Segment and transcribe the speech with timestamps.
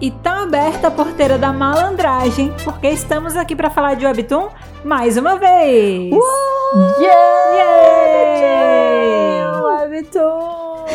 [0.00, 4.48] E tá aberta a porteira da malandragem, porque estamos aqui para falar de Webtoon
[4.84, 6.12] mais uma vez!
[6.12, 7.00] Uou!
[7.88, 8.28] Yeah!
[9.88, 10.86] Webtoon!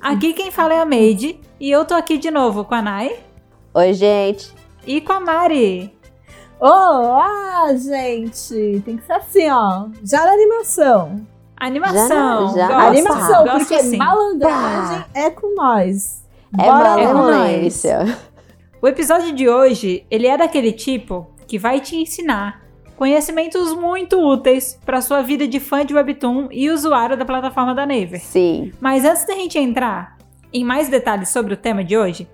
[0.00, 3.16] Aqui quem fala é a Made, e eu tô aqui de novo com a Nai
[3.72, 4.52] Oi, gente.
[4.86, 5.96] e com a Mari.
[6.60, 8.82] Olá, gente!
[8.84, 9.86] Tem que ser assim, ó.
[10.02, 11.26] Já na animação.
[11.56, 12.48] Animação!
[12.54, 13.96] Já- já- gosto, animação, gosto porque assim.
[13.96, 16.22] malandragem é com nós.
[16.58, 16.96] É Bora lá.
[16.96, 18.18] malemolência.
[18.84, 22.60] O episódio de hoje, ele é daquele tipo que vai te ensinar
[22.96, 27.86] conhecimentos muito úteis para sua vida de fã de Webtoon e usuário da plataforma da
[27.86, 28.20] Naver.
[28.20, 28.72] Sim.
[28.78, 30.18] Mas antes da gente entrar
[30.52, 32.28] em mais detalhes sobre o tema de hoje,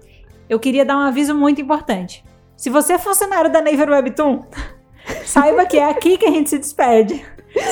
[0.49, 2.25] eu queria dar um aviso muito importante.
[2.57, 4.43] Se você é funcionário da Naver Webtoon,
[5.25, 7.25] saiba que é aqui que a gente se despede.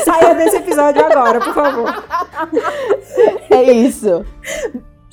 [0.04, 2.04] Saia desse episódio agora, por favor.
[3.50, 4.24] É isso.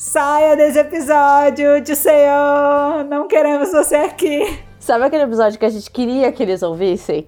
[0.08, 3.04] Saia desse episódio, de Senhor.
[3.10, 4.60] Não queremos você aqui.
[4.80, 7.28] Sabe aquele episódio que a gente queria que eles ouvissem?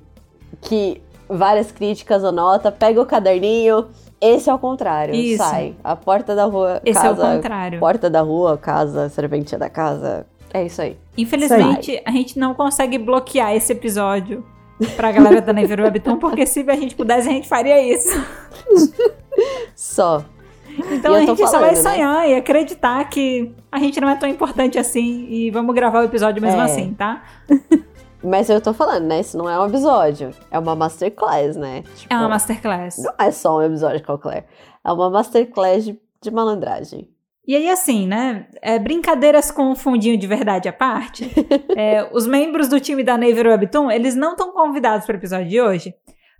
[0.61, 3.87] Que várias críticas ou nota, pega o caderninho.
[4.21, 5.15] Esse é o contrário.
[5.15, 5.43] Isso.
[5.43, 5.75] Sai.
[5.83, 7.35] A porta da rua, Esse é o casa.
[7.35, 7.79] contrário.
[7.79, 10.27] porta da rua, casa, serventia da casa.
[10.53, 10.95] É isso aí.
[11.17, 14.45] Infelizmente, a gente não consegue bloquear esse episódio
[14.95, 18.23] pra galera da Naver Webtoon, porque se a gente pudesse, a gente faria isso.
[19.75, 20.23] Só.
[20.91, 21.91] Então a gente só vai falando, né?
[21.91, 26.03] sonhar e acreditar que a gente não é tão importante assim e vamos gravar o
[26.03, 26.63] episódio mesmo É.
[26.63, 27.23] assim, tá?
[28.23, 29.19] Mas eu tô falando, né?
[29.21, 30.31] Isso não é um episódio.
[30.49, 31.83] É uma masterclass, né?
[31.95, 32.97] Tipo, É uma masterclass.
[32.97, 34.47] Não é só um episódio qualquer.
[34.83, 37.09] É uma masterclass de, de malandragem.
[37.47, 38.47] E aí, assim, né?
[38.61, 41.31] é, brincadeiras com um fundinho de verdade à parte.
[41.77, 45.47] é, os membros do time da Naver Webtoon, eles não estão convidados para o episódio
[45.47, 45.93] de hoje,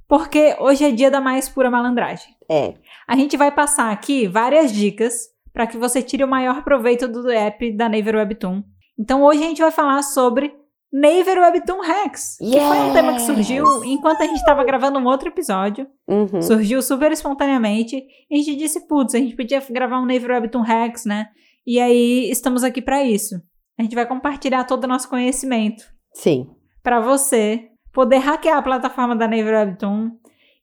[0.08, 2.36] porque hoje é dia da mais pura malandragem.
[2.50, 2.76] É.
[3.08, 7.30] A gente vai passar aqui várias dicas para que você tire o maior proveito do
[7.30, 8.64] app da Naver Webtoon.
[8.98, 10.54] Então hoje a gente vai falar sobre
[10.92, 15.06] Naver Webtoon Hacks, que foi um tema que surgiu enquanto a gente estava gravando um
[15.06, 15.86] outro episódio.
[16.08, 16.42] Uhum.
[16.42, 18.04] Surgiu super espontaneamente.
[18.30, 21.28] E a gente disse, putz, a gente podia gravar um Naver Webtoon Hacks, né?
[21.66, 23.36] E aí estamos aqui para isso.
[23.78, 25.84] A gente vai compartilhar todo o nosso conhecimento
[26.14, 26.50] Sim.
[26.82, 30.12] para você poder hackear a plataforma da Naver Webtoon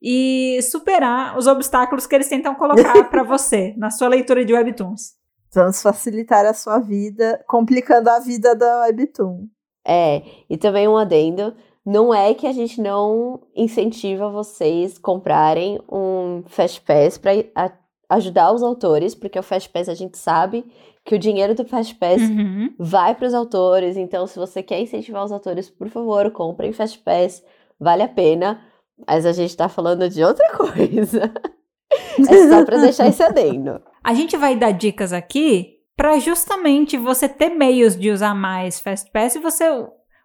[0.00, 5.17] e superar os obstáculos que eles tentam colocar para você na sua leitura de webtoons.
[5.53, 9.49] Vamos facilitar a sua vida, complicando a vida da Webtoon.
[9.84, 10.23] É.
[10.49, 11.53] E também um adendo.
[11.84, 17.33] Não é que a gente não incentiva vocês comprarem um Fast Pass para
[18.11, 20.65] ajudar os autores, porque o Fast Pass a gente sabe
[21.05, 22.73] que o dinheiro do Fast Pass Uhum.
[22.79, 23.97] vai para os autores.
[23.97, 27.43] Então, se você quer incentivar os autores, por favor, comprem Fast Pass.
[27.79, 28.63] Vale a pena.
[29.07, 31.33] Mas a gente tá falando de outra coisa.
[32.19, 33.81] é só para deixar esse adendo.
[34.03, 39.35] A gente vai dar dicas aqui para justamente você ter meios de usar mais FastPass
[39.37, 39.65] e você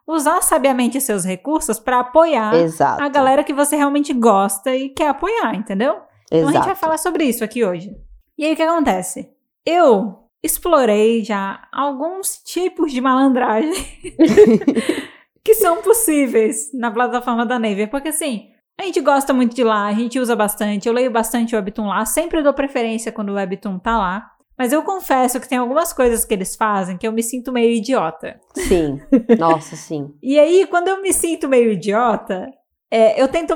[0.08, 3.04] usar sabiamente seus recursos para apoiar Exato.
[3.04, 5.98] a galera que você realmente gosta e quer apoiar, entendeu?
[6.32, 6.80] Então a gente vai Exato.
[6.80, 7.92] falar sobre isso aqui hoje.
[8.38, 9.30] E aí o que acontece?
[9.66, 13.74] Eu explorei já alguns tipos de malandragem
[15.44, 18.50] que são possíveis na plataforma da Naver, porque assim,
[18.80, 21.88] a gente gosta muito de lá, a gente usa bastante, eu leio bastante o Webtoon
[21.88, 24.32] lá, sempre dou preferência quando o Webtoon tá lá.
[24.58, 27.72] Mas eu confesso que tem algumas coisas que eles fazem que eu me sinto meio
[27.72, 28.42] idiota.
[28.54, 29.00] Sim.
[29.40, 30.14] Nossa, sim.
[30.22, 32.46] E aí, quando eu me sinto meio idiota,
[32.92, 33.54] é, eu tento.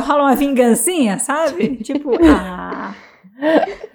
[0.00, 1.76] rola uma vingancinha, sabe?
[1.76, 2.92] tipo, ah.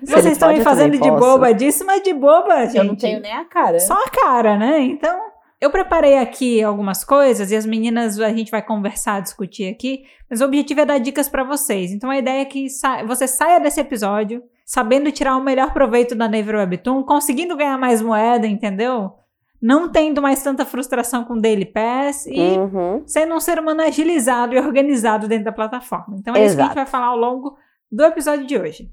[0.01, 2.77] Vocês estão me fazendo de boba disso, mas de boba, gente.
[2.77, 3.79] Eu não tenho nem a cara.
[3.79, 4.79] Só a cara, né?
[4.81, 5.19] Então,
[5.59, 10.41] eu preparei aqui algumas coisas e as meninas a gente vai conversar, discutir aqui, mas
[10.41, 11.91] o objetivo é dar dicas pra vocês.
[11.91, 16.13] Então, a ideia é que sa- você saia desse episódio sabendo tirar o melhor proveito
[16.13, 19.13] da Naver Webtoon, conseguindo ganhar mais moeda, entendeu?
[19.59, 23.01] Não tendo mais tanta frustração com Daily Pass e Uhum.
[23.07, 26.15] sendo um ser humano agilizado e organizado dentro da plataforma.
[26.19, 26.75] Então, é isso que a gente Exato.
[26.75, 27.57] vai falar ao longo
[27.91, 28.91] do episódio de hoje.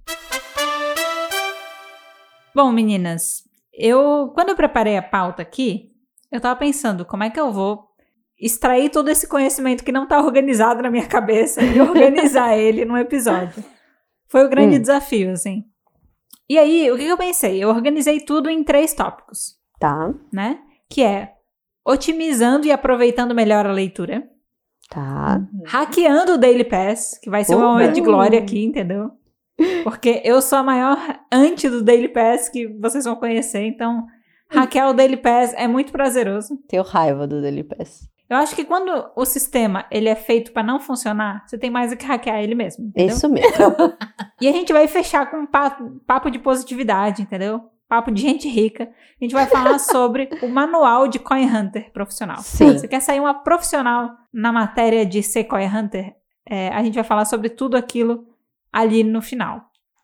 [2.55, 3.43] Bom, meninas,
[3.73, 5.91] eu quando eu preparei a pauta aqui,
[6.31, 7.85] eu tava pensando como é que eu vou
[8.41, 12.97] extrair todo esse conhecimento que não tá organizado na minha cabeça e organizar ele num
[12.97, 13.63] episódio.
[14.29, 14.81] Foi o grande Hum.
[14.81, 15.65] desafio, assim.
[16.49, 17.63] E aí, o que eu pensei?
[17.63, 20.13] Eu organizei tudo em três tópicos, Tá.
[20.33, 20.59] né?
[20.91, 21.33] Que é
[21.87, 24.29] otimizando e aproveitando melhor a leitura,
[24.91, 25.41] Tá.
[25.67, 29.11] hackeando o Daily Pass, que vai ser um Oh, momento de glória aqui, entendeu?
[29.83, 30.99] Porque eu sou a maior
[31.31, 34.07] anti do Daily Pass que vocês vão conhecer, então
[34.51, 36.59] hackear o Daily Pass é muito prazeroso.
[36.69, 38.09] Tenho raiva do Daily Pass.
[38.29, 41.91] Eu acho que quando o sistema ele é feito para não funcionar, você tem mais
[41.91, 43.15] do que hackear ele mesmo, entendeu?
[43.15, 43.51] Isso mesmo.
[44.41, 47.63] E a gente vai fechar com um papo, papo de positividade, entendeu?
[47.95, 48.85] papo de gente rica.
[49.21, 52.39] A gente vai falar sobre o manual de Coin Hunter profissional.
[52.39, 52.73] Sim.
[52.73, 56.15] Você quer sair uma profissional na matéria de ser Coin Hunter?
[56.49, 58.27] É, a gente vai falar sobre tudo aquilo
[58.75, 59.61] ali no final.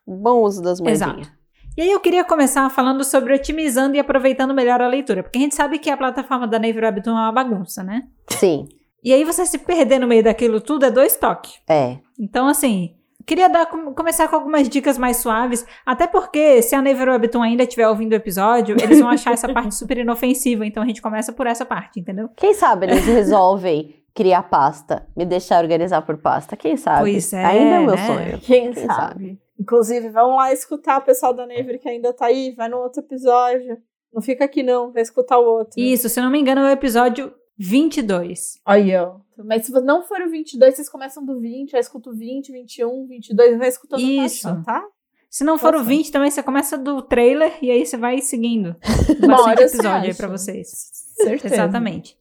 [0.07, 1.03] Bom uso das moedinhas.
[1.19, 1.41] Exato.
[1.77, 5.43] E aí eu queria começar falando sobre otimizando e aproveitando melhor a leitura, porque a
[5.43, 8.03] gente sabe que a plataforma da Naver Webtoon é uma bagunça, né?
[8.31, 8.67] Sim,
[9.05, 11.55] E aí você se perder no meio daquilo tudo é dois toques.
[11.69, 11.99] é.
[12.19, 12.97] Então, assim,
[13.27, 17.43] queria dar, com- começar com algumas dicas mais suaves, até porque se a Naver Webtoon
[17.43, 21.01] ainda estiver ouvindo o episódio, eles vão achar essa parte super inofensiva, então a gente
[21.01, 22.29] começa por essa parte, entendeu?
[22.37, 26.57] Quem sabe eles resolvem criar pasta, me deixar organizar por pasta.
[26.57, 27.11] Quem sabe?
[27.11, 28.07] Pois é, Ainda é o meu né?
[28.07, 28.39] sonho.
[28.41, 29.41] Quem, Quem sabe?
[29.59, 33.01] Inclusive, vamos lá escutar o pessoal da Never que ainda tá aí, vai no outro
[33.01, 33.77] episódio.
[34.13, 35.79] Não fica aqui não, vai escutar o outro.
[35.79, 38.59] Isso, se eu não me engano, é o episódio 22.
[38.65, 39.17] Aí, ó.
[39.37, 43.07] Mas se não for o 22, vocês começam do 20, aí escuta o 20, 21,
[43.07, 44.49] 22, vai escutando Isso.
[44.49, 44.85] paixão, tá?
[45.29, 45.89] Se não for o Nossa.
[45.89, 48.75] 20, também você começa do trailer e aí você vai seguindo.
[49.25, 50.69] Bastante episódio aí pra vocês.
[51.15, 51.55] Certeza.
[51.55, 52.20] Exatamente.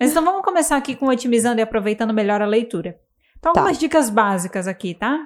[0.00, 2.98] Mas então vamos começar aqui com otimizando e aproveitando melhor a leitura.
[3.38, 3.60] Então, Tá.
[3.60, 5.18] algumas dicas básicas aqui, tá?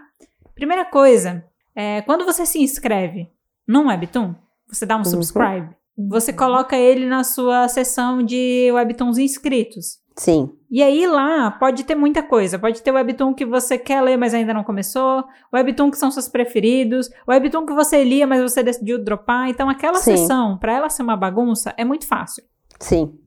[0.54, 3.28] Primeira coisa, é, quando você se inscreve
[3.66, 4.34] num Webtoon,
[4.69, 5.04] você dá um Uhum.
[5.04, 5.69] subscribe,
[6.08, 6.36] você Uhum.
[6.36, 10.00] coloca ele na sua seção de Webtoons inscritos.
[10.16, 12.58] Sim, E aí lá pode ter muita coisa.
[12.58, 15.22] Pode ter webtoon que você quer ler, mas ainda não começou.
[15.52, 17.10] Webtoon que são seus preferidos.
[17.28, 19.48] Webtoon que você lia, mas você decidiu dropar.
[19.48, 20.16] Então aquela Sim.
[20.16, 22.42] sessão, pra ela ser uma bagunça, é muito fácil.
[22.80, 23.19] sim.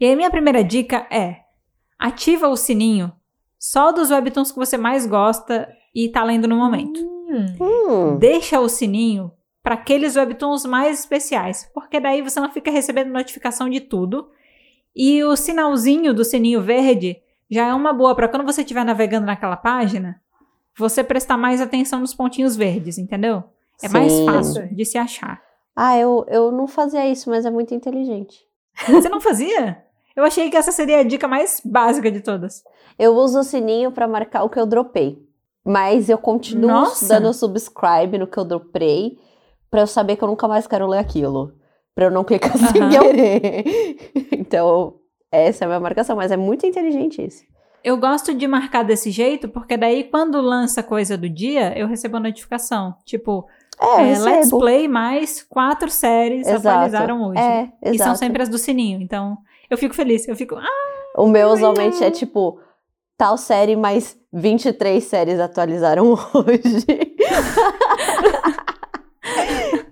[0.00, 1.40] E aí minha primeira dica é:
[1.98, 3.12] ativa o sininho
[3.58, 7.00] só dos webtoons que você mais gosta e tá lendo no momento.
[7.00, 7.56] Hum.
[7.60, 13.12] Hum, Deixa o sininho para aqueles webtoons mais especiais, porque daí você não fica recebendo
[13.12, 14.30] notificação de tudo.
[14.94, 19.26] E o sinalzinho do sininho verde já é uma boa para quando você estiver navegando
[19.26, 20.20] naquela página,
[20.76, 23.44] você prestar mais atenção nos pontinhos verdes, entendeu?
[23.82, 24.24] É mais sim.
[24.24, 25.42] fácil de se achar.
[25.74, 28.40] Ah, eu, eu não fazia isso, mas é muito inteligente.
[28.88, 29.84] Você não fazia?
[30.18, 32.64] Eu achei que essa seria a dica mais básica de todas.
[32.98, 35.16] Eu uso o sininho pra marcar o que eu dropei.
[35.64, 37.06] Mas eu continuo Nossa!
[37.06, 39.16] dando subscribe no que eu dropei
[39.70, 41.52] pra eu saber que eu nunca mais quero ler aquilo.
[41.94, 42.90] Pra eu não clicar sem Aham.
[42.90, 43.96] querer.
[44.32, 44.96] então,
[45.30, 47.44] essa é a minha marcação, mas é muito inteligente isso.
[47.84, 52.16] Eu gosto de marcar desse jeito, porque daí quando lança coisa do dia, eu recebo
[52.16, 52.92] a notificação.
[53.04, 53.46] Tipo,
[53.80, 54.50] É, É, Let's.
[54.50, 56.66] Play mais quatro séries Exato.
[56.68, 57.40] atualizaram hoje.
[57.40, 57.94] É, exato.
[57.94, 59.00] E são sempre as do sininho.
[59.00, 59.38] Então,
[59.70, 60.26] eu fico feliz.
[60.26, 62.58] Eu fico, ah, O meu usualmente é tipo,
[63.16, 66.86] tal série, mais 23 séries atualizaram hoje.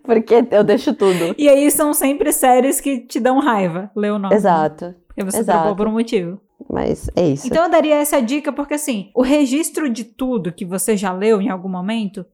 [0.03, 1.35] Porque eu deixo tudo.
[1.37, 4.35] e aí são sempre séries que te dão raiva, ler o nome.
[4.35, 4.95] Exato.
[5.09, 5.75] Porque você exato.
[5.75, 6.41] por um motivo.
[6.71, 7.47] Mas é isso.
[7.47, 11.41] Então eu daria essa dica porque assim, o registro de tudo que você já leu
[11.41, 12.25] em algum momento,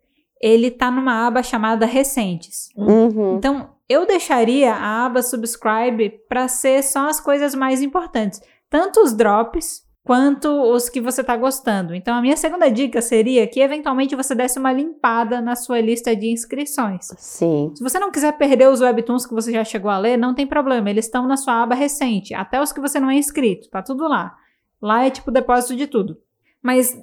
[0.43, 2.69] ele tá numa aba chamada recentes.
[2.77, 3.37] Uhum.
[3.37, 9.13] Então, eu deixaria a aba subscribe para ser só as coisas mais importantes, tanto os
[9.13, 11.95] drops quanto os que você tá gostando.
[11.95, 16.17] Então, a minha segunda dica seria que eventualmente você desse uma limpada na sua lista
[16.17, 17.07] de inscrições.
[17.19, 17.73] Sim.
[17.77, 20.47] Se você não quiser perder os webtoons que você já chegou a ler, não tem
[20.47, 23.81] problema, eles estão na sua aba recente, até os que você não é inscrito, tá
[23.81, 24.35] tudo lá.
[24.81, 26.19] Lá é tipo depósito de tudo.
[26.61, 26.97] Mas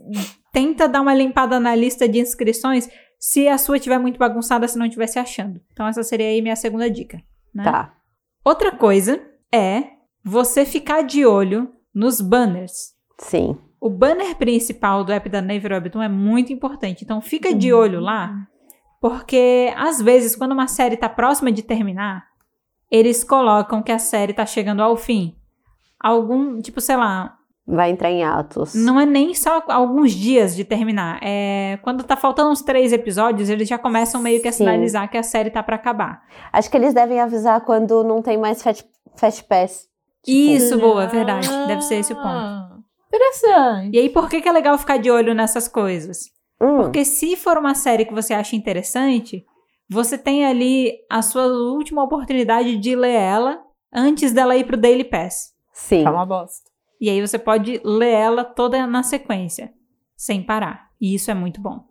[0.52, 2.90] tenta dar uma limpada na lista de inscrições
[3.20, 5.60] se a sua estiver muito bagunçada, se não estiver se achando.
[5.72, 7.22] Então essa seria aí minha segunda dica.
[7.54, 7.66] Né?
[7.66, 7.94] Tá.
[8.44, 9.22] Outra coisa
[9.54, 9.84] é
[10.24, 12.94] você ficar de olho nos banners.
[13.18, 13.58] Sim.
[13.82, 17.04] O banner principal do app da Naver Webtoon é muito importante.
[17.04, 18.48] Então fica de olho lá,
[19.02, 22.26] porque às vezes quando uma série está próxima de terminar,
[22.90, 25.36] eles colocam que a série está chegando ao fim.
[26.00, 27.38] Algum, tipo, sei lá,
[27.72, 28.74] Vai entrar em atos.
[28.74, 31.20] não é nem só alguns dias de terminar.
[31.22, 34.60] É quando tá faltando uns três episódios, eles já começam meio que a Sim.
[34.64, 36.24] sinalizar que a série tá para acabar.
[36.52, 38.84] Acho que eles devem avisar quando não tem mais Fast,
[39.16, 39.88] fast Pass.
[40.24, 41.48] Tipo, Isso, boa, é verdade.
[41.68, 42.28] Deve ser esse o ponto.
[42.28, 43.96] Ah, Interessante.
[43.96, 46.26] E aí, por que, que é legal ficar de olho nessas coisas?
[46.62, 49.46] Hum, Porque se for uma série que você acha interessante,
[49.90, 53.62] você tem ali a sua última oportunidade de ler ela
[53.94, 55.54] antes dela ir pro Daily Pass.
[55.72, 56.04] sim.
[56.04, 56.69] Tá uma bosta.
[57.00, 59.74] E aí você pode ler ela toda na sequência,
[60.16, 60.90] sem parar.
[61.00, 61.86] E isso é muito bom.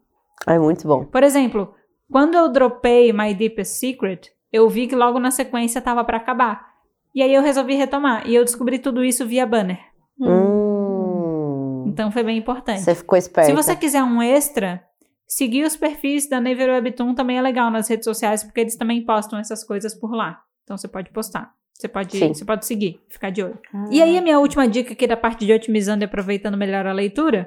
[0.47, 1.05] É muito bom.
[1.05, 1.75] Por exemplo,
[2.11, 6.69] quando eu dropei My Deepest Secret, eu vi que logo na sequência tava pra acabar.
[7.15, 8.29] E aí eu resolvi retomar.
[8.29, 9.81] E eu descobri tudo isso via banner.
[10.21, 11.85] Hum.
[11.87, 12.81] Então foi bem importante.
[12.81, 13.51] Você ficou esperta.
[13.51, 14.83] Se você quiser um extra,
[15.27, 19.05] seguir os perfis da Naver Webtoon também é legal nas redes sociais, porque eles também
[19.05, 20.41] postam essas coisas por lá.
[20.65, 21.53] Então você pode postar.
[21.79, 22.35] Você pode, Sim.
[22.35, 23.57] você pode seguir, ficar de olho.
[23.89, 26.93] E aí a minha última dica aqui da parte de otimizando e aproveitando melhor a
[26.93, 27.47] leitura.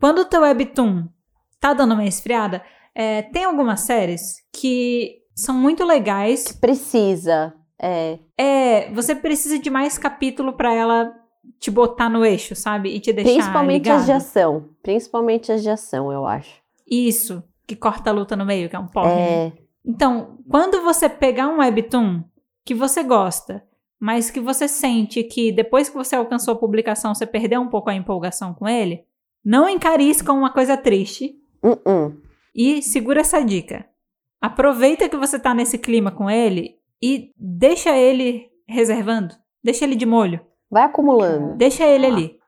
[0.00, 1.06] Quando o teu Webtoon
[1.60, 2.60] tá dando uma esfriada,
[2.92, 6.48] é, tem algumas séries que são muito legais.
[6.48, 7.54] Que precisa.
[7.80, 8.18] É.
[8.36, 11.14] É, você precisa de mais capítulo para ela
[11.60, 12.88] te botar no eixo, sabe?
[12.88, 14.00] E te deixar Principalmente ligado.
[14.00, 14.70] as de ação.
[14.82, 16.60] Principalmente as de ação, eu acho.
[16.84, 19.14] Isso, que corta a luta no meio, que é um porre.
[19.14, 19.46] né?
[19.46, 19.52] É.
[19.86, 22.24] Então, quando você pegar um webtoon
[22.64, 23.62] que você gosta,
[24.00, 27.90] mas que você sente que depois que você alcançou a publicação você perdeu um pouco
[27.90, 29.04] a empolgação com ele,
[29.44, 32.16] não encare isso como uma coisa triste Uh -uh.
[32.54, 33.86] e segura essa dica.
[34.40, 40.06] Aproveita que você tá nesse clima com ele e deixa ele reservando, deixa ele de
[40.06, 40.40] molho,
[40.70, 41.56] Vai acumulando.
[41.56, 42.08] deixa ele Ah.
[42.08, 42.38] ali.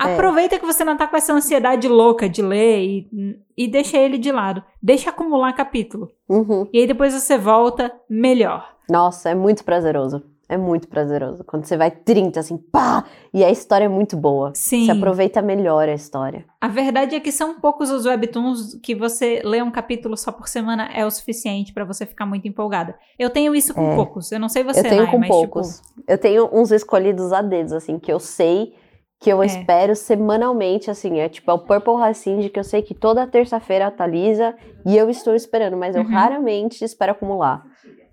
[0.00, 0.12] É.
[0.14, 3.08] Aproveita que você não tá com essa ansiedade louca de ler e,
[3.56, 4.60] e deixa ele de lado.
[4.82, 6.10] Deixa acumular capítulo.
[6.28, 6.68] Uhum.
[6.72, 8.73] E aí depois você volta melhor.
[8.88, 10.22] Nossa, é muito prazeroso.
[10.46, 11.42] É muito prazeroso.
[11.42, 13.04] Quando você vai 30, assim, pá!
[13.32, 14.52] E a história é muito boa.
[14.54, 14.84] Sim.
[14.84, 16.44] Você aproveita melhor a história.
[16.60, 20.46] A verdade é que são poucos os webtoons que você lê um capítulo só por
[20.46, 22.94] semana é o suficiente pra você ficar muito empolgada.
[23.18, 23.94] Eu tenho isso com É.
[23.96, 24.30] poucos.
[24.32, 25.78] Eu não sei você, eu tenho Nai, com mas, poucos.
[25.80, 28.74] Tipo, Eu tenho uns escolhidos a dedos, assim, que eu sei
[29.20, 29.46] que eu É.
[29.46, 31.20] espero semanalmente, assim.
[31.20, 35.08] É tipo, é o Purple Racing, que eu sei que toda terça-feira atualiza e eu
[35.08, 36.08] estou esperando, mas eu Uhum.
[36.10, 37.64] raramente espero acumular.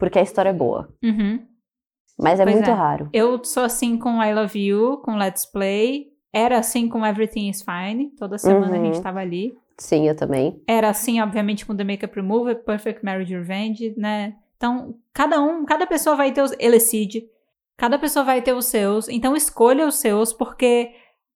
[0.01, 0.89] Porque a história é boa.
[1.03, 1.39] uhum.
[2.19, 2.73] Mas é Pois muito é.
[2.73, 3.09] raro.
[3.13, 6.07] Eu sou assim com I Love You, com Let's Play.
[6.33, 8.09] Era assim com Everything is Fine.
[8.17, 8.85] Toda semana a Uhum.
[8.93, 9.55] gente tava ali.
[9.77, 10.61] Sim, eu também.
[10.67, 14.35] Era assim, obviamente, com The Makeup Remover, Perfect Marriage Revenge, né?
[14.57, 16.51] Então, cada um, cada pessoa vai ter os.
[16.59, 17.23] Elecide.
[17.77, 19.07] Cada pessoa vai ter os seus.
[19.09, 20.91] Então, escolha os seus, porque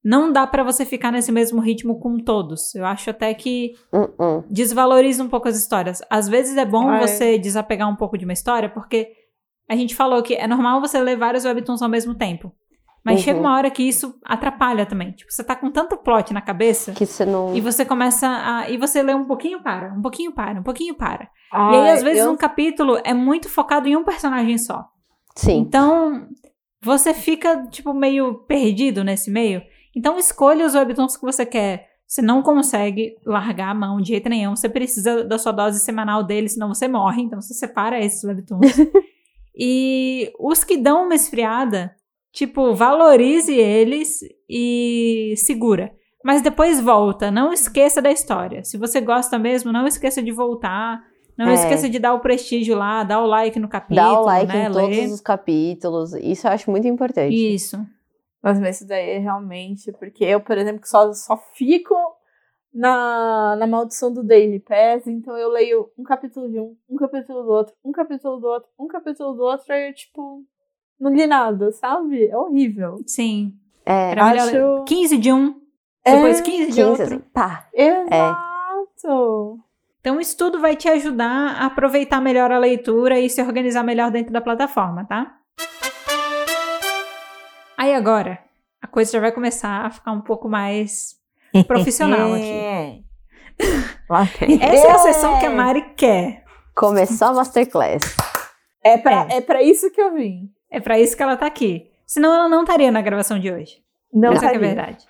[0.05, 2.75] não dá pra você ficar nesse mesmo ritmo com todos.
[2.75, 4.43] Eu acho até que Uh -uh.
[4.49, 6.01] desvaloriza um pouco as histórias.
[6.09, 7.07] Às vezes é bom Ai.
[7.07, 9.09] você desapegar um pouco de uma história, porque
[9.67, 12.51] a gente falou que é normal você ler vários webtoons ao mesmo tempo.
[13.03, 13.23] Mas Uhum.
[13.23, 15.11] chega uma hora que isso atrapalha também.
[15.11, 16.91] Tipo, você tá com tanto plot na cabeça.
[16.91, 17.55] Que você não.
[17.55, 18.69] E você começa a.
[18.69, 21.29] E você lê um pouquinho para, um pouquinho para, um pouquinho para.
[21.53, 24.85] e aí, às vezes, eu- um capítulo é muito focado em um personagem só.
[25.35, 25.57] Sim.
[25.59, 26.27] Então,
[26.81, 29.61] você fica, tipo, meio perdido nesse meio.
[29.95, 31.87] Então, escolha os webtoons que você quer.
[32.07, 34.55] Você não consegue largar a mão de jeito nenhum.
[34.55, 37.21] Você precisa da sua dose semanal dele, senão você morre.
[37.23, 38.61] Então, você separa esses webtoons.
[39.57, 41.95] e os que dão uma esfriada,
[42.31, 45.91] tipo, valorize eles e segura.
[46.23, 47.31] Mas depois volta.
[47.31, 48.63] Não esqueça da história.
[48.63, 51.01] Se você gosta mesmo, não esqueça de voltar.
[51.37, 51.53] Não É.
[51.53, 54.07] esqueça de dar o prestígio lá, dar o like no capítulo.
[54.07, 55.07] Dá o like né, em todos ler.
[55.07, 56.13] os capítulos.
[56.13, 57.33] Isso eu acho muito importante.
[57.35, 57.77] Isso.
[58.45, 61.95] Mas, mas isso daí é realmente, porque eu, por exemplo, que só, só fico
[62.71, 67.41] na, na maldição do Daily Pass, então eu leio um capítulo de um, um capítulo
[67.41, 70.43] do outro, um capítulo do outro, um capítulo do outro, aí eu, tipo,
[70.99, 72.27] não li nada, sabe?
[72.27, 72.97] É horrível.
[73.07, 73.53] Sim.
[73.83, 75.59] É, Era melhor ler acho- 15 de um,
[76.05, 77.19] depois É, 15 de 15, outro.
[77.33, 77.67] pá.
[77.73, 79.59] Exato!
[80.01, 84.11] Então, isso tudo vai te ajudar a aproveitar melhor a leitura e se organizar melhor
[84.11, 85.35] dentro da plataforma, tá?
[87.77, 88.39] Aí agora,
[88.81, 91.15] a coisa já vai começar a ficar um pouco mais
[91.67, 92.43] profissional aqui.
[92.51, 92.99] É.
[94.39, 94.59] Vem.
[94.61, 96.43] Essa é a sessão que a Mari quer.
[96.75, 98.15] Começou a Masterclass.
[98.83, 99.41] É pra, é.
[99.41, 100.51] pra isso que eu vim.
[100.69, 101.89] É pra isso que ela tá aqui.
[102.05, 103.81] Senão ela não estaria na gravação de hoje.
[104.13, 104.75] Não Essa que é a estaria.
[104.75, 105.05] verdade.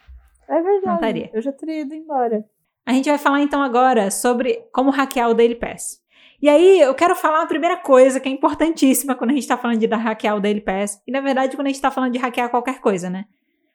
[0.47, 0.85] É verdade.
[0.85, 1.29] Não estaria.
[1.33, 2.45] Eu já teria ido embora.
[2.85, 5.99] A gente vai falar então agora sobre como hackear o Daily Pass.
[6.41, 9.57] E aí, eu quero falar a primeira coisa que é importantíssima quando a gente tá
[9.57, 11.01] falando de hackear o Daily Pass.
[11.07, 13.25] E na verdade, quando a gente tá falando de hackear qualquer coisa, né?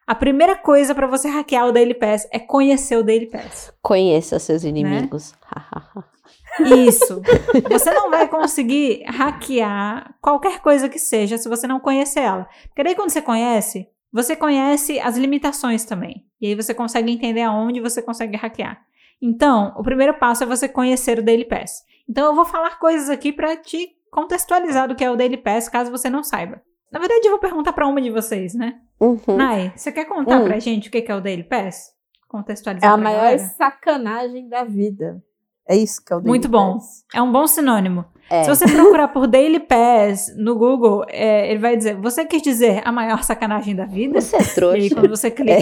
[0.07, 3.73] A primeira coisa pra você hackear o Daily Pass é conhecer o Daily Pass.
[3.81, 5.35] Conheça seus inimigos.
[6.59, 7.23] Isso.
[7.71, 12.49] Você não vai conseguir hackear qualquer coisa que seja se você não conhecer ela.
[12.67, 16.25] Porque daí quando você conhece, você conhece as limitações também.
[16.41, 18.81] E aí você consegue entender aonde você consegue hackear.
[19.23, 21.85] Então, o primeiro passo é você conhecer o Daily Pass.
[22.11, 25.69] Então eu vou falar coisas aqui pra te contextualizar do que é o Daily Pass,
[25.69, 26.61] caso você não saiba.
[26.91, 28.75] Na verdade, eu vou perguntar pra uma de vocês, né?
[28.99, 29.37] Uhum.
[29.37, 30.45] Nai, você quer contar Hum.
[30.45, 31.91] pra gente o que é o Daily Pass?
[31.91, 33.39] É Contextualizar a pra maior galera?
[33.39, 35.23] sacanagem da vida.
[35.69, 36.75] É isso que é o Daily Muito bom.
[36.75, 37.05] Pass.
[37.15, 38.05] É um bom sinônimo.
[38.29, 38.43] É.
[38.43, 42.83] Se você procurar por Daily Pass no Google, é, ele vai dizer: Você quis dizer
[42.85, 44.21] a maior sacanagem da vida?
[44.21, 44.95] Você é E aí, trouxa.
[44.97, 45.53] quando você clica,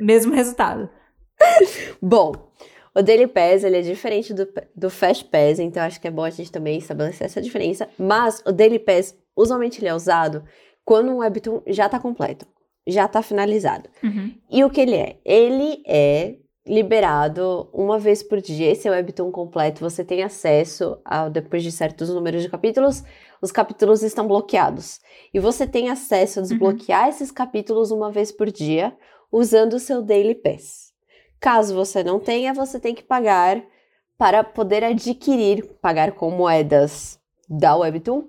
[0.00, 0.88] mesmo resultado.
[2.00, 2.32] Bom,
[2.94, 6.22] o Daily Pass ele é diferente do, do Fast Pass, então acho que é bom
[6.22, 7.88] a gente também estabelecer essa diferença.
[7.98, 10.44] Mas o Daily Pass, usualmente ele é usado
[10.84, 12.46] quando um webtoon já tá completo,
[12.86, 13.88] já tá finalizado.
[14.02, 14.34] Uhum.
[14.50, 15.18] E o que ele é?
[15.24, 16.36] Ele é
[16.66, 18.70] liberado uma vez por dia.
[18.70, 19.80] Esse é o webtoon completo.
[19.80, 23.02] Você tem acesso a, depois de certos números de capítulos,
[23.42, 25.00] os capítulos estão bloqueados.
[25.32, 28.96] E você tem acesso a desbloquear esses capítulos uma vez por dia
[29.32, 30.93] usando o seu Daily Pass.
[31.40, 33.62] Caso você não tenha, você tem que pagar
[34.16, 38.24] para poder adquirir, pagar com moedas da Webtoon,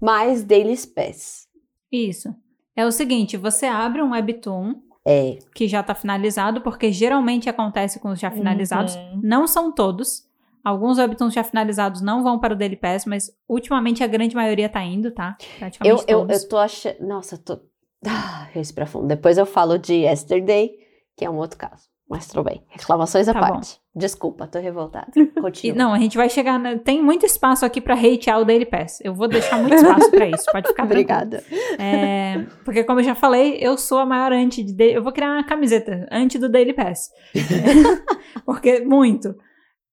[0.00, 1.46] mais Daily Pass.
[1.90, 2.34] Isso.
[2.74, 4.74] É o seguinte, você abre um Webtoon
[5.04, 8.94] É, que já tá finalizado, porque geralmente acontece com os já finalizados.
[8.94, 9.20] Uhum.
[9.22, 10.26] Não são todos.
[10.64, 14.68] Alguns webtoons já finalizados não vão para o Daily Pass, mas ultimamente a grande maioria
[14.68, 15.36] tá indo, tá?
[15.40, 16.42] eu, Praticamente eu, todos.
[16.42, 17.06] eu tô achando.
[17.06, 17.60] Nossa, eu tô.
[18.04, 19.06] Ah, respira fundo.
[19.06, 20.70] Depois eu falo de Yesterday,
[21.16, 21.88] que é um outro caso.
[22.08, 22.62] Mas tudo bem.
[22.68, 23.80] Reclamações à Tá parte.
[23.94, 25.10] Desculpa, tô revoltada.
[25.40, 25.76] Continua.
[25.76, 26.56] não, a gente vai chegar.
[26.58, 29.00] na- Tem muito espaço aqui pra hatear o Daily Pass.
[29.02, 30.44] Eu vou deixar muito espaço pra isso.
[30.52, 30.84] Pode ficar.
[30.86, 31.42] Obrigada.
[31.80, 34.92] É, porque, como eu já falei, eu sou a maior anti de.
[34.92, 37.10] Eu vou criar uma camiseta anti do Daily Pass.
[37.34, 39.34] É, porque, muito.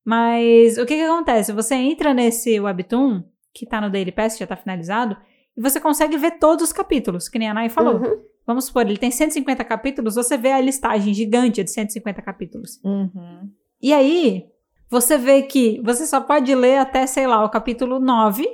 [0.06, 1.52] Mas o que, que acontece?
[1.54, 5.16] Você entra nesse Webtoon, que tá no Daily Pass, já tá finalizado,
[5.58, 7.96] e você consegue ver todos os capítulos, que nem a Nai falou.
[7.96, 8.22] Uhum.
[8.46, 12.80] Vamos supor, ele tem 150 capítulos, você vê a listagem gigante de 150 capítulos.
[12.84, 13.50] Uhum.
[13.82, 14.46] E aí,
[14.90, 18.46] você vê que você só pode ler até, sei lá, o capítulo 9,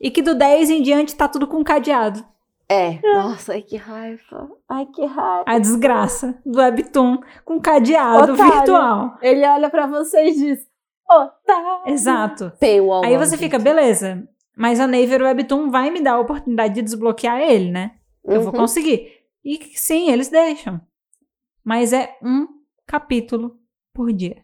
[0.00, 2.24] e que do 10 em diante tá tudo com cadeado.
[2.68, 2.98] É.
[3.02, 4.50] Nossa, ai que raiva.
[4.68, 5.44] Ai que raiva.
[5.46, 8.52] A desgraça do Webtoon com cadeado Otário.
[8.52, 9.16] virtual.
[9.22, 10.66] Ele olha pra você e diz:
[11.08, 11.82] Otário.
[11.86, 12.52] Exato.
[12.60, 16.82] Paywall Aí você fica, beleza, mas a Naver Webtoon vai me dar a oportunidade de
[16.82, 17.92] desbloquear ele, né?
[18.22, 18.58] Eu vou Uhum.
[18.60, 19.12] conseguir.
[19.48, 20.80] E sim, eles deixam.
[21.64, 22.46] Mas é um
[22.86, 23.56] capítulo
[23.94, 24.42] por dia.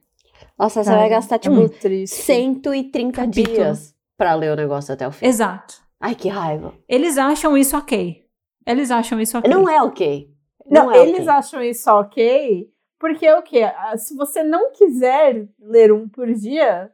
[0.58, 2.16] Nossa, você vai gastar, é tipo, triste.
[2.22, 3.54] 130 Capítulo.
[3.54, 5.26] dias pra ler o negócio até o fim.
[5.26, 5.74] Exato.
[6.00, 6.74] Ai, que raiva.
[6.88, 8.24] Eles acham isso ok.
[8.66, 9.50] Eles acham isso ok.
[9.50, 10.30] Não é ok.
[10.66, 11.28] Não, é eles ok.
[11.28, 13.62] acham isso ok, porque o quê?
[13.64, 16.90] Ah, Se você não quiser ler um por dia,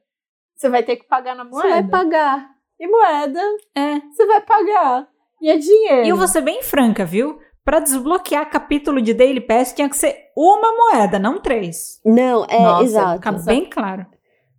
[0.57, 1.69] você vai ter que pagar na Você moeda.
[1.69, 2.51] vai pagar.
[2.79, 3.41] E moeda,
[3.75, 4.01] É.
[4.01, 5.09] você vai pagar.
[5.41, 6.07] E é dinheiro.
[6.07, 7.39] E eu vou ser bem franca, viu?
[7.65, 12.01] Pra desbloquear capítulo de Daily Pass tinha que ser uma moeda, não três.
[12.05, 13.17] Não, é Nossa, exato.
[13.17, 14.07] Fica bem claro.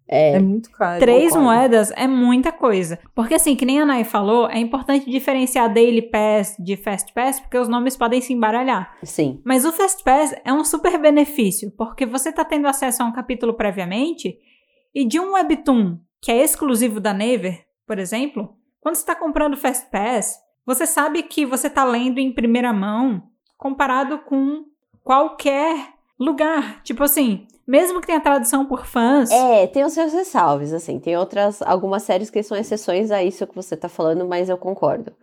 [0.08, 1.00] É, É muito caro.
[1.00, 1.44] Três concordo.
[1.46, 3.00] moedas é muita coisa.
[3.16, 7.40] Porque assim, que nem a Nai falou, é importante diferenciar Daily Pass de Fast Pass,
[7.40, 8.94] porque os nomes podem se embaralhar.
[9.04, 9.42] sim.
[9.46, 13.14] Mas o Fast Pass é um super benefício, porque você tá tendo acesso a um
[13.14, 14.38] capítulo previamente,
[14.94, 19.54] e de um Webtoon que é exclusivo da Naver, por exemplo, quando você está comprando
[19.54, 23.24] o Fast Pass, você sabe que você tá lendo em primeira mão
[23.58, 24.66] comparado com
[25.04, 26.82] qualquer lugar.
[26.84, 29.32] Tipo assim, mesmo que tenha tradução por fãs.
[29.32, 31.00] É, tem os seus ressalves, assim.
[31.00, 34.58] Tem outras, algumas séries que são exceções a isso que você tá falando, mas eu
[34.58, 35.14] concordo.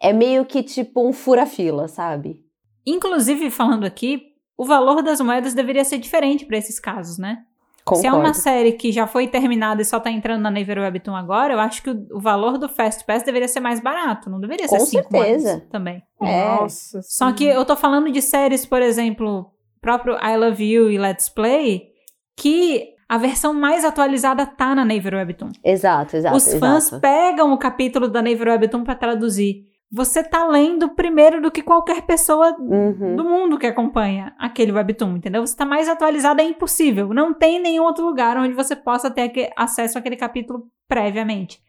[0.00, 2.44] É meio que tipo um fura-fila, sabe?
[2.86, 7.44] Inclusive, falando aqui, o valor das moedas deveria ser diferente para esses casos, né?
[7.84, 8.00] Concordo.
[8.00, 11.16] Se é uma série que já foi terminada e só tá entrando na Naver Webtoon
[11.16, 14.40] agora, eu acho que o, o valor do Fast Pass deveria ser mais barato, não
[14.40, 15.48] deveria ser Com cinco certeza.
[15.48, 16.02] moedas também.
[16.22, 16.44] É.
[16.44, 17.02] Nossa.
[17.02, 17.34] Só sim.
[17.34, 21.88] que eu tô falando de séries, por exemplo, próprio I Love You e Let's Play,
[22.36, 25.50] que a versão mais atualizada tá na Naver Webtoon.
[25.64, 26.36] Exato, exato.
[26.36, 27.00] Os fãs exato.
[27.02, 29.71] pegam o capítulo da Naver Webtoon pra traduzir.
[29.94, 33.14] Você tá lendo primeiro do que qualquer pessoa Uhum.
[33.14, 35.46] do mundo que acompanha aquele webtoon, entendeu?
[35.46, 37.12] Você tá mais atualizado, é impossível.
[37.12, 41.60] Não tem nenhum outro lugar onde você possa ter acesso àquele capítulo previamente.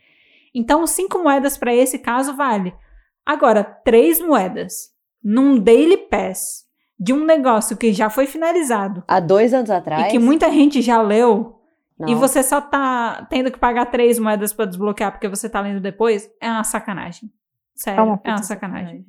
[0.56, 2.74] Então, cinco moedas para esse caso vale.
[3.26, 6.64] Agora, três moedas num Daily Pass
[7.00, 10.06] de um negócio que já foi finalizado Há dois anos atrás.
[10.06, 11.60] e que muita gente já leu
[12.00, 12.16] e Nossa.
[12.28, 16.30] você só tá tendo que pagar três moedas para desbloquear porque você tá lendo depois,
[16.42, 17.30] é uma sacanagem.
[17.76, 19.06] Sério, é uma, puta sacanagem.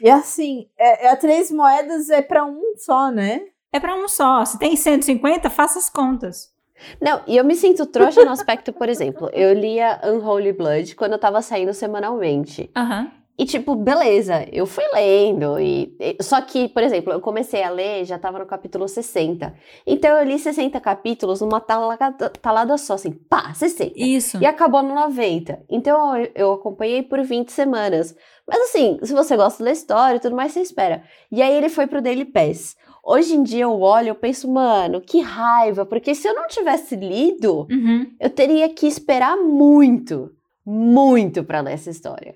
[0.00, 3.42] E assim, é, é três moedas é pra um só, né?
[3.72, 4.44] É para um só.
[4.44, 6.54] Se tem 150, faça as contas.
[7.00, 11.12] Não, e eu me sinto trouxa no aspecto, por exemplo, eu lia Unholy Blood quando
[11.12, 12.70] eu tava saindo semanalmente.
[12.76, 13.10] Aham.
[13.38, 15.60] E, tipo, beleza, eu fui lendo.
[15.60, 19.54] E, e- só que, por exemplo, eu comecei a ler, já tava no capítulo 60.
[19.86, 23.92] Então eu li 60 capítulos numa talada, talada só, assim, pá, 60.
[23.94, 24.38] Isso.
[24.42, 25.62] E acabou no 90.
[25.68, 28.16] Então eu, eu acompanhei por 20 semanas.
[28.48, 31.02] Mas assim, se você gosta da história e tudo mais, você espera.
[31.30, 32.74] E aí ele foi pro Daily Pass.
[33.04, 36.48] Hoje em dia eu olho e eu penso, mano, que raiva, porque se eu não
[36.48, 38.06] tivesse lido, Uhum.
[38.18, 40.30] eu teria que esperar muito,
[40.64, 42.34] muito pra ler essa história.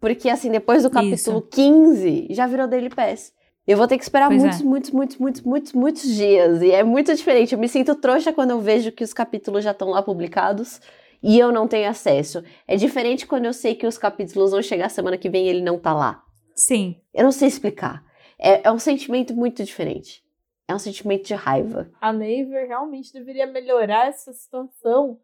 [0.00, 3.32] Porque assim, depois do capítulo 15, já virou Daily Pass.
[3.66, 4.46] Eu vou ter que esperar Pois é.
[4.46, 6.62] muitos, muitos, muitos, muitos, muitos, muitos dias.
[6.62, 7.52] E é muito diferente.
[7.52, 10.80] Eu me sinto trouxa quando eu vejo que os capítulos já estão lá publicados
[11.22, 12.42] e eu não tenho acesso.
[12.66, 15.62] É diferente quando eu sei que os capítulos vão chegar semana que vem e ele
[15.62, 16.24] não tá lá.
[16.56, 16.96] Sim.
[17.12, 18.02] Eu não sei explicar.
[18.38, 20.24] É, é um sentimento muito diferente.
[20.66, 21.90] É um sentimento de raiva.
[22.00, 25.18] A Naver realmente deveria melhorar essa situação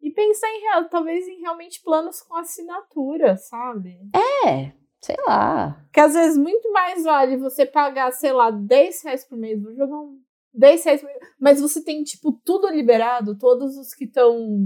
[0.00, 3.98] e pensar em real, talvez em realmente planos com assinatura, sabe?
[4.44, 5.84] É, sei lá.
[5.92, 9.74] Que às vezes muito mais vale você pagar, sei lá, 10 reais por mês, vou
[9.74, 10.20] jogar um
[10.54, 14.58] 10 reais por mês, mas você tem, tipo, tudo liberado, todos os que estão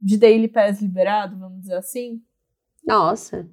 [0.00, 2.20] de Daily Pass liberado, vamos dizer assim.
[2.84, 3.48] Nossa.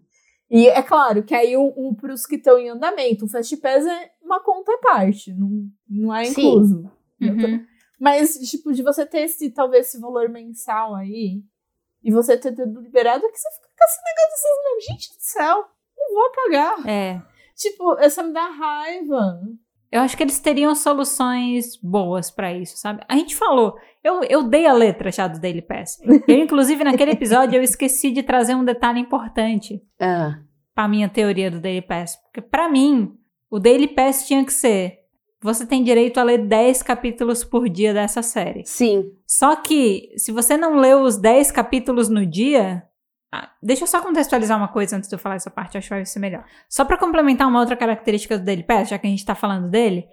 [0.49, 3.85] E é claro que aí o, o pros que estão em andamento, o Fast Pass
[3.85, 6.47] é uma conta à parte, não, não é Sim.
[6.47, 6.91] incluso.
[7.21, 7.65] Uhum.
[7.99, 11.41] Mas, tipo, de você ter esse, talvez, esse valor mensal aí,
[12.03, 14.85] e você ter tudo liberado, é que você fica com esse negócio dessas mãos.
[14.85, 15.65] Gente do céu,
[15.97, 16.89] não vou pagar.
[16.89, 17.21] É.
[17.55, 19.41] Tipo, essa me dá raiva.
[19.91, 23.03] Eu acho que eles teriam soluções boas pra isso, sabe?
[23.07, 25.99] A gente falou, eu, eu dei a letra já do Daily Pass.
[26.27, 30.39] Eu, inclusive, naquele episódio, eu esqueci de trazer um detalhe importante Ah,
[30.75, 32.15] pra minha teoria do Daily Pass.
[32.17, 33.17] Porque pra mim,
[33.49, 34.98] o Daily Pass tinha que ser:
[35.41, 38.63] você tem direito a ler 10 capítulos por dia dessa série.
[38.65, 39.11] sim.
[39.25, 42.83] Só que, se você não leu os 10 capítulos no dia.
[43.31, 45.93] ah, Deixa eu só contextualizar uma coisa antes de eu falar essa parte, acho que
[45.95, 46.43] vai ser melhor.
[46.67, 49.69] Só pra complementar uma outra característica do Daily Pass, já que a gente tá falando
[49.69, 50.05] dele,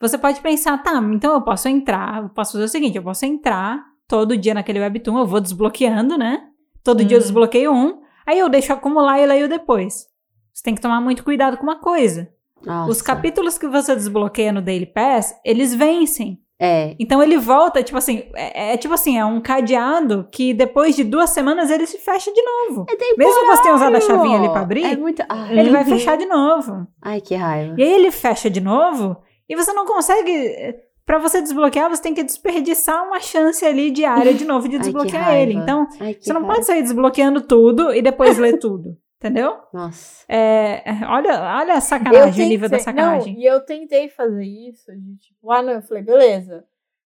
[0.00, 3.24] você pode pensar, tá, então eu posso entrar, eu posso fazer o seguinte, eu posso
[3.26, 6.40] entrar todo dia naquele webtoon, eu vou desbloqueando, né?
[6.84, 7.22] Todo dia eu Hum.
[7.22, 10.06] desbloqueio um, aí eu deixo acumular e leio depois.
[10.54, 12.28] Você tem que tomar muito cuidado com uma coisa.
[12.64, 12.90] Nossa.
[12.90, 16.38] Os capítulos que você desbloqueia no Daily Pass, eles vencem.
[16.60, 16.96] É.
[16.98, 21.04] Então ele volta, tipo assim, é, é tipo assim, é um cadeado que depois de
[21.04, 22.82] duas semanas ele se fecha de novo.
[22.90, 23.16] É temporário.
[23.16, 25.22] Mesmo que você tenha usado a chavinha ali pra abrir, É muito.
[25.28, 25.88] Ai, ele vai Uhum.
[25.88, 26.86] fechar de novo.
[27.00, 27.74] Ai, que raiva.
[27.78, 29.16] E aí ele fecha de novo
[29.48, 30.74] e você não consegue.
[31.06, 34.80] Pra você desbloquear, você tem que desperdiçar uma chance ali diária de novo de Ai,
[34.82, 35.54] que desbloquear ele.
[35.54, 35.62] raiva.
[35.62, 36.54] Então, Ai, você não raiva.
[36.54, 38.96] pode sair desbloqueando tudo e depois ler tudo.
[39.18, 39.58] Entendeu?
[39.74, 40.24] Nossa.
[40.28, 43.34] É, olha, olha a sacanagem, o nível da sacanagem.
[43.34, 44.92] Não, e eu tentei fazer isso.
[44.96, 46.64] De, tipo, ah, não, eu falei, beleza.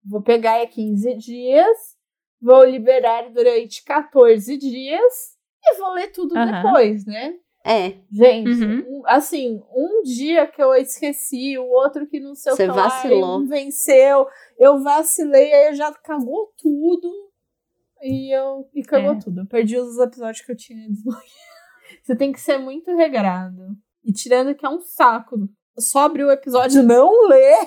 [0.05, 1.77] Vou pegar aí 15 dias,
[2.41, 6.61] vou liberar durante 14 dias e vou ler tudo Aham.
[6.61, 7.35] depois, né?
[7.65, 7.93] É.
[8.11, 8.99] Gente, Uhum.
[8.99, 12.71] um- assim, um dia que eu esqueci, o outro que não sei o Você que
[12.73, 13.47] lá, vacilou.
[13.47, 14.27] venceu,
[14.59, 17.09] eu vacilei, aí já cagou tudo.
[18.01, 19.19] E eu e cagou É.
[19.19, 19.39] tudo.
[19.39, 21.52] Eu perdi os episódios que eu tinha desbloqueado.
[22.03, 23.61] Você tem que ser muito regrado.
[24.03, 25.35] E tirando que é um saco.
[25.79, 27.57] Só abrir o episódio e não ler.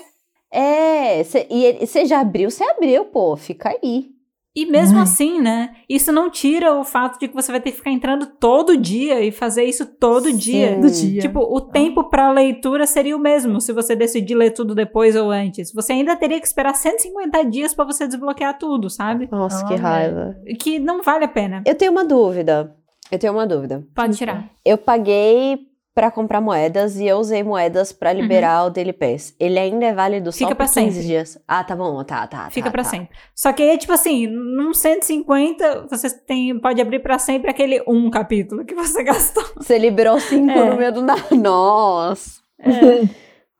[0.52, 1.24] É.
[1.24, 3.36] Cê, e você já abriu, você abriu, pô.
[3.36, 4.10] Fica aí.
[4.54, 5.02] E mesmo Ai.
[5.02, 5.74] assim, né?
[5.86, 9.20] Isso não tira o fato de que você vai ter que ficar entrando todo dia
[9.22, 10.36] e fazer isso todo Sim.
[10.36, 10.78] dia.
[10.80, 11.20] Do dia.
[11.20, 15.30] Tipo, o tempo pra leitura seria o mesmo se você decidir ler tudo depois ou
[15.30, 15.70] antes.
[15.74, 19.28] Você ainda teria que esperar 150 dias pra você desbloquear tudo, sabe?
[19.30, 20.36] Nossa, Ah, que raiva.
[20.58, 21.62] Que não vale a pena.
[21.66, 22.74] Eu tenho uma dúvida.
[23.10, 23.84] Eu tenho uma dúvida.
[23.94, 24.48] Pode tirar.
[24.64, 25.58] Eu paguei
[25.94, 29.34] pra comprar moedas e eu usei moedas pra liberar o Daily Pass.
[29.40, 31.06] Ele ainda é válido só Fica por pra 15 sempre.
[31.06, 31.38] dias.
[31.48, 32.50] Ah, tá bom, tá, tá.
[32.50, 32.90] Fica tá, pra tá.
[32.90, 33.08] sempre.
[33.34, 38.10] Só que aí, tipo assim, num 150, você tem, pode abrir pra sempre aquele um
[38.10, 39.42] capítulo que você gastou.
[39.56, 40.68] Você liberou cinco É.
[40.70, 41.22] no meio do nada.
[41.34, 42.42] Nossa.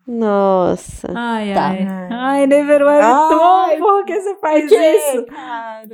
[0.06, 1.08] Nossa.
[1.14, 1.68] Ai, Tá.
[1.68, 1.86] ai.
[2.10, 5.26] Ai, Never Ai, Webtoon, por que você faz Por quê, isso?
[5.26, 5.88] cara?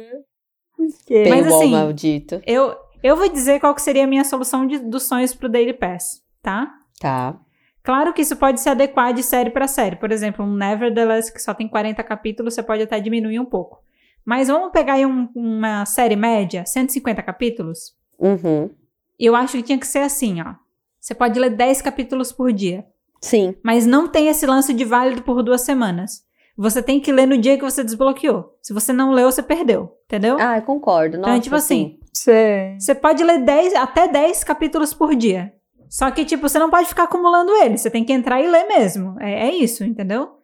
[0.77, 1.25] Por quê?
[1.29, 2.43] Mas Paywall assim, maldito.
[2.47, 5.73] Eu, eu vou dizer qual que seria a minha solução de- dos sonhos pro Daily
[5.73, 6.73] Pass, tá?
[7.01, 7.39] Tá.
[7.83, 9.97] Claro que isso pode se adequar de série pra série.
[9.97, 13.83] Por exemplo, um Nevertheless, que só tem 40 capítulos, você pode até diminuir um pouco.
[14.25, 17.93] Mas vamos pegar aí um- uma série média, 150 capítulos?
[18.21, 18.71] Uhum.
[19.19, 20.55] Eu acho que tinha que ser assim, ó.
[21.01, 22.87] Você pode ler 10 capítulos por dia.
[23.21, 23.57] Sim.
[23.65, 26.23] Mas não tem esse lance de válido por duas semanas.
[26.57, 28.57] Você tem que ler no dia que você desbloqueou.
[28.63, 29.97] Se você não leu, você perdeu.
[30.05, 30.37] Entendeu?
[30.39, 31.17] Ah, eu concordo.
[31.19, 32.77] Nossa, então, é tipo assim, Sei.
[32.79, 35.53] Você pode ler 10, até 10 capítulos por dia.
[35.89, 37.81] Só que, tipo, você não pode ficar acumulando eles.
[37.81, 39.21] Você tem que entrar e ler mesmo.
[39.21, 40.37] É, é isso, entendeu?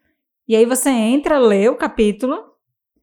[0.46, 2.36] E aí você entra, lê o capítulo,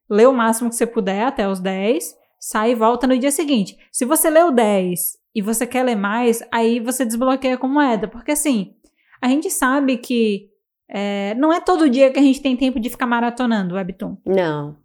[0.09, 3.77] lê o máximo que você puder, até os 10, sai e volta no dia seguinte.
[3.91, 8.09] Se você leu 10 e você quer ler mais, aí você desbloqueia com moeda.
[8.09, 8.75] Porque, assim,
[9.21, 10.49] a gente sabe que
[10.89, 14.17] é, não é todo dia que a gente tem tempo de ficar maratonando o Webtoon.
[14.25, 14.75] Não.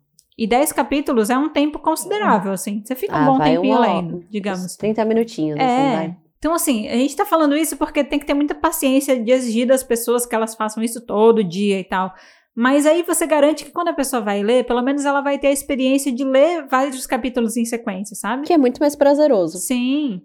[0.41, 2.83] E 10 capítulos é um tempo considerável, assim.
[2.83, 4.65] Você fica um Ah, bom vai tempinho uma- lendo, digamos.
[4.65, 5.97] uns 30 minutinhos, assim, É.
[5.97, 6.17] vai.
[6.39, 9.67] Então, assim, a gente tá falando isso porque tem que ter muita paciência de exigir
[9.67, 12.15] das pessoas que elas façam isso todo dia e tal.
[12.57, 15.49] Mas aí você garante que quando a pessoa vai ler, pelo menos ela vai ter
[15.49, 18.47] a experiência de ler vários capítulos em sequência, sabe?
[18.47, 19.59] Que é muito mais prazeroso.
[19.59, 20.23] Sim.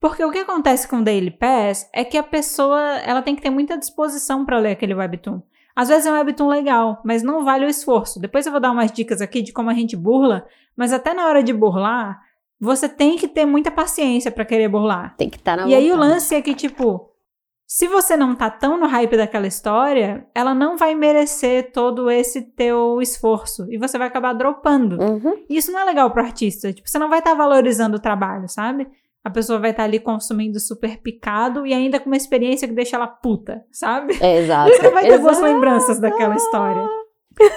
[0.00, 3.42] Porque o que acontece com o Daily Pass é que a pessoa ela tem que
[3.42, 5.42] ter muita disposição para ler aquele webtoon.
[5.78, 8.18] Às vezes é um webtoon legal, mas não vale o esforço.
[8.18, 10.44] Depois eu vou dar umas dicas aqui de como a gente burla,
[10.76, 12.20] mas até na hora de burlar,
[12.60, 15.14] você tem que ter muita paciência para querer burlar.
[15.16, 16.10] Tem que estar na E aí o vontade.
[16.14, 17.12] lance é que, tipo,
[17.64, 22.42] se você não tá tão no hype daquela história, ela não vai merecer todo esse
[22.42, 23.72] teu esforço.
[23.72, 25.00] E você vai acabar dropando.
[25.00, 25.44] Uhum.
[25.48, 26.72] E isso não é legal pro artista.
[26.72, 28.88] Tipo, você não vai estar valorizando o trabalho, sabe?
[29.28, 32.96] A pessoa vai estar ali consumindo super picado e ainda com uma experiência que deixa
[32.96, 34.16] ela puta, sabe?
[34.22, 34.70] É, exato.
[34.72, 35.52] Você vai ter boas Exato.
[35.52, 36.88] lembranças daquela história.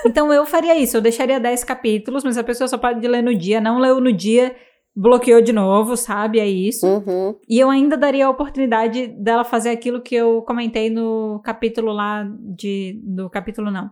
[0.05, 3.33] Então eu faria isso, eu deixaria 10 capítulos, mas a pessoa só pode ler no
[3.33, 4.53] dia, não leu no dia.
[4.93, 6.41] bloqueou de novo, sabe?
[6.41, 6.85] É isso.
[6.85, 7.35] Uhum.
[7.47, 12.29] E eu ainda daria a oportunidade dela fazer aquilo que eu comentei no capítulo lá
[12.53, 13.01] de.
[13.05, 13.89] No capítulo não.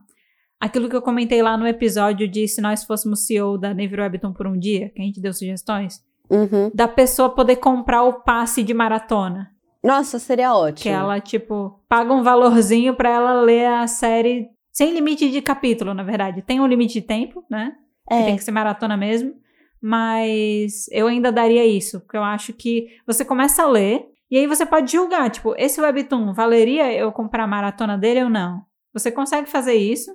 [0.60, 4.34] Aquilo que eu comentei lá no episódio de Se Nós Fôssemos CEO da Navy Webton
[4.34, 6.09] por um dia, que a gente deu sugestões.
[6.30, 6.72] Uhum.
[6.74, 9.50] Da pessoa poder comprar o passe de maratona.
[9.84, 10.84] Nossa, seria ótimo.
[10.84, 15.94] Que ela, tipo, paga um valorzinho pra ela ler a série sem limite de capítulo,
[15.94, 16.42] na verdade.
[16.42, 17.74] Tem um limite de tempo, né?
[18.08, 18.26] Que É.
[18.26, 19.34] tem que ser maratona mesmo.
[19.82, 24.46] Mas eu ainda daria isso, porque eu acho que você começa a ler e aí
[24.46, 28.62] você pode julgar, tipo, esse webtoon valeria eu comprar a maratona dele ou não?
[28.94, 30.12] Você consegue fazer isso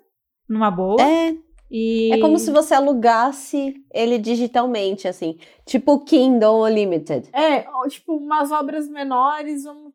[0.48, 1.34] numa boa É,
[1.70, 5.38] e é como se você alugasse ele digitalmente, assim.
[5.64, 7.28] Tipo Kindle Unlimited.
[7.32, 9.92] É, tipo, umas obras menores, vamos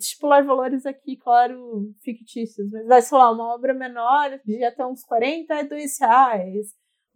[0.00, 5.04] estipular valores aqui, claro, fictícios, mas vai, sei lá, uma obra menor de até uns
[5.04, 6.66] 42 reais.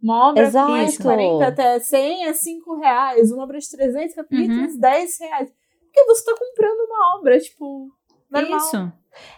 [0.01, 0.85] Uma obra Exato.
[0.85, 3.31] de 40 até 100 é 5 reais.
[3.31, 5.49] Uma obra de 300 capítulos, 10 reais.
[5.85, 7.89] Porque você tá comprando uma obra, tipo,
[8.29, 8.57] normal.
[8.57, 8.91] isso.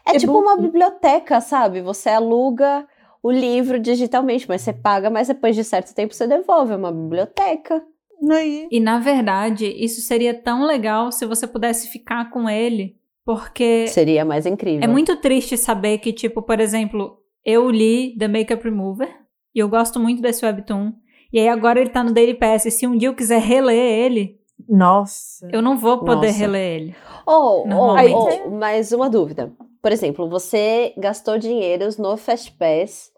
[0.05, 0.43] É tipo E-book.
[0.43, 1.81] uma biblioteca, sabe?
[1.81, 2.87] Você aluga
[3.25, 6.73] o livro digitalmente, mas você paga, mas depois de certo tempo você devolve.
[6.73, 7.83] É uma biblioteca.
[8.29, 8.67] Aí.
[8.69, 14.23] E na verdade, isso seria tão legal se você pudesse ficar com ele, porque Seria
[14.23, 14.83] mais incrível.
[14.83, 19.09] É muito triste saber que, tipo, por exemplo, eu li The Makeup Remover
[19.55, 20.93] e eu gosto muito desse webtoon.
[21.33, 22.67] E aí agora ele tá no Daily Pass.
[22.67, 25.49] E se um dia eu quiser reler ele, Nossa.
[25.51, 26.39] eu não vou poder Nossa.
[26.39, 26.95] reler ele.
[27.25, 28.43] Oh, oh, Normalmente.
[28.45, 29.51] oh, mais uma dúvida.
[29.81, 33.14] Por exemplo, você gastou dinheiros no Fast Pass.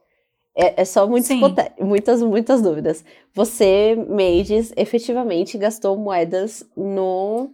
[0.59, 3.05] É, é só hipote- muitas, muitas dúvidas.
[3.31, 7.51] Você, Mages, efetivamente gastou moedas no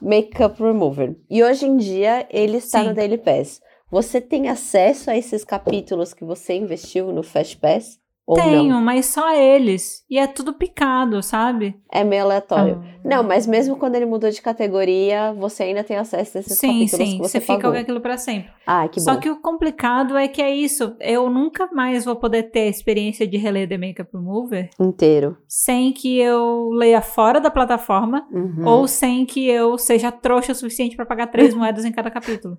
[0.00, 1.14] Makeup Remover.
[1.28, 2.88] E hoje em dia ele está Sim.
[2.88, 3.60] no Daily Pass.
[3.90, 7.98] Você tem acesso a esses capítulos que você investiu no Fast Pass?
[8.28, 8.82] Ou Tenho, não?
[8.82, 10.04] mas só eles.
[10.10, 11.74] E é tudo picado, sabe?
[11.90, 12.78] É meio aleatório.
[12.84, 12.98] Ah.
[13.02, 16.66] Não, mas mesmo quando ele mudou de categoria, você ainda tem acesso a esses sim,
[16.84, 17.18] capítulos sim.
[17.18, 18.50] você, Você fica com aquilo pra sempre.
[18.66, 19.20] Ah, que Só bom.
[19.20, 20.94] que o complicado é que é isso.
[21.00, 25.38] Eu nunca mais vou poder ter a experiência de reler The Makeup Remover Inteiro.
[25.48, 28.66] sem que eu leia fora da plataforma Uhum.
[28.68, 32.58] ou sem que eu seja trouxa o suficiente pra pagar três moedas em cada capítulo.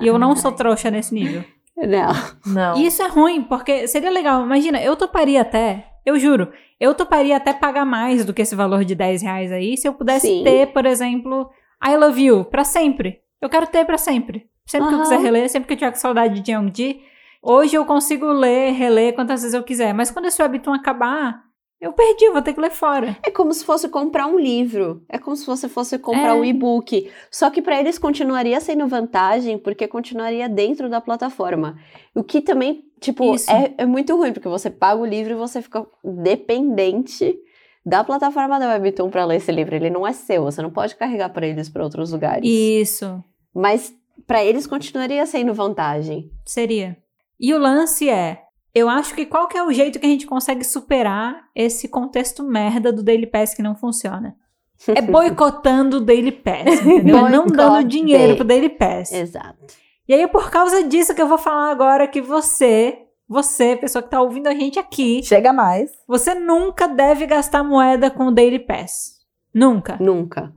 [0.00, 1.44] E eu não sou trouxa nesse nível.
[1.86, 2.12] Não.
[2.46, 2.76] Não.
[2.76, 4.42] E isso é ruim, porque seria legal.
[4.42, 8.84] Imagina, eu toparia até, eu juro, eu toparia até pagar mais do que esse valor
[8.84, 10.44] de 10 reais aí se eu pudesse Sim.
[10.44, 11.50] ter, por exemplo,
[11.84, 13.20] I Love You pra sempre.
[13.40, 14.48] Eu quero ter pra sempre.
[14.66, 17.00] Sempre que eu quiser reler, sempre que eu tiver saudade de Jeongji.
[17.42, 19.92] Hoje eu consigo ler, reler quantas vezes eu quiser.
[19.94, 21.42] Mas quando esse webtoon acabar,
[21.80, 23.16] eu perdi, vou ter que ler fora.
[23.22, 25.02] É como se fosse comprar um livro.
[25.08, 26.34] É como se você fosse comprar É.
[26.34, 27.10] um e-book.
[27.30, 31.78] Só que para eles continuaria sendo vantagem, porque continuaria dentro da plataforma.
[32.14, 35.62] O que também, tipo, é, é muito ruim, porque você paga o livro e você
[35.62, 37.38] fica dependente
[37.84, 39.74] da plataforma da Webtoon para ler esse livro.
[39.74, 42.42] Ele não é seu, você não pode carregar para eles para outros lugares.
[42.48, 43.22] Isso.
[43.54, 43.94] Mas
[44.26, 46.30] para eles continuaria sendo vantagem.
[46.44, 46.96] Seria.
[47.38, 48.42] E o lance é,
[48.74, 52.42] eu acho que qual que é o jeito que a gente consegue superar esse contexto
[52.42, 54.36] merda do Daily Pass que não funciona?
[54.88, 57.26] É boicotando o Daily Pass, entendeu?
[57.26, 59.12] É não dando dinheiro pro Daily Pass.
[59.12, 59.74] Exato.
[60.08, 64.08] E aí, por causa disso que eu vou falar agora que você, você, pessoa que
[64.08, 65.90] tá ouvindo a gente aqui, Chega mais.
[66.08, 69.20] você nunca deve gastar moeda com o Daily Pass.
[69.54, 69.98] Nunca.
[70.00, 70.52] Nunca.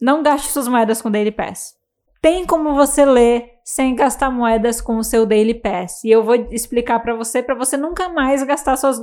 [0.00, 1.74] Não gaste suas moedas com o Daily Pass.
[2.20, 6.02] Tem como você ler sem gastar moedas com o seu Daily Pass.
[6.02, 9.00] E eu vou explicar pra você, pra você nunca mais gastar suas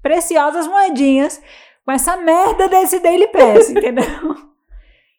[0.00, 1.42] preciosas moedinhas
[1.84, 4.36] com essa merda desse Daily Pass, entendeu?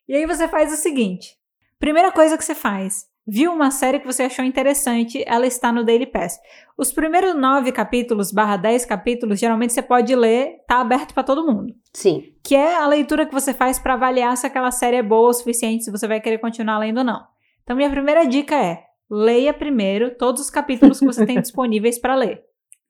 [0.08, 1.36] E aí você faz o seguinte:
[1.78, 5.84] primeira coisa que você faz, viu uma série que você achou interessante, ela está no
[5.84, 6.40] Daily Pass.
[6.76, 11.46] Os primeiros nove capítulos, barra dez capítulos, geralmente você pode ler, tá aberto pra todo
[11.46, 12.32] mundo Sim.
[12.42, 15.34] que é a leitura que você faz para avaliar se aquela série é boa o
[15.34, 17.33] suficiente, se você vai querer continuar lendo ou não.
[17.64, 22.14] Então, minha primeira dica é: leia primeiro todos os capítulos que você tem disponíveis para
[22.14, 22.42] ler,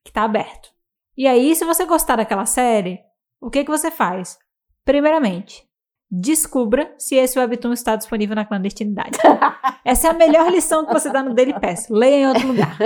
[0.04, 0.68] que tá aberto.
[1.16, 2.98] E aí, se você gostar daquela série,
[3.40, 4.36] o que que você faz?
[4.84, 5.62] Primeiramente,
[6.10, 9.18] descubra se esse webtoon está disponível na clandestinidade.
[9.84, 11.88] Essa é a melhor lição que você dá no Daily Pass.
[11.88, 12.76] Leia em outro lugar.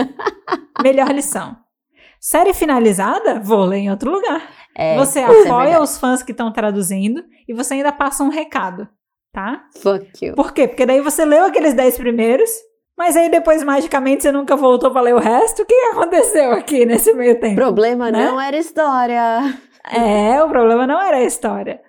[0.82, 1.56] melhor lição.
[2.20, 3.38] Série finalizada?
[3.40, 4.42] Vou ler em outro lugar.
[4.74, 5.82] É, Você é apoia verdade.
[5.82, 8.88] os fãs que estão traduzindo e você ainda passa um recado,
[9.32, 9.64] tá?
[9.80, 10.34] Fuck you.
[10.34, 10.68] Por quê?
[10.68, 12.50] Porque daí você leu aqueles 10 primeiros,
[12.96, 15.62] mas aí depois magicamente você nunca voltou pra ler o resto.
[15.62, 17.56] O que aconteceu aqui nesse meio tempo?
[17.56, 18.26] Problema Né?
[18.26, 19.58] não era história.
[19.90, 21.80] É, o problema não era a história.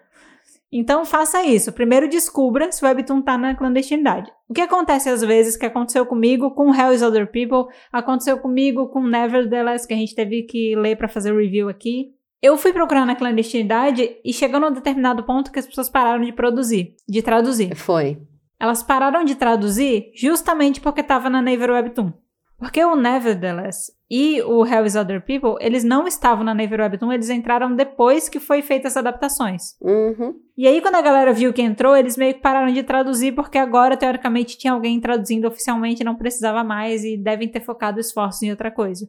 [0.72, 1.74] Então faça isso.
[1.74, 4.32] Primeiro descubra se o Webtoon tá na clandestinidade.
[4.48, 8.88] O que acontece às vezes, que aconteceu comigo com Hell is Other People, aconteceu comigo
[8.90, 12.12] com Nevertheless, que a gente teve que ler pra fazer o review aqui.
[12.42, 16.32] Eu fui procurar na clandestinidade e chegou num determinado ponto que as pessoas pararam de
[16.32, 17.76] produzir, de traduzir.
[17.76, 18.18] Foi.
[18.60, 22.14] Elas pararam de traduzir justamente porque estava na Naver Webtoon.
[22.58, 27.14] Porque o Nevertheless e o Hell is Other People, eles não estavam na Naver Webtoon,
[27.14, 29.78] eles entraram depois que foi feitas as adaptações.
[29.82, 30.36] Uhum.
[30.58, 33.58] E aí, quando a galera viu que entrou, eles meio que pararam de traduzir, porque
[33.58, 38.52] agora, teoricamente, tinha alguém traduzindo oficialmente, não precisava mais, e devem ter focado esforços em
[38.52, 39.08] outra coisa.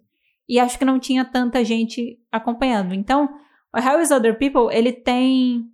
[0.50, 2.92] E acho que não tinha tanta gente acompanhando.
[2.92, 3.28] Então,
[3.72, 5.64] Hell is Other People, ele tem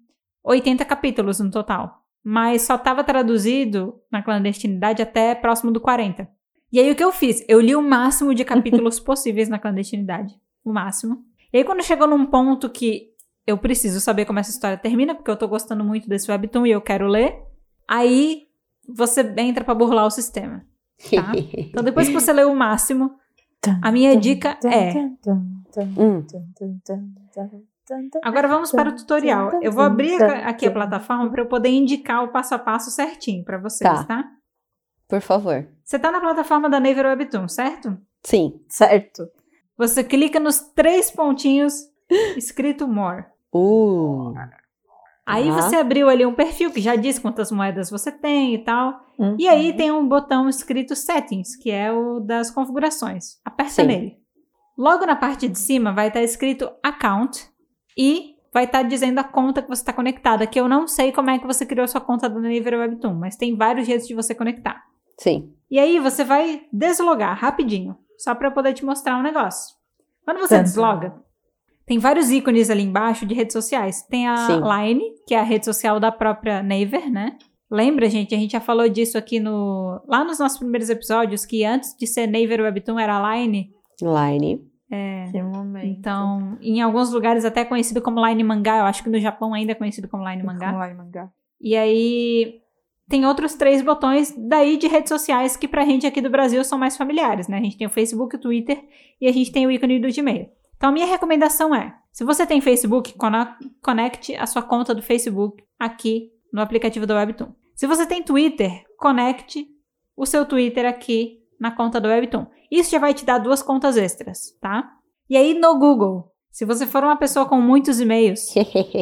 [0.44, 2.02] 80 capítulos no total.
[2.22, 6.28] Mas só estava traduzido na clandestinidade até próximo do 40.
[6.70, 7.42] E aí, o que eu fiz?
[7.48, 10.34] Eu li o máximo de capítulos possíveis na clandestinidade.
[10.62, 11.24] O máximo.
[11.50, 13.14] E aí, quando chegou num ponto que
[13.46, 16.72] eu preciso saber como essa história termina, porque eu tô gostando muito desse webtoon e
[16.72, 17.34] eu quero ler.
[17.88, 18.42] Aí
[18.86, 20.66] você entra pra burlar o sistema.
[21.10, 21.32] Tá?
[21.56, 23.16] Então depois que você lê o máximo,
[23.82, 24.92] a minha dica é.
[25.98, 26.24] Hum.
[28.22, 29.60] Agora vamos para o tutorial.
[29.62, 33.44] Eu vou abrir aqui a plataforma para eu poder indicar o passo a passo certinho
[33.44, 34.04] para vocês, Tá.
[34.04, 34.24] tá?
[35.08, 35.66] Por favor.
[35.84, 37.96] Você tá na plataforma da Naver Webtoon, certo?
[38.24, 38.60] Sim.
[38.68, 39.28] Certo.
[39.78, 41.74] Você clica nos três pontinhos
[42.36, 43.24] escrito More.
[43.54, 44.34] Uh.
[45.26, 45.60] Aí Tá.
[45.62, 49.00] você abriu ali um perfil que já diz quantas moedas você tem e tal.
[49.38, 49.76] E aí Uhum.
[49.76, 53.40] tem um botão escrito Settings, que é o das configurações.
[53.44, 53.86] Aperta Sim.
[53.86, 54.16] nele.
[54.78, 57.44] Logo na parte de cima vai estar escrito Account
[57.98, 61.28] e vai estar dizendo a conta que você está conectada, que eu não sei como
[61.30, 64.34] é que você criou sua conta do Naver Webtoon, mas tem vários jeitos de você
[64.34, 64.82] conectar.
[65.18, 65.52] Sim.
[65.70, 69.74] E aí você vai deslogar rapidinho, só para eu poder te mostrar um negócio.
[70.24, 70.62] Quando você tum.
[70.62, 71.14] desloga,
[71.86, 74.02] tem vários ícones ali embaixo de redes sociais.
[74.02, 74.60] Tem a Sim.
[74.60, 77.38] Line, que é a rede social da própria Naver, né?
[77.70, 78.34] Lembra, gente?
[78.34, 82.06] A gente já falou disso aqui no lá nos nossos primeiros episódios que antes de
[82.06, 83.70] ser Naver Webtoon era a Line.
[84.00, 84.60] Line.
[85.32, 85.86] Que momento.
[85.86, 88.78] Então, em alguns lugares até conhecido como Line Mangá.
[88.78, 90.72] Eu acho que no Japão ainda é conhecido como Line Mangá.
[90.72, 91.30] Vamos lá, mangá.
[91.60, 92.60] E aí
[93.08, 96.78] tem outros três botões daí de redes sociais que pra gente aqui do Brasil são
[96.78, 97.58] mais familiares, né?
[97.58, 98.82] A gente tem o Facebook, o Twitter
[99.20, 100.48] e a gente tem o ícone do Gmail.
[100.76, 103.14] Então minha recomendação é, se você tem Facebook,
[103.82, 107.52] conecte a sua conta do Facebook aqui no aplicativo do Webtoon.
[107.74, 109.66] Se você tem Twitter, conecte
[110.16, 112.46] o seu Twitter aqui na conta do Webtoon.
[112.70, 114.90] Isso já vai te dar duas contas extras, tá?
[115.28, 118.54] E aí no Google, se você for uma pessoa com muitos e-mails,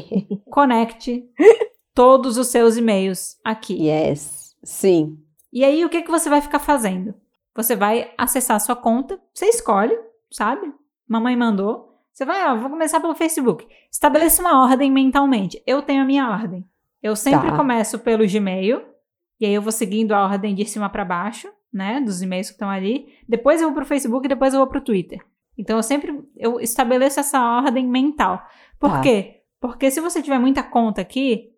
[0.51, 1.25] conecte
[1.95, 3.75] todos os seus e-mails aqui.
[3.75, 4.57] yes.
[4.65, 5.19] Sim.
[5.53, 7.15] E aí, o que, que você vai ficar fazendo?
[7.55, 9.97] Você vai acessar a sua conta, você escolhe,
[10.33, 10.73] sabe?
[11.09, 11.93] Mamãe mandou.
[12.12, 13.67] Você vai, ó, vou começar pelo Facebook.
[13.90, 15.61] Estabeleça uma ordem mentalmente.
[15.67, 16.64] Eu tenho a minha ordem.
[17.03, 17.57] Eu sempre Tá.
[17.57, 18.83] começo pelo Gmail,
[19.40, 22.01] e aí eu vou seguindo a ordem de cima para baixo, né?
[22.01, 23.09] Dos e-mails que estão ali.
[23.29, 25.21] Depois eu vou pro Facebook e depois eu vou pro Twitter.
[25.59, 28.40] Então eu sempre eu estabeleço essa ordem mental.
[28.79, 29.01] Por Tá.
[29.01, 29.43] quê?
[29.61, 31.51] Porque se você tiver muita conta aqui,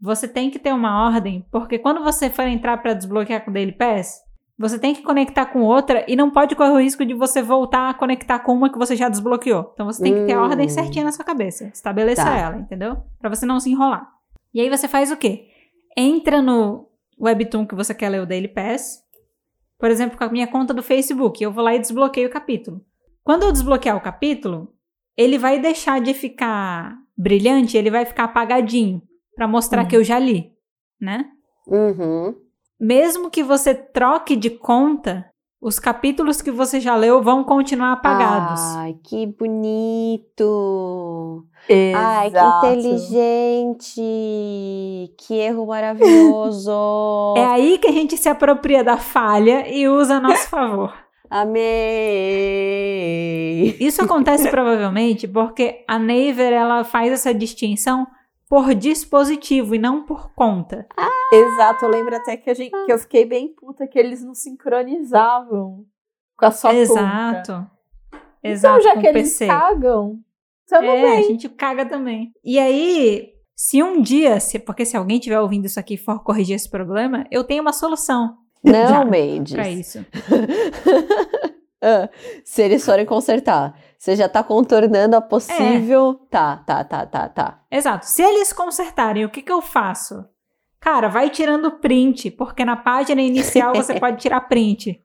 [0.00, 3.54] você tem que ter uma ordem, porque quando você for entrar para desbloquear com o
[3.54, 4.20] Daily Pass,
[4.60, 7.88] você tem que conectar com outra e não pode correr o risco de você voltar
[7.88, 9.70] a conectar com uma que você já desbloqueou.
[9.72, 10.44] Então você tem que ter a Hum.
[10.50, 11.64] ordem certinha na sua cabeça.
[11.72, 12.36] Estabeleça Tá.
[12.36, 12.98] ela, entendeu?
[13.18, 14.06] Pra você não se enrolar.
[14.52, 15.46] E aí você faz o quê?
[15.96, 16.88] Entra no
[17.20, 19.00] Webtoon que você quer ler o Daily Pass.
[19.78, 22.82] Por exemplo, com a minha conta do Facebook, eu vou lá e desbloqueio o capítulo.
[23.24, 24.74] Quando eu desbloquear o capítulo,
[25.16, 29.00] ele vai deixar de ficar brilhante, ele vai ficar apagadinho
[29.34, 29.88] pra mostrar Uhum.
[29.88, 30.52] que eu já li,
[31.00, 31.24] né?
[31.66, 32.34] Uhum.
[32.80, 35.26] Mesmo que você troque de conta,
[35.60, 38.62] os capítulos que você já leu vão continuar apagados.
[38.76, 40.46] Ai, que bonito.
[41.68, 42.06] Exato.
[42.06, 44.00] Ai, que inteligente.
[45.18, 46.70] Que erro maravilhoso.
[47.36, 50.94] É aí que a gente se apropria da falha e usa a nosso favor.
[51.30, 51.60] Amei.
[53.78, 58.06] Isso acontece provavelmente porque a Naver ela faz essa distinção
[58.50, 60.84] por dispositivo e não por conta.
[61.32, 64.34] Exato, eu lembro até que, a gente, que eu fiquei bem puta que eles não
[64.34, 65.84] sincronizavam
[66.36, 66.80] com a sua conta.
[66.82, 67.70] Exato.
[68.42, 69.46] Exato, Então, já que eles PC.
[69.46, 70.18] cagam,
[70.68, 71.22] tamo É, a bem.
[71.28, 72.32] gente caga também.
[72.44, 76.20] E aí, se um dia, se, porque se alguém estiver ouvindo isso aqui e for
[76.24, 79.52] corrigir esse problema, eu tenho uma solução Não, Mendes.
[79.52, 80.04] pra isso.
[81.82, 82.08] Ah,
[82.44, 86.14] se eles forem consertar, você já tá contornando a possível.
[86.30, 87.60] Tá, tá, tá, tá, tá.
[87.70, 88.06] Exato.
[88.06, 90.24] Se eles consertarem, o que, que eu faço?
[90.80, 94.98] Cara, vai tirando print, porque na página inicial você pode tirar print.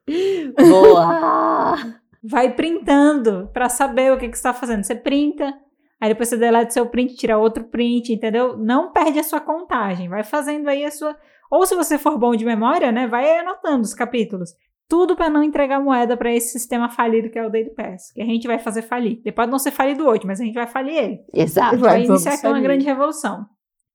[0.56, 1.76] Boa!
[2.28, 4.82] Vai printando pra saber o que, que você tá fazendo.
[4.82, 5.54] Você printa,
[6.00, 8.56] aí depois você deleta seu print, tira outro print, entendeu?
[8.56, 10.08] Não perde a sua contagem.
[10.08, 11.16] Vai fazendo aí a sua.
[11.48, 13.06] Ou se você for bom de memória, né?
[13.06, 14.50] Vai anotando os capítulos.
[14.88, 18.22] Tudo para não entregar moeda para esse sistema falido que é o Daily Pass, que
[18.22, 19.20] a gente vai fazer falir.
[19.24, 21.18] Ele pode não ser falido hoje, mas a gente vai falir ele.
[21.32, 21.78] Exato.
[21.78, 23.46] Vai iniciar aqui uma grande revolução.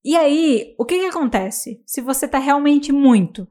[0.04, 1.80] E aí, o que que acontece?
[1.86, 3.46] Se você tá realmente muito,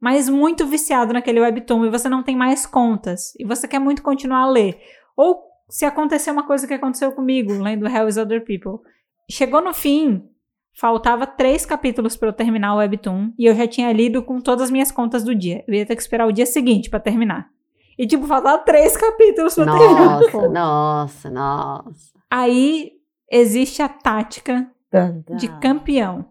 [0.00, 4.02] mas muito viciado naquele webtoon e você não tem mais contas e você quer muito
[4.02, 4.78] continuar a ler,
[5.16, 8.78] ou se acontecer uma coisa que aconteceu comigo, lendo Hell is Other People,
[9.28, 10.22] chegou no fim,
[10.76, 14.64] faltava três capítulos para eu terminar o webtoon e eu já tinha lido com todas
[14.64, 15.64] as minhas contas do dia.
[15.66, 17.48] Eu ia ter que esperar o dia seguinte para terminar.
[17.98, 20.20] E tipo, faltava três capítulos pra terminar.
[20.20, 22.12] Nossa, nossa, nossa.
[22.30, 22.92] Aí
[23.30, 25.24] existe a tática tan.
[25.36, 26.26] de campeão,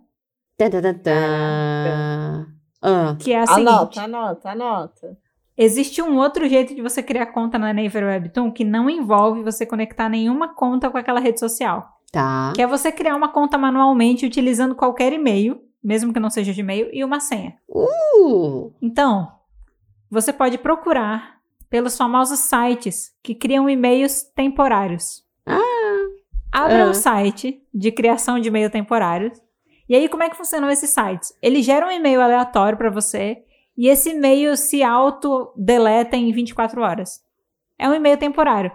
[0.94, 2.48] tã.
[2.82, 3.68] Ah, que é a seguinte.
[3.68, 5.18] Anota, anota, anota.
[5.58, 9.66] Existe um outro jeito de você criar conta na Naver Webtoon que não envolve você
[9.66, 11.95] conectar nenhuma conta com aquela rede social.
[12.16, 12.54] Tá.
[12.56, 16.62] Que é você criar uma conta manualmente utilizando qualquer e-mail, mesmo que não seja de
[16.62, 17.56] e-mail, e uma senha.
[17.70, 19.32] Uh, Então,
[20.10, 21.36] você pode procurar
[21.70, 25.24] pelos famosos sites que criam e-mails temporários.
[26.52, 26.90] Abra Ah.
[26.90, 29.38] um site de criação de e-mail temporários.
[29.90, 31.38] E aí, como é que funcionam esses sites?
[31.42, 33.44] Ele gera um e-mail aleatório para você
[33.78, 37.22] e esse e-mail se auto-deleta em 24 horas.
[37.78, 38.72] É um e-mail temporário.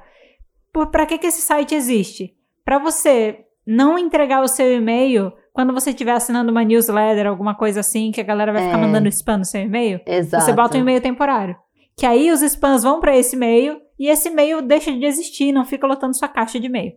[0.93, 2.37] Para que, que esse site existe?
[2.71, 7.81] Para você não entregar o seu e-mail quando você estiver assinando uma newsletter, alguma coisa
[7.81, 8.81] assim, que a galera vai ficar É.
[8.81, 10.01] mandando spam no seu e-mail.
[10.07, 10.45] exato.
[10.45, 11.57] Você bota um e-mail temporário.
[11.97, 15.65] Que aí os spams vão para esse e-mail e esse e-mail deixa de existir, não
[15.65, 16.93] fica lotando sua caixa de e-mail.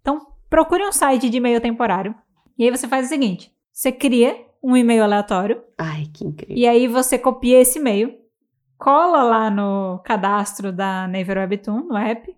[0.00, 2.14] Então, procure um site de e-mail temporário.
[2.58, 4.34] E aí você faz o seguinte: você cria
[4.64, 6.56] um e-mail aleatório Ai, que incrível.
[6.56, 8.14] e aí você copia esse e-mail,
[8.78, 12.34] cola lá no cadastro da Naver Webtoon, no app,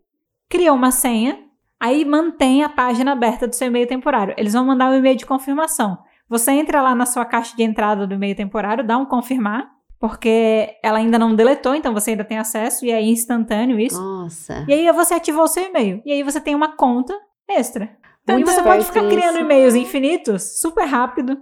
[0.48, 1.38] cria uma senha,
[1.84, 4.34] aí mantém a página aberta do seu e-mail temporário.
[4.38, 5.98] Eles vão mandar um e-mail de confirmação.
[6.26, 9.70] Você entra lá na sua caixa de entrada do e-mail temporário, dá um confirmar,
[10.00, 14.02] porque ela ainda não deletou, então você ainda tem acesso e é instantâneo isso.
[14.02, 14.64] Nossa.
[14.66, 16.00] E aí você ativou o seu e-mail.
[16.06, 17.14] E aí você tem uma conta
[17.46, 17.94] extra.
[18.22, 19.44] Então Muito você pode ficar criando isso.
[19.44, 21.38] e-mails infinitos, super rápido,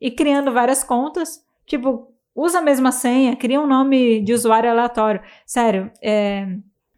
[0.00, 1.40] e criando várias contas.
[1.64, 5.20] Tipo, usa a mesma senha, cria um nome de usuário aleatório.
[5.46, 6.44] Sério, é,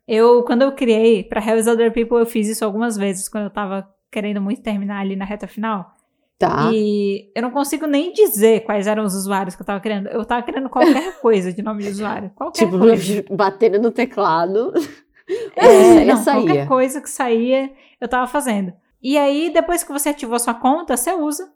[0.09, 3.45] eu, quando eu criei pra Hell is Other People, eu fiz isso algumas vezes, quando
[3.45, 5.95] eu tava querendo muito terminar ali na reta final.
[6.39, 6.71] Tá.
[6.73, 10.07] E eu não consigo nem dizer quais eram os usuários que eu tava criando.
[10.09, 12.31] Eu tava criando qualquer coisa de nome de usuário.
[12.35, 13.25] Qualquer Tipo, coisa.
[13.31, 14.73] batendo no teclado.
[15.57, 16.41] É, não, saía.
[16.47, 18.73] qualquer coisa que saía, eu tava fazendo.
[19.03, 21.53] E aí, depois que você ativou sua conta, você usa.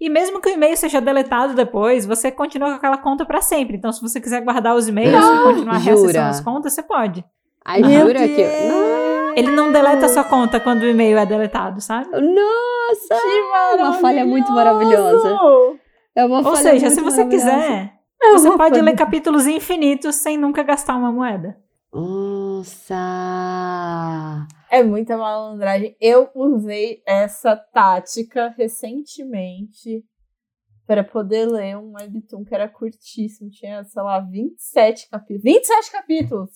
[0.00, 3.76] E mesmo que o e-mail seja deletado depois, você continua com aquela conta pra sempre.
[3.76, 5.84] Então, se você quiser guardar os e-mails e continuar Jura?
[5.94, 7.24] reacessando as contas, você pode.
[7.64, 8.36] Ai, Meu jura que.
[8.36, 9.32] Deus!
[9.36, 12.10] Ele não deleta a sua conta quando o e-mail é deletado, sabe?
[12.10, 13.14] Nossa!
[13.20, 13.40] Que
[13.80, 15.28] uma falha muito maravilhosa.
[16.14, 18.82] É uma Ou seja, muito se você quiser, É você pode falha.
[18.82, 21.56] ler capítulos infinitos sem nunca gastar uma moeda.
[23.12, 24.46] Nossa!
[24.70, 25.96] É muita malandragem.
[26.00, 30.04] Eu usei essa tática recentemente
[30.86, 33.50] para poder ler um webtoon que era curtíssimo.
[33.50, 35.42] Tinha, sei lá, 27 capítulos.
[35.42, 36.50] 27 capítulos!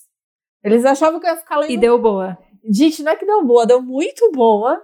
[0.67, 1.71] Eles achavam que eu ia ficar lendo.
[1.71, 2.37] E deu boa.
[2.69, 4.83] Gente, não é que deu boa, deu muito boa.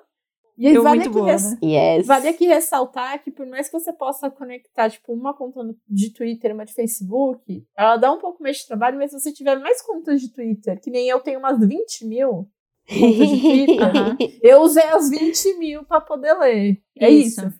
[0.57, 1.59] E Deu vale muito aqui, boa, res- né?
[1.63, 2.07] Yes.
[2.07, 6.51] vale aqui ressaltar que por mais que você possa conectar, tipo, uma conta de Twitter
[6.51, 9.59] e uma de Facebook, ela dá um pouco mais de trabalho, mas se você tiver
[9.59, 12.47] mais contas de Twitter, que nem eu tenho umas 20 mil
[12.87, 14.17] contas de Twitter, Aham.
[14.43, 16.81] eu usei as 20 mil pra poder ler.
[16.99, 17.41] É isso.
[17.41, 17.53] Isso.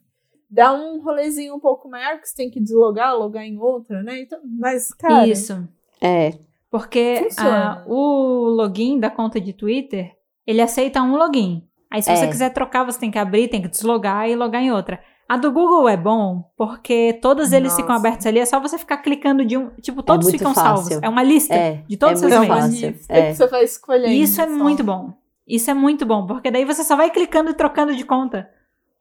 [0.51, 4.21] Dá um rolezinho um pouco maior, que você tem que deslogar, logar em outra, né?
[4.21, 5.67] Então, mas, cara, Isso.
[6.01, 6.35] É.
[6.73, 7.73] Porque Funciona.
[7.73, 10.11] ah, o login da conta de Twitter,
[10.47, 11.63] ele aceita um login.
[11.93, 12.17] Aí se É.
[12.17, 14.99] você quiser trocar, você tem que abrir, tem que deslogar e logar em outra.
[15.29, 18.97] A do Google é bom porque todos eles ficam abertos ali, é só você ficar
[18.99, 20.85] clicando de um, tipo, todos muito ficam fácil.
[20.85, 21.03] salvos.
[21.03, 21.85] É uma lista É.
[21.87, 23.07] de todos é os muito é uma e-mails.
[23.11, 23.29] É.
[23.31, 24.09] que você vai escolhendo.
[24.09, 24.53] E isso é só.
[24.53, 25.13] muito bom.
[25.47, 28.49] Isso é muito bom, porque daí você só vai clicando e trocando de conta.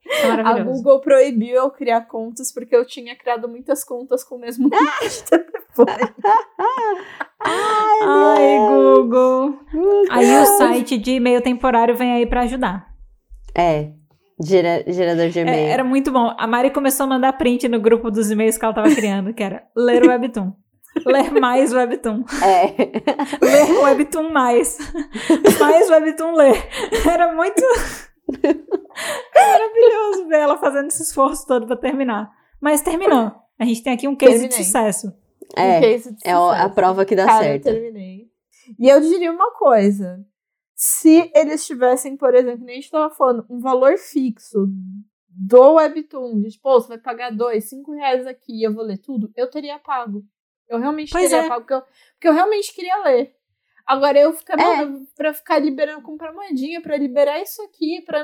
[0.07, 0.63] É A.
[0.63, 5.09] Google proibiu eu criar contas porque eu tinha criado muitas contas com o mesmo número
[5.09, 6.13] de telefone.
[7.39, 9.59] Ai, Google.
[10.09, 12.87] Aí o site de e-mail temporário vem aí pra ajudar.
[13.55, 13.91] É.
[14.43, 15.69] Gera- gerador de É, e-mail.
[15.71, 16.33] era muito bom.
[16.37, 19.43] A Mari começou a mandar print no grupo dos e-mails que ela tava criando, que
[19.43, 20.51] era ler o Webtoon.
[21.05, 22.23] ler mais Webtoon.
[22.43, 22.73] É.
[23.45, 24.77] Ler o Webtoon mais.
[25.59, 26.67] mais Webtoon ler.
[27.07, 27.61] Era muito
[29.35, 32.31] maravilhoso ver ela fazendo esse esforço todo pra terminar.
[32.59, 33.31] Mas terminou.
[33.59, 34.63] A gente tem aqui um case de Terminei.
[34.65, 35.07] sucesso.
[35.57, 35.81] Um É.
[35.81, 36.75] case de É o- a sucesso.
[36.75, 37.63] prova que dá Cara, eu certo.
[37.63, 38.27] terminei.
[38.79, 40.23] E eu diria uma coisa.
[40.75, 44.67] Se eles tivessem, por exemplo, nem a gente tava falando, um valor fixo
[45.29, 48.83] do Webtoon, de tipo, "Pô, você vai pagar dois, cinco reais aqui e eu vou
[48.83, 50.23] ler tudo, eu teria pago.
[50.67, 51.47] Eu realmente Pois queria é.
[51.47, 51.81] pagar, porque eu,
[52.13, 53.33] porque eu realmente queria ler.
[53.91, 54.87] Agora eu ficar É.
[55.15, 58.23] pra ficar liberando, comprar moedinha, pra liberar isso aqui, pra.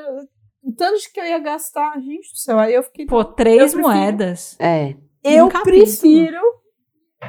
[0.64, 2.60] O tanto de que eu ia gastar, gente do céu.
[2.60, 3.06] Aí eu fiquei.
[3.06, 4.56] Pô, três prefiro- moedas.
[4.60, 4.96] É.
[5.24, 5.78] eu um capítulo.
[5.84, 6.42] prefiro,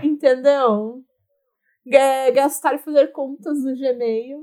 [0.02, 1.02] entendeu?
[1.86, 4.38] Ga- Gastar e fazer contas no Gmail.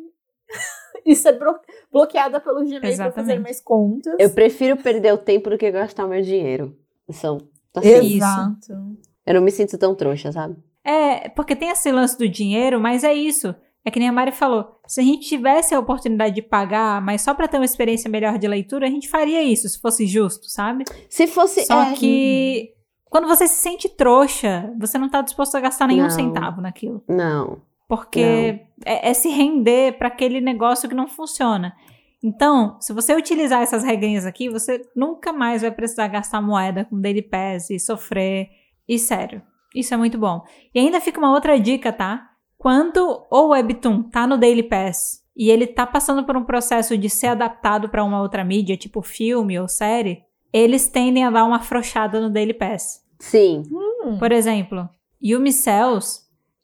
[1.05, 1.59] e ser blo-
[1.91, 4.15] bloqueada pelo Gmail pra fazer mais contas.
[4.19, 6.77] Eu prefiro perder o tempo do que gastar o meu dinheiro.
[7.11, 7.37] São,
[7.75, 8.15] assim, Isso.
[8.17, 8.97] Exato.
[9.25, 10.55] eu não me sinto tão trouxa, sabe?
[10.83, 13.55] É, porque tem esse lance do dinheiro, mas é isso.
[13.85, 14.79] É que nem a Mari falou.
[14.87, 18.39] Se a gente tivesse a oportunidade de pagar, mas só pra ter uma experiência melhor
[18.39, 20.85] de leitura, a gente faria isso, se fosse justo, sabe?
[21.07, 21.65] Se fosse.
[21.65, 22.73] Só é, que
[23.05, 26.09] quando você se sente trouxa, você não tá disposto a gastar nenhum Não.
[26.09, 27.03] centavo naquilo.
[27.07, 27.61] Não.
[27.87, 31.75] Porque é, é se render pra aquele negócio que não funciona.
[32.23, 36.99] Então, se você utilizar essas regrinhas aqui, você nunca mais vai precisar gastar moeda com
[36.99, 38.49] Daily Pass e sofrer.
[38.89, 39.43] E sério,
[39.75, 40.41] isso é muito bom.
[40.73, 42.31] E ainda fica uma outra dica, tá?
[42.65, 47.11] Quando o Webtoon tá no Daily Pass e ele tá passando por um processo de
[47.11, 51.57] ser adaptado pra uma outra mídia, tipo filme ou série, eles tendem a dar uma
[51.57, 53.03] afrouxada no Daily Pass.
[53.19, 53.61] Sim.
[53.71, 54.17] Hum.
[54.17, 54.89] Por exemplo,
[55.23, 56.21] Yumi Cells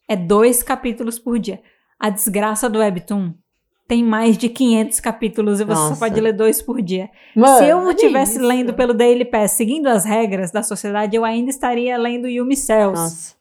[0.09, 1.61] é dois capítulos por dia.
[1.99, 3.35] A desgraça do Webtoon
[3.87, 5.93] tem mais de 500 capítulos e você Nossa.
[5.93, 7.11] só pode ler dois por dia.
[7.35, 11.51] Mano, Se eu estivesse lendo pelo Daily Pass, seguindo as regras da sociedade, eu ainda
[11.51, 12.99] estaria lendo Yumi Cells.
[12.99, 13.40] Nossa.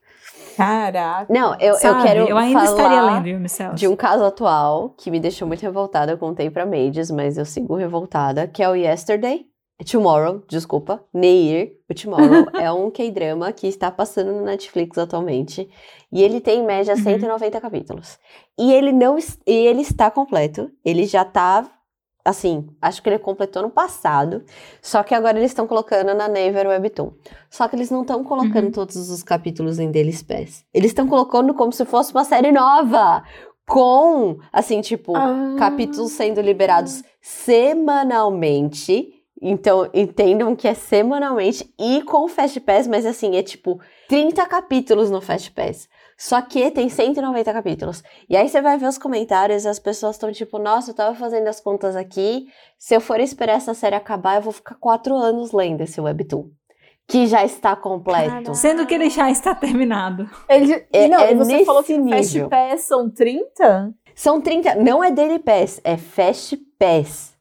[0.56, 1.32] Caraca.
[1.32, 2.02] Não, eu, eu sabe?
[2.02, 3.76] quero eu ainda falar estaria lendo Cells.
[3.76, 6.12] de um caso atual que me deixou muito revoltada.
[6.12, 9.46] Eu contei pra Mages, mas eu sigo revoltada, que é o Yesterday.
[9.90, 15.70] Tomorrow, desculpa, Neir, o Tomorrow, é um K-drama que está passando no Netflix atualmente.
[16.12, 17.02] E ele tem em média Uhum.
[17.02, 18.18] 190 capítulos.
[18.58, 20.70] E ele não e ele está completo.
[20.84, 21.66] Ele já tá
[22.24, 24.44] assim, acho que ele completou no passado.
[24.82, 27.12] Só que agora eles estão colocando na Naver Webtoon.
[27.50, 28.70] Só que eles não estão colocando Uhum.
[28.72, 30.64] todos os capítulos em Daily Space.
[30.72, 33.22] Eles estão colocando como se fosse uma série nova.
[33.66, 35.54] Com, assim, tipo, Ah.
[35.58, 39.14] capítulos sendo liberados semanalmente.
[39.42, 44.44] Então, entendam que é semanalmente e com o Fast Pass, mas assim, é tipo 30
[44.46, 45.88] capítulos no Fast Pass.
[46.20, 48.02] Só que tem 190 capítulos.
[48.28, 51.14] E aí você vai ver os comentários e as pessoas estão tipo, nossa, eu tava
[51.14, 52.46] fazendo as contas aqui.
[52.78, 56.50] Se eu for esperar essa série acabar, eu vou ficar quatro anos lendo esse Webtoon.
[57.08, 58.28] Que já está completo.
[58.28, 58.52] Caraca.
[58.54, 60.28] Sendo que ele já está terminado.
[60.46, 62.50] Ele, É- não, é você falou que o Fast nível.
[62.50, 63.94] Pass são 30?
[64.14, 67.34] São 30, não é Daily Pass, é Fast Pass.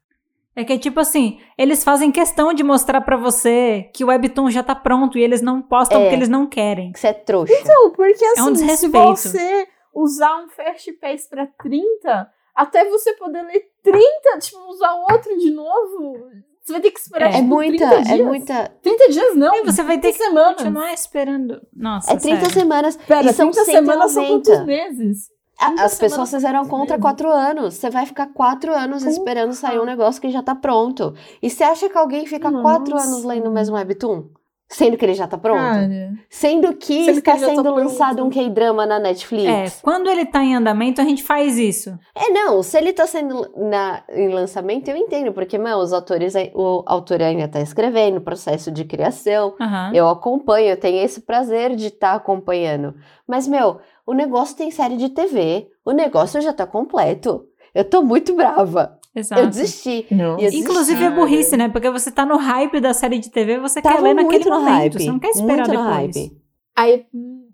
[0.60, 4.62] É que tipo assim, eles fazem questão de mostrar pra você que o Webtoon já
[4.62, 6.02] tá pronto e eles não postam É.
[6.04, 6.92] porque eles não querem.
[6.92, 7.54] Que você é trouxa.
[7.66, 9.16] Não, porque assim, um se desrespeito.
[9.16, 14.00] você usar um Fast Pass pra 30, até você poder ler 30,
[14.40, 16.20] tipo, usar outro de novo,
[16.62, 17.30] você vai ter que esperar É.
[17.30, 18.28] É tipo, muita, 30 é dias.
[18.28, 18.72] muita.
[18.84, 20.56] 30 dias não, E você vai ter 30 que semanas.
[20.58, 21.62] continuar esperando.
[21.76, 22.54] Nossa, É 30 sério.
[22.54, 22.98] semanas.
[22.98, 24.50] Pera, e são 30 semanas são 190.
[24.52, 25.30] quantos meses?
[25.60, 27.74] A- 30 As pessoas fizeram contra quatro anos.
[27.76, 29.12] Você vai ficar quatro anos Porra.
[29.12, 31.14] esperando sair um negócio que já tá pronto.
[31.42, 33.08] E você acha que alguém fica quatro Nossa.
[33.08, 34.24] anos lendo o mesmo Webtoon?
[34.72, 35.58] Sendo que ele já tá pronto?
[35.60, 35.90] Cara,
[36.30, 37.80] Sendo que Sendo que está ele já tá sendo pronto.
[37.80, 39.80] lançado um K-drama na É, Netflix.
[39.82, 41.98] quando ele tá em andamento, a gente faz isso.
[42.14, 46.36] É, não, se ele tá sendo na, em lançamento, eu entendo, porque, meu, os autores,
[46.54, 49.90] o autor ainda tá escrevendo, processo de criação, Aham.
[49.92, 52.94] eu acompanho, eu tenho esse prazer de estar acompanhando.
[53.28, 53.80] Mas, meu,
[54.10, 57.46] o negócio tem série de TV, o negócio já tá completo.
[57.76, 58.98] Eu tô muito brava.
[59.16, 59.42] Exato.
[59.42, 60.08] Eu desisti.
[60.54, 61.70] Inclusive é burrice, né?
[61.70, 64.68] Porque você tá no hype da série de TV, você Tava quer ler naquele momento.
[64.68, 64.94] hype.
[64.94, 66.16] Você não quer esperar muito no depois.
[66.16, 66.42] hype.
[66.76, 67.06] Aí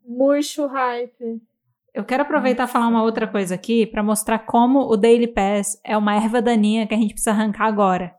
[0.08, 1.42] murcha o hype.
[1.94, 5.78] Eu quero aproveitar e falar uma outra coisa aqui pra mostrar como o Daily Pass
[5.84, 8.16] é uma erva daninha que a gente precisa arrancar agora.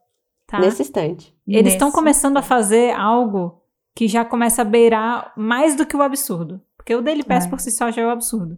[0.46, 0.58] Tá?
[0.58, 1.34] Nesse instante.
[1.48, 3.62] Eles estão começando a fazer algo
[3.94, 6.60] que já começa a beirar mais do que o absurdo.
[6.86, 7.50] Porque o Daily Pass Ai.
[7.50, 8.56] por si só já é o absurdo.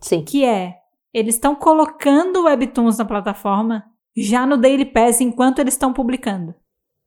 [0.00, 0.24] Sim.
[0.24, 0.76] Que é,
[1.12, 3.84] eles estão colocando webtoons na plataforma
[4.16, 6.54] já no Daily Pass enquanto eles estão publicando.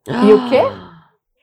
[0.08, 0.62] E o quê?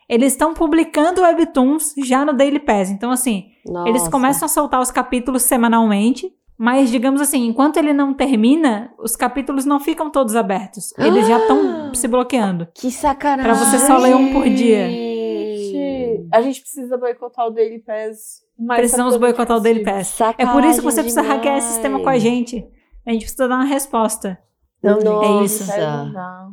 [0.08, 2.88] Eles estão publicando webtoons já no Daily Pass.
[2.88, 3.46] Então, assim,
[3.84, 4.10] eles Nossa.
[4.12, 9.64] começam a soltar os capítulos semanalmente, mas, digamos assim, enquanto ele não termina, os capítulos
[9.64, 10.96] não ficam todos abertos.
[10.96, 12.68] Eles já estão se bloqueando.
[12.72, 13.44] Que sacanagem.
[13.44, 14.88] Pra você só ler um por dia.
[14.88, 18.45] Gente, a gente precisa boicotar o Daily Pass.
[18.58, 19.82] O mais Precisamos rapidamente boicotar o Daily.
[19.84, 19.98] Pass.
[19.98, 22.66] É Sacanagem por isso que você precisa hackear esse sistema com a gente.
[23.06, 24.38] A gente precisa dar uma resposta.
[24.82, 25.26] Não, Nossa.
[25.26, 25.72] é isso.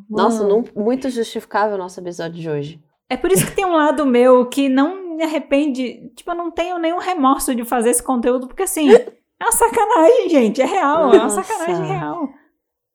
[0.10, 2.84] Nossa, não- muito justificável o nosso episódio de hoje.
[3.10, 6.10] É por isso que tem um lado meu que não me arrepende.
[6.16, 10.30] Tipo, eu não tenho nenhum remorso de fazer esse conteúdo, porque assim, é uma sacanagem,
[10.30, 10.62] gente.
[10.62, 11.14] É real.
[11.14, 11.44] É uma Nossa.
[11.44, 12.30] sacanagem real.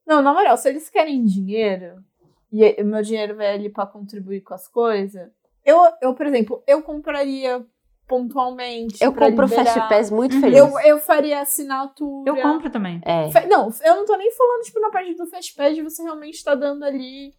[0.06, 2.02] Não, na moral, se eles querem dinheiro,
[2.50, 5.28] e o meu dinheiro vai ali pra contribuir com as coisas,
[5.64, 7.64] eu, eu, por exemplo, eu compraria
[8.08, 9.02] pontualmente.
[9.04, 9.64] Eu compro o liberar.
[9.74, 10.40] Fast Pass muito Uhum.
[10.40, 10.58] feliz.
[10.58, 12.28] Eu, eu faria assinatura.
[12.30, 13.00] Eu compro também.
[13.04, 13.46] É.
[13.46, 16.84] Não, eu não tô nem falando, tipo, na parte do Fastpass, você realmente tá dando
[16.84, 17.32] ali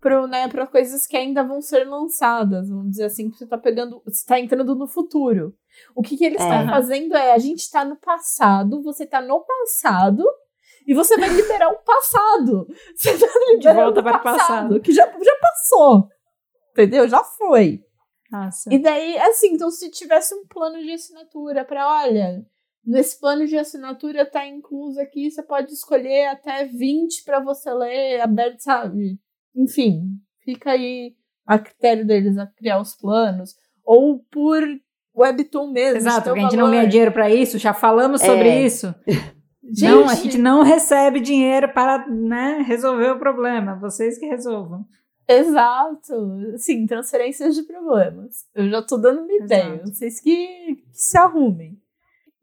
[0.00, 3.56] pro, né, pra coisas que ainda vão ser lançadas, vamos dizer assim, que você tá
[3.56, 5.54] pegando, você tá entrando no futuro.
[5.94, 6.44] O que que eles É.
[6.44, 10.24] estão fazendo é, a gente tá no passado, você tá no passado,
[10.86, 12.66] e você vai liberar o passado.
[12.96, 14.80] Você tá liberando volta o para o passado.
[14.80, 16.08] que já, já passou.
[16.72, 17.06] Entendeu?
[17.08, 17.84] Já foi.
[18.32, 18.72] Nossa.
[18.72, 22.42] E daí, assim, então se tivesse um plano de assinatura para, olha,
[22.84, 28.20] nesse plano de assinatura tá incluso aqui, você pode escolher até 20 para você ler,
[28.22, 29.18] aberto, sabe?
[29.54, 30.04] Enfim,
[30.42, 31.14] fica aí
[31.46, 33.54] a critério deles a criar os planos.
[33.84, 34.62] Ou por
[35.14, 35.98] webtoon mesmo.
[35.98, 36.76] Exato, porque a gente não valor.
[36.76, 38.62] ganha dinheiro pra isso, já falamos sobre É.
[38.64, 38.94] isso.
[39.80, 43.76] Não, a gente não recebe dinheiro para né, resolver o problema.
[43.76, 44.84] Vocês que resolvam.
[45.38, 46.58] Exato.
[46.58, 48.46] Sim, transferências de problemas.
[48.54, 49.74] Eu já tô dando uma ideia.
[49.74, 49.94] Exato.
[49.94, 51.80] Vocês que, que se arrumem.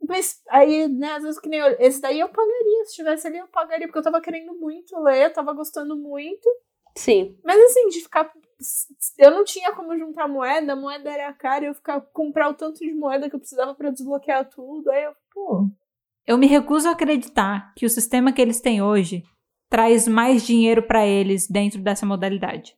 [0.07, 2.85] Mas aí, né, às vezes que nem eu, esse daí eu pagaria.
[2.85, 6.47] Se tivesse ali, eu pagaria, porque eu tava querendo muito ler, eu tava gostando muito.
[6.95, 7.37] Sim.
[7.43, 8.31] Mas assim, de ficar.
[9.17, 12.79] Eu não tinha como juntar moeda, a moeda era cara, eu ficar comprar o tanto
[12.79, 14.89] de moeda que eu precisava pra desbloquear tudo.
[14.91, 15.67] Aí eu, pô.
[16.25, 19.23] Eu me recuso a acreditar que o sistema que eles têm hoje
[19.69, 22.75] traz mais dinheiro para eles dentro dessa modalidade.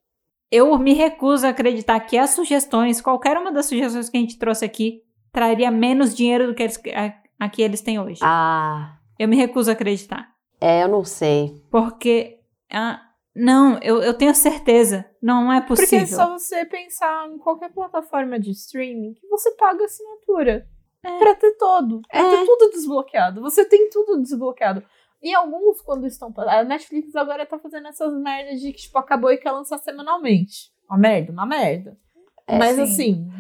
[0.51, 4.37] Eu me recuso a acreditar que as sugestões, qualquer uma das sugestões que a gente
[4.37, 8.19] trouxe aqui, traria menos dinheiro do que eles, a, a que eles têm hoje.
[8.21, 10.27] Ah, Eu me recuso a acreditar.
[10.59, 11.63] é, eu não sei.
[11.71, 12.39] Porque.
[12.71, 12.99] ah,
[13.33, 15.05] não, eu, eu tenho certeza.
[15.23, 16.03] Não é Porque possível.
[16.03, 20.67] é só você pensar em qualquer plataforma de streaming que você paga assinatura.
[21.03, 21.17] É.
[21.17, 22.01] Pra ter todo.
[22.11, 22.29] Pra É.
[22.29, 23.39] ter tudo desbloqueado.
[23.41, 24.83] Você tem tudo desbloqueado.
[25.21, 26.33] E alguns, quando estão.
[26.37, 30.71] A Netflix agora tá fazendo essas merdas de que, tipo, acabou e quer lançar semanalmente.
[30.89, 31.97] Uma merda, uma merda.
[32.47, 32.81] É, Mas sim.
[32.81, 33.31] assim.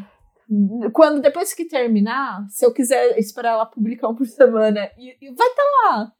[0.93, 5.33] Quando depois que terminar, se eu quiser esperar ela publicar um por semana, e, e
[5.33, 6.11] vai estar lá.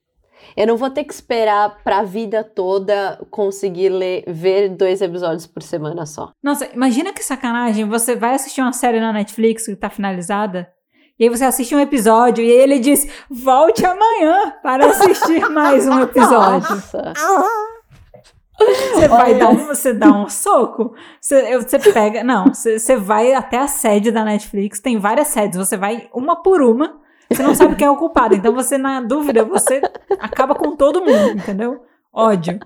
[0.55, 5.61] Eu não vou ter que esperar pra vida toda conseguir ler, ver dois episódios por
[5.61, 6.31] semana só.
[6.41, 7.87] Nossa, imagina que sacanagem.
[7.87, 10.71] Você vai assistir uma série na Netflix que tá finalizada.
[11.21, 15.87] E aí você assiste um episódio e aí ele diz: volte amanhã para assistir mais
[15.87, 16.67] um episódio.
[16.67, 17.13] Nossa.
[18.57, 19.37] Você vai Olha.
[19.37, 20.95] dar um, você dá um soco.
[21.21, 22.23] Você, você pega.
[22.23, 26.41] Não, você, você vai até a sede da Netflix, tem várias sedes, você vai uma
[26.41, 26.99] por uma,
[27.31, 28.33] você não sabe quem é o culpado.
[28.33, 29.79] Então você, na dúvida, você
[30.19, 31.83] acaba com todo mundo, entendeu?
[32.11, 32.59] Ódio.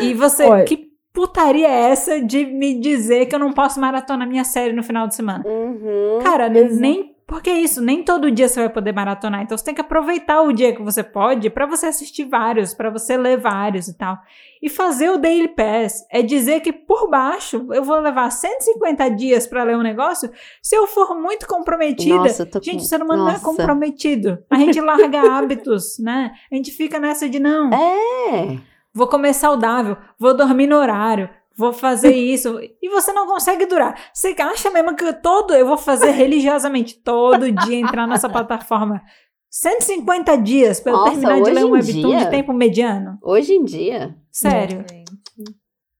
[0.00, 0.42] E você.
[0.46, 0.64] Olha.
[0.64, 4.82] Que putaria é essa de me dizer que eu não posso maratonar minha série no
[4.82, 5.44] final de semana?
[5.46, 6.18] Uhum.
[6.24, 6.80] Cara, Exato.
[6.80, 7.13] nem.
[7.26, 9.42] Porque é isso, nem todo dia você vai poder maratonar.
[9.42, 12.90] Então você tem que aproveitar o dia que você pode pra você assistir vários, pra
[12.90, 14.18] você ler vários e tal.
[14.62, 19.46] E fazer o Daily Pass é dizer que por baixo eu vou levar 150 dias
[19.46, 20.30] pra ler um negócio
[20.62, 22.14] se eu for muito comprometida.
[22.16, 23.44] Nossa, com- Gente, o ser humano não é Nossa.
[23.44, 24.38] comprometido.
[24.50, 26.32] A gente larga hábitos, né?
[26.52, 27.70] A gente fica nessa de não.
[27.72, 28.58] É.
[28.92, 32.58] Vou comer saudável, vou dormir no horário, vou fazer isso.
[32.82, 33.98] E você não consegue durar.
[34.12, 39.02] Você acha mesmo que todo eu vou fazer religiosamente todo dia entrar nessa plataforma?
[39.50, 42.18] 150 dias pra eu terminar de ler um webtoon dia?
[42.18, 43.18] de tempo mediano?
[43.22, 44.16] Hoje em dia.
[44.30, 44.84] Sério.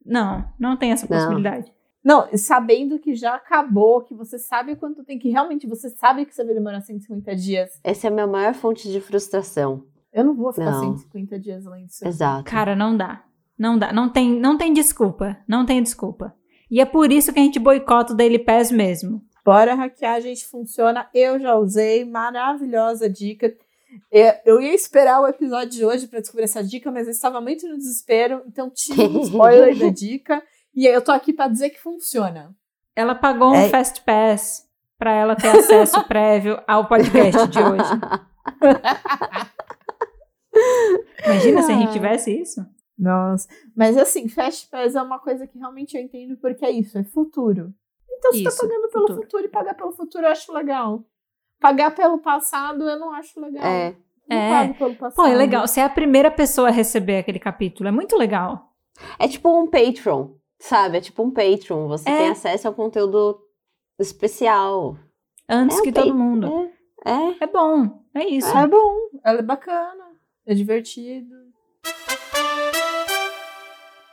[0.05, 1.73] Não, não tem essa possibilidade.
[2.05, 6.35] Não, sabendo que já acabou, que você sabe quanto tem que realmente, você sabe que
[6.35, 7.81] você vai demorar 150 dias.
[7.83, 9.85] Essa é a minha maior fonte de frustração.
[10.13, 10.97] Eu não vou ficar Não.
[10.99, 12.07] 150 dias lendo isso.
[12.07, 12.45] Exato.
[12.45, 13.25] Cara, não dá.
[13.59, 13.93] Não dá.
[13.93, 15.37] Não tem, não tem desculpa.
[15.47, 16.35] Não tem desculpa.
[16.71, 19.23] E é por isso que a gente boicota o Daily Pass mesmo.
[19.45, 21.09] Bora hackear, gente, funciona.
[21.15, 23.53] Eu já usei, maravilhosa dica.
[24.13, 27.41] É, Eu ia esperar o episódio de hoje pra descobrir essa dica, mas eu estava
[27.41, 30.43] muito no desespero, então tive um spoiler da dica.
[30.75, 32.53] E eu tô aqui pra dizer que funciona.
[32.97, 33.69] Ela pagou um É.
[33.69, 34.65] Fast Pass
[34.99, 37.91] pra ela ter acesso prévio ao podcast de hoje.
[41.25, 42.65] Imagina se a gente tivesse isso.
[42.99, 43.49] Nossa.
[43.77, 47.03] Mas assim, Fast Pass é uma coisa que realmente eu entendo porque é isso, é
[47.05, 47.73] futuro.
[48.19, 49.23] Então você Isso, tá pagando pelo futuro.
[49.23, 49.45] futuro.
[49.45, 51.05] e pagar pelo futuro eu acho legal.
[51.61, 53.65] Pagar pelo passado eu não acho legal.
[53.65, 53.97] É.
[54.29, 54.51] Não É.
[54.51, 55.17] pago pelo passado.
[55.17, 55.67] Pô, é legal.
[55.67, 57.89] Você é a primeira pessoa a receber aquele capítulo.
[57.89, 58.73] É muito legal.
[59.19, 60.99] É tipo um Patreon, sabe?
[60.99, 61.89] É tipo um Patreon.
[61.89, 62.17] Você É.
[62.17, 63.39] tem acesso ao conteúdo
[63.99, 64.97] especial.
[65.49, 66.71] Antes É que todo mundo.
[67.05, 67.11] É.
[67.11, 67.37] É.
[67.41, 68.03] É bom.
[68.15, 68.57] É isso.
[68.57, 70.05] É bom, ela é bacana,
[70.47, 71.35] é divertido.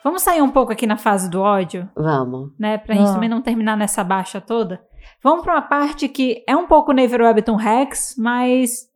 [0.03, 2.51] Vamos sair um pouco aqui na fase do ódio, Vamos.
[2.59, 2.77] né?
[2.77, 3.13] Pra gente Ah.
[3.13, 4.81] também não terminar nessa baixa toda.
[5.23, 8.87] Vamos pra uma parte que é um pouco Never Webtoon Hacks, mas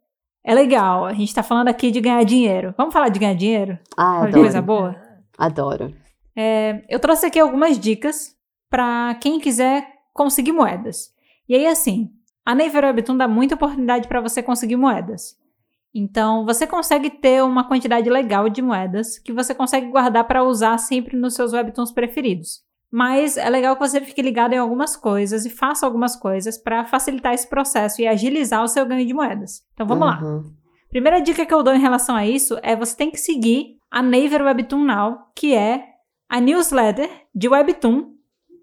[0.43, 1.05] é legal.
[1.05, 2.73] A gente tá falando aqui de ganhar dinheiro.
[2.77, 3.77] Vamos falar de ganhar dinheiro?
[3.97, 4.33] Ah, adoro.
[4.41, 4.95] coisa boa.
[5.37, 5.93] Adoro.
[6.35, 8.35] É, eu trouxe aqui algumas dicas
[8.69, 11.09] pra quem quiser conseguir moedas.
[11.47, 12.09] E aí, assim,
[12.45, 15.35] a Naver Webtoon dá muita oportunidade para você conseguir moedas.
[15.97, 20.77] Então, você consegue ter uma quantidade legal de moedas que você consegue guardar para usar
[20.77, 22.59] sempre nos seus webtoons preferidos.
[22.91, 26.83] Mas é legal que você fique ligado em algumas coisas e faça algumas coisas para
[26.83, 29.63] facilitar esse processo e agilizar o seu ganho de moedas.
[29.73, 30.21] Então, vamos lá.
[30.21, 30.53] Uhum.
[30.89, 34.01] Primeira dica que eu dou em relação a isso é você tem que seguir a
[34.01, 35.85] Naver Webtoon Now, que é
[36.27, 38.11] a newsletter de Webtoon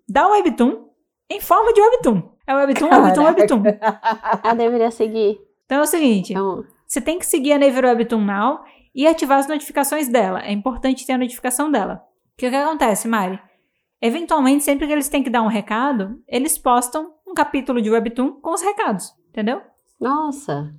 [0.07, 0.87] da Webtoon
[1.31, 2.31] em forma de Webtoon.
[2.47, 3.63] É Webtoon, Webtoon, Webtoon.
[3.81, 5.39] Ah, deveria seguir.
[5.65, 8.61] Então é o seguinte, Então, você tem que seguir a Naver Webtoon Now
[8.95, 10.43] e ativar as notificações dela.
[10.43, 12.03] É importante ter a notificação dela.
[12.35, 13.41] O que, que acontece, Mari?
[13.99, 18.33] Eventualmente, sempre que eles têm que dar um recado, eles postam um capítulo de Webtoon
[18.43, 19.63] com os recados, entendeu?
[19.99, 20.75] nossa.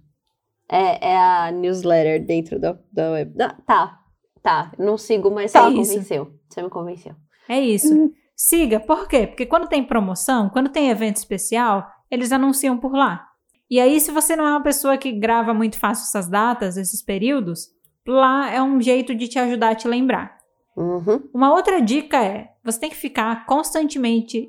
[0.70, 3.34] É, é a newsletter dentro da, da web.
[3.42, 4.00] Ah, tá,
[4.42, 4.72] tá.
[4.78, 5.92] Não sigo, mas Tá, você me isso.
[5.94, 6.34] convenceu.
[6.48, 7.16] Você me convenceu.
[7.50, 8.12] É isso.
[8.36, 9.26] Siga, por quê?
[9.28, 13.28] Porque quando tem promoção, quando tem evento especial, eles anunciam por lá.
[13.74, 17.02] E aí, se você não é uma pessoa que grava muito fácil essas datas, esses
[17.02, 17.72] períodos,
[18.08, 20.38] lá é um jeito de te ajudar a te lembrar.
[20.78, 21.28] Uhum.
[21.34, 24.48] Uma outra dica é: você tem que ficar constantemente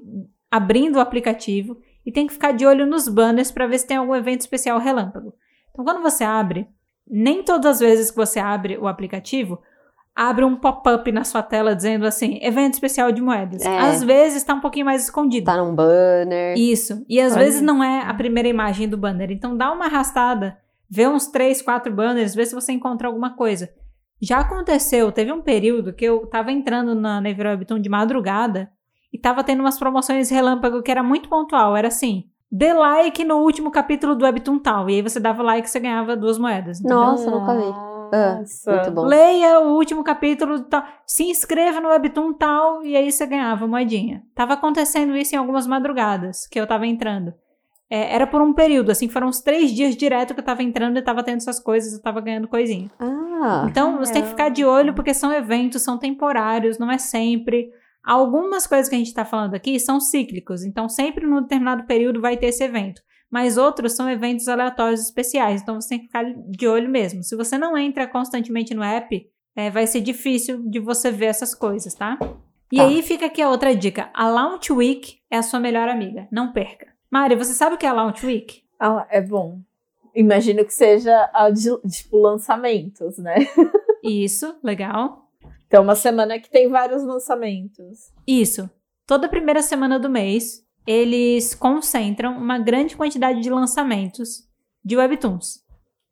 [0.51, 3.97] abrindo o aplicativo e tem que ficar de olho nos banners para ver se tem
[3.97, 5.33] algum evento especial relâmpago.
[5.71, 6.69] Então, quando você abre,
[7.09, 9.59] nem todas as vezes que você abre o aplicativo,
[10.15, 13.63] abre um pop-up na sua tela dizendo assim: evento especial de moedas.
[13.63, 13.79] É.
[13.79, 15.47] Às vezes está um pouquinho mais escondido.
[15.47, 16.57] Tá num banner.
[16.57, 17.05] Isso.
[17.09, 17.45] E às Olha.
[17.45, 19.31] vezes não é a primeira imagem do banner.
[19.31, 20.57] Então dá uma arrastada,
[20.89, 23.69] vê uns três, quatro banners, vê se você encontra alguma coisa.
[24.23, 28.71] Já aconteceu, teve um período que eu tava entrando na Naver Webtoon de madrugada
[29.13, 31.77] e tava tendo umas promoções relâmpago que era muito pontual.
[31.77, 34.89] Era assim: dê like no último capítulo do Webtoon tal.
[34.89, 36.81] E aí você dava like e você ganhava duas moedas.
[36.81, 37.94] Nossa, nunca vi.
[38.15, 38.93] Ah, Nossa.
[39.07, 44.23] Leia o último capítulo, tal, se inscreva no Webtoon tal, e aí você ganhava moedinha.
[44.35, 47.35] Tava acontecendo isso em algumas madrugadas que eu tava entrando.
[47.91, 50.99] É, era por um período, assim, foram uns três dias direto que eu tava entrando
[50.99, 52.91] e tava tendo essas coisas, eu tava ganhando coisinha.
[52.99, 56.99] Ah, Então, você tem que ficar de olho, porque são eventos, são temporários, não é
[56.99, 57.69] sempre.
[58.03, 62.21] Algumas coisas que a gente tá falando aqui são cíclicos, então sempre num determinado período
[62.21, 63.03] vai ter esse evento.
[63.35, 67.21] Mas outros são eventos aleatórios especiais, então você tem que ficar de olho mesmo.
[67.25, 71.53] Se você não entra constantemente no app, é, vai ser difícil de você ver essas
[71.53, 72.17] coisas, tá?
[72.71, 72.85] E Tá.
[72.87, 74.09] aí fica aqui a outra dica.
[74.15, 76.87] A Launch Week é a sua melhor amiga, não perca.
[77.11, 78.63] Mari, você sabe o que é a Launch Week?
[78.79, 79.59] Ah, é bom.
[80.15, 83.35] Imagino que seja a de, tipo, lançamentos, né?
[84.01, 85.29] Isso, legal.
[85.67, 88.13] Então, uma semana que tem vários lançamentos.
[88.29, 88.71] Isso.
[89.09, 94.49] Toda primeira semana do mês, eles concentram uma grande quantidade de lançamentos
[94.85, 95.63] de webtoons.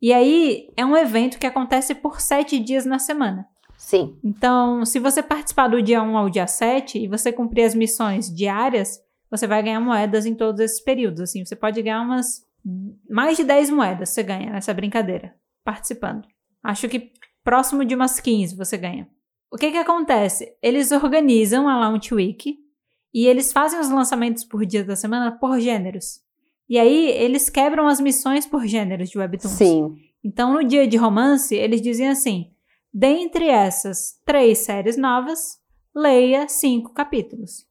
[0.00, 3.46] E aí é um evento que acontece por sete dias na semana.
[3.76, 4.16] sim.
[4.24, 8.32] Então, se você participar do dia 1 ao dia 7 e você cumprir as missões
[8.32, 8.98] diárias,
[9.30, 11.20] você vai ganhar moedas em todos esses períodos.
[11.20, 12.42] Assim, você pode ganhar umas
[13.10, 16.26] mais de 10 moedas você ganha nessa brincadeira, participando.
[16.62, 17.10] Acho que
[17.42, 19.08] próximo de umas 15 você ganha.
[19.50, 20.56] O que que acontece?
[20.62, 22.56] Eles organizam a Launch Week
[23.12, 26.20] e eles fazem os lançamentos por dia da semana por gêneros.
[26.68, 29.52] E aí eles quebram as missões por gêneros de webtoons.
[29.52, 29.94] Sim.
[30.24, 32.50] Então, no dia de romance, eles diziam assim:
[32.92, 35.58] dentre essas três séries novas,
[35.94, 37.66] leia cinco capítulos.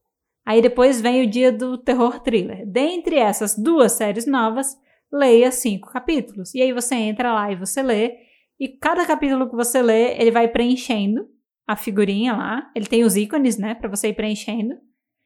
[0.45, 2.65] Aí depois vem o dia do terror thriller.
[2.65, 4.77] Dentre essas duas séries novas,
[5.11, 6.53] leia cinco capítulos.
[6.53, 8.17] E aí você entra lá e você lê.
[8.59, 11.27] E cada capítulo que você lê, ele vai preenchendo
[11.67, 12.71] a figurinha lá.
[12.75, 14.75] Ele tem os ícones, né, para você ir preenchendo.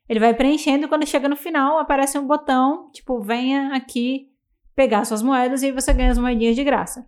[0.07, 4.29] Ele vai preenchendo e quando chega no final, aparece um botão, tipo, venha aqui
[4.75, 7.05] pegar suas moedas e aí você ganha as moedinhas de graça.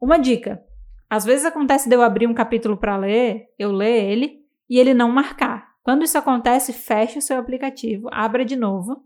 [0.00, 0.62] Uma dica.
[1.10, 4.94] Às vezes acontece de eu abrir um capítulo para ler, eu ler ele e ele
[4.94, 5.68] não marcar.
[5.82, 9.04] Quando isso acontece, feche o seu aplicativo, abra de novo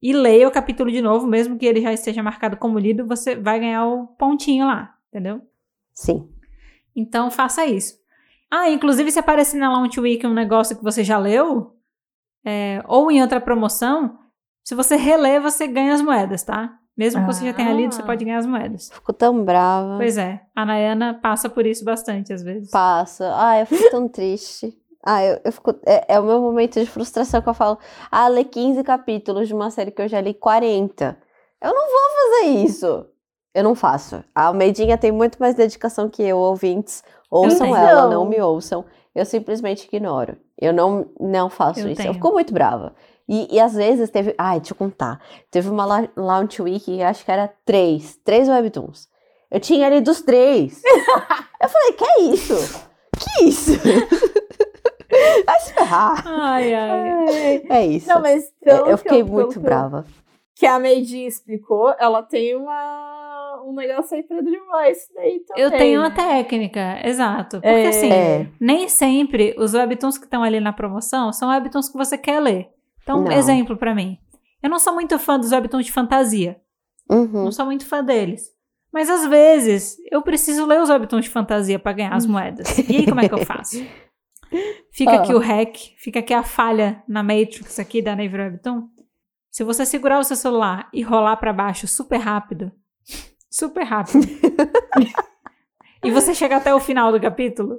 [0.00, 3.36] e leia o capítulo de novo, mesmo que ele já esteja marcado como lido, você
[3.36, 5.40] vai ganhar o pontinho lá, entendeu?
[5.92, 6.28] Sim.
[6.94, 8.00] Então faça isso.
[8.50, 11.71] Ah, inclusive se aparecer na Launch Week um negócio que você já leu,
[12.44, 14.18] é, ou em outra promoção,
[14.64, 16.78] se você reler, você ganha as moedas, tá?
[16.96, 18.06] Mesmo que você já tenha lido, você Ah.
[18.06, 18.90] pode ganhar as moedas.
[18.92, 19.96] Fico tão brava.
[19.96, 22.70] Pois é, a Nayana passa por isso bastante às vezes.
[22.70, 23.32] Passa.
[23.34, 24.74] Ai, eu fico tão triste.
[25.04, 25.74] Ah, eu, eu fico.
[25.86, 27.78] É, é o meu momento de frustração que eu falo.
[28.10, 31.16] Ah, ler 15 capítulos de uma série que eu já li 40.
[31.60, 32.10] Eu não vou
[32.44, 33.06] fazer isso.
[33.54, 34.22] Eu não faço.
[34.34, 37.02] A Almeidinha tem muito mais dedicação que eu, ouvintes.
[37.30, 37.76] Ouçam tenho.
[37.76, 38.84] ela, não me ouçam.
[39.14, 40.36] Eu simplesmente ignoro.
[40.60, 41.96] Eu não, não faço Eu isso.
[41.96, 42.10] tenho.
[42.10, 42.94] Eu fico muito brava.
[43.28, 44.34] E, e às vezes teve.
[44.38, 45.20] Ai, deixa eu contar.
[45.50, 48.16] Teve uma la- launch week, acho que era três.
[48.24, 49.08] Três webtoons.
[49.50, 50.82] Eu tinha lido os três.
[51.60, 52.84] eu falei, que é isso?
[53.18, 53.72] Que isso?
[55.46, 56.22] Vai se ferrar.
[56.26, 57.62] Ai, ai.
[57.68, 58.08] É isso.
[58.08, 60.04] Não, mas pelo eu que fiquei pelo muito eu- brava.
[60.54, 65.62] Que a Meidinha explicou, ela tem uma, um negócio aí pra driblar isso daí também.
[65.64, 66.14] Eu tenho uma né?
[66.14, 67.56] técnica, exato.
[67.56, 67.88] Porque É.
[67.88, 72.40] assim, nem sempre os webtoons que estão ali na promoção são webtoons que você quer
[72.40, 72.68] ler.
[73.02, 73.32] Então, Não.
[73.32, 74.18] exemplo pra mim.
[74.62, 76.56] Eu não sou muito fã dos webtoons de fantasia.
[77.10, 77.44] Uhum.
[77.44, 78.50] Não sou muito fã deles.
[78.92, 82.78] Mas às vezes eu preciso ler os webtoons de fantasia pra ganhar as moedas.
[82.78, 83.76] E aí como é que eu faço?
[84.92, 85.22] Fica Ah.
[85.22, 88.82] aqui o hack, fica aqui a falha na Matrix aqui da Navy Webtoon.
[89.52, 92.72] Se você segurar o seu celular e rolar pra baixo super rápido,
[93.50, 94.26] super rápido,
[96.02, 97.78] e você chegar até o final do capítulo,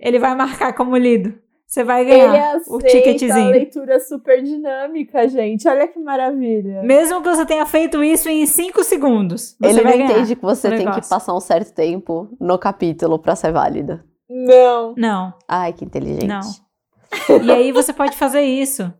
[0.00, 1.38] ele vai marcar como lido.
[1.66, 3.50] Você vai Ele ganhar o aceita a ticketzinho.
[3.50, 5.68] leitura super dinâmica, gente.
[5.68, 6.82] Olha que maravilha.
[6.82, 10.42] Mesmo que você tenha feito isso em 5 segundos, você Ele vai não entende que
[10.42, 14.02] você tem que passar um certo tempo no capítulo pra ser válido.
[14.26, 14.94] Não.
[14.96, 15.34] Não.
[15.46, 16.26] Ai, que inteligente.
[16.26, 17.44] Não.
[17.44, 18.90] E aí você pode fazer isso.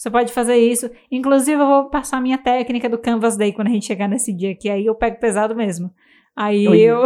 [0.00, 0.90] Você pode fazer isso.
[1.12, 4.32] Inclusive, eu vou passar a minha técnica do Canvas Day quando a gente chegar nesse
[4.32, 5.92] dia, que aí eu pego pesado mesmo.
[6.34, 6.80] Aí Ui.
[6.80, 7.02] eu.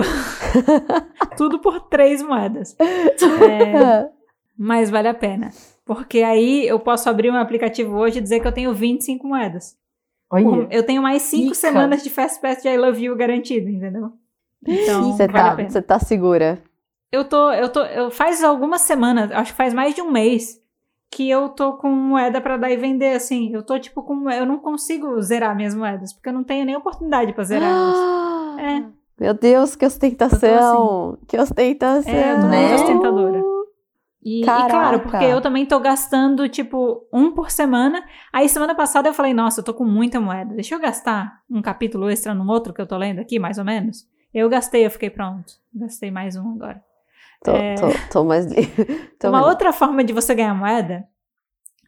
[1.36, 2.76] Tudo por três moedas.
[2.78, 4.08] É,
[4.56, 5.50] mas vale a pena.
[5.84, 9.76] Porque aí eu posso abrir um aplicativo hoje e dizer que eu tenho 25 moedas.
[10.30, 10.68] Olha.
[10.70, 11.56] Eu tenho mais cinco Rica.
[11.56, 14.12] semanas de Fast Pass de I Love You garantido, entendeu?
[14.64, 16.62] Então, Você vale tá, tá segura.
[17.10, 20.62] Eu tô, eu tô, eu faz algumas semanas, acho que faz mais de um mês
[21.14, 23.54] que eu tô com moeda pra dar e vender assim.
[23.54, 26.74] Eu tô tipo com, eu não consigo zerar minhas moedas, porque eu não tenho nem
[26.74, 28.58] oportunidade pra zerar elas.
[28.58, 28.84] É.
[29.20, 31.16] Meu Deus, que ostentação!
[31.28, 32.12] Que ostentação!
[32.12, 32.74] É, eu tô muito né?
[32.74, 33.42] ostentadora.
[34.24, 38.02] E, e claro, porque eu também tô gastando tipo um por semana.
[38.32, 40.52] Aí semana passada eu falei, nossa, eu tô com muita moeda.
[40.52, 43.64] Deixa eu gastar um capítulo extra no outro que eu tô lendo aqui, mais ou
[43.64, 44.04] menos.
[44.32, 45.52] Eu gastei, eu fiquei pronto.
[45.72, 46.82] Gastei mais um agora.
[47.44, 47.74] Tô, É.
[47.76, 48.46] tô, tô mais.
[49.20, 51.04] tô Uma mais- outra forma de você ganhar moeda,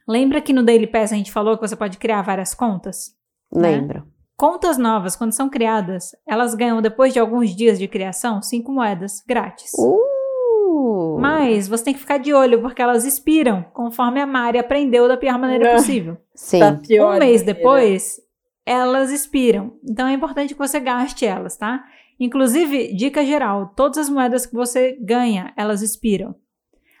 [0.07, 3.15] lembra que no Daily Pass a gente falou que você pode criar várias contas?
[3.51, 4.05] Lembro.
[4.37, 9.23] Contas novas, quando são criadas, elas ganham, depois de alguns dias de criação, cinco moedas
[9.27, 9.71] grátis.
[9.77, 11.17] Uh!
[11.19, 15.17] Mas você tem que ficar de olho, porque elas expiram, conforme a Mari aprendeu da
[15.17, 15.75] pior maneira Ah.
[15.75, 16.17] possível.
[16.35, 16.59] Sim.
[16.59, 17.53] Tá pior um mês maneira.
[17.55, 18.17] depois,
[18.63, 19.73] elas expiram.
[19.83, 21.83] Então é importante que você gaste elas, tá?
[22.19, 26.35] Inclusive, dica geral: todas as moedas que você ganha, elas expiram.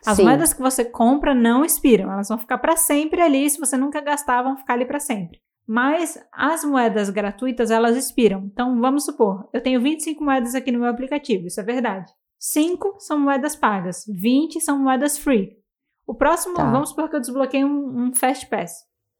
[0.05, 0.23] As Sim.
[0.23, 3.49] moedas que você compra não expiram, elas vão ficar para sempre ali.
[3.49, 5.39] Se você nunca gastar, vão ficar ali para sempre.
[5.67, 8.43] Mas as moedas gratuitas, elas expiram.
[8.45, 12.09] Então, vamos supor, eu tenho 25 moedas aqui no meu aplicativo, isso é verdade.
[12.39, 15.57] 5 são moedas pagas, 20 são moedas free.
[16.05, 16.71] O próximo, Tá.
[16.71, 18.71] vamos supor que eu desbloqueei um, um Fast Pass.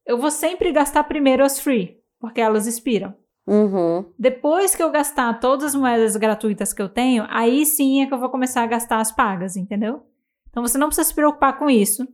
[0.06, 3.14] Eu vou sempre gastar primeiro as free, porque elas expiram.
[3.48, 4.06] Uhum.
[4.20, 8.14] Depois que eu gastar todas as moedas gratuitas que eu tenho, aí sim é que
[8.14, 10.04] eu vou começar a gastar as pagas, entendeu?
[10.50, 12.06] Então você não precisa se preocupar com isso.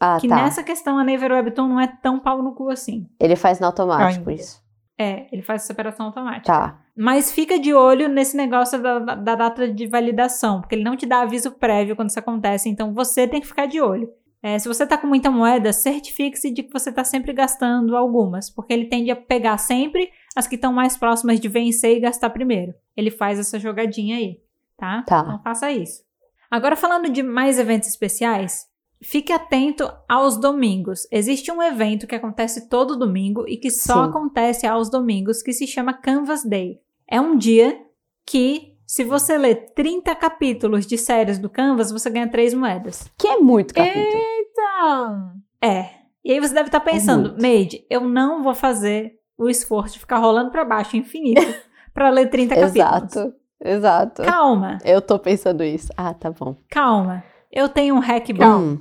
[0.00, 0.36] Ah, que tá.
[0.36, 3.06] nessa questão a Naver Webtoon não é tão pau no cu assim.
[3.20, 4.40] Ele faz no automático Ainda.
[4.42, 4.62] isso.
[4.96, 6.46] É, ele faz essa operação automática.
[6.46, 6.80] Tá.
[6.96, 10.96] Mas fica de olho nesse negócio da, da- da data de validação, porque ele não
[10.96, 14.08] te dá aviso prévio quando isso acontece, então você tem que ficar de olho.
[14.42, 18.50] É, se você tá com muita moeda, certifique-se de que você tá sempre gastando algumas,
[18.50, 22.30] porque ele tende a pegar sempre as que estão mais próximas de vencer e gastar
[22.30, 22.74] primeiro.
[22.96, 24.40] Ele faz essa jogadinha aí,
[24.76, 25.02] tá?
[25.02, 25.22] Tá.
[25.26, 26.02] Então faça isso.
[26.50, 28.66] Agora falando de mais eventos especiais,
[29.02, 31.06] fique atento aos domingos.
[31.10, 34.10] Existe um evento que acontece todo domingo e que só Sim.
[34.10, 36.80] acontece aos domingos, que se chama Canvas Day.
[37.06, 37.78] É um dia
[38.26, 43.10] que, se você ler 30 capítulos de séries do Canvas, você ganha 3 moedas.
[43.18, 44.06] Que é muito capítulo.
[44.06, 45.34] Eita!
[45.62, 45.98] É.
[46.24, 47.42] E aí você deve estar pensando, muito.
[47.42, 51.40] Made, eu não vou fazer o esforço de ficar rolando pra baixo infinito
[51.94, 52.76] pra ler 30 capítulos.
[52.76, 53.34] Exato.
[53.60, 54.22] Exato.
[54.22, 55.88] Calma, Eu tô pensando isso.
[55.96, 56.56] Ah, tá bom.
[56.70, 57.24] calma.
[57.50, 58.58] Eu tenho um hack bom.
[58.58, 58.78] Hum.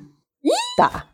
[0.76, 1.05] Tá.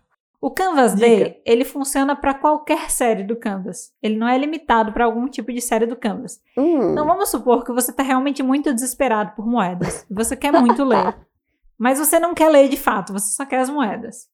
[0.41, 1.07] O Canvas Dica.
[1.07, 3.93] Day, ele funciona para qualquer série do Canvas.
[4.01, 6.41] Ele não é limitado para algum tipo de série do Canvas.
[6.57, 6.91] Hum.
[6.91, 10.05] Então vamos supor que você está realmente muito desesperado por moedas.
[10.11, 11.15] Você quer muito ler.
[11.79, 14.27] Mas você não quer ler de fato, você só quer as moedas.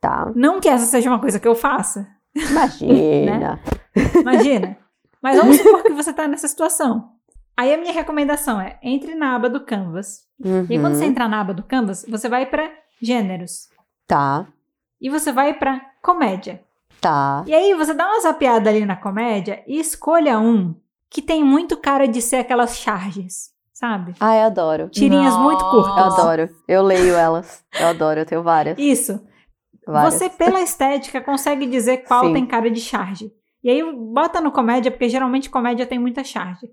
[0.00, 0.30] Tá.
[0.34, 3.60] Não que essa seja uma coisa que eu faça, Imagina.
[4.20, 4.76] imagina.
[5.22, 7.10] Mas vamos supor que você está nessa situação.
[7.56, 10.24] Aí a minha recomendação é, entre na aba do Canvas.
[10.44, 10.66] Uhum.
[10.68, 12.68] E quando você entrar na aba do Canvas, você vai para
[13.00, 13.68] gêneros.
[14.06, 14.46] Tá.
[15.00, 16.62] E você vai para comédia.
[17.00, 17.44] Tá.
[17.46, 20.74] E aí você dá uma zapeada ali na comédia e escolha um
[21.08, 24.14] que tem muito cara de ser aquelas charges, sabe?
[24.18, 24.88] Ai, adoro.
[24.88, 25.76] Tirinhas muito Nossa.
[25.76, 26.18] Eu curtas.
[26.18, 26.50] adoro.
[26.66, 27.62] Eu leio elas.
[27.78, 28.20] Eu adoro.
[28.20, 28.76] Eu tenho várias.
[28.78, 29.24] Isso.
[29.86, 30.14] Várias.
[30.14, 32.32] Você, pela estética, consegue dizer qual Sim.
[32.32, 33.30] tem cara de charge.
[33.62, 36.66] E aí bota no comédia, porque geralmente comédia tem muita charge.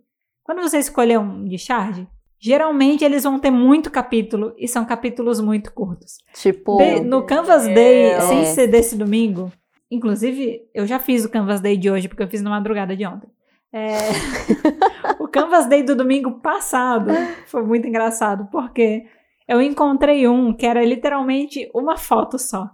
[0.43, 2.07] Quando você escolher um de charge,
[2.39, 6.17] geralmente eles vão ter muito capítulo e são capítulos muito curtos.
[6.33, 6.77] Tipo.
[6.77, 7.73] De- no Canvas É.
[7.73, 8.45] Day, sem É.
[8.45, 9.51] ser desse domingo,
[9.93, 13.05] Inclusive, eu já fiz o Canvas Day de hoje, porque eu fiz na madrugada de
[13.05, 13.27] ontem.
[13.73, 13.97] É,
[15.19, 17.11] o Canvas Day do domingo passado
[17.45, 19.03] foi muito engraçado, porque
[19.45, 22.69] eu encontrei um que era literalmente uma foto só.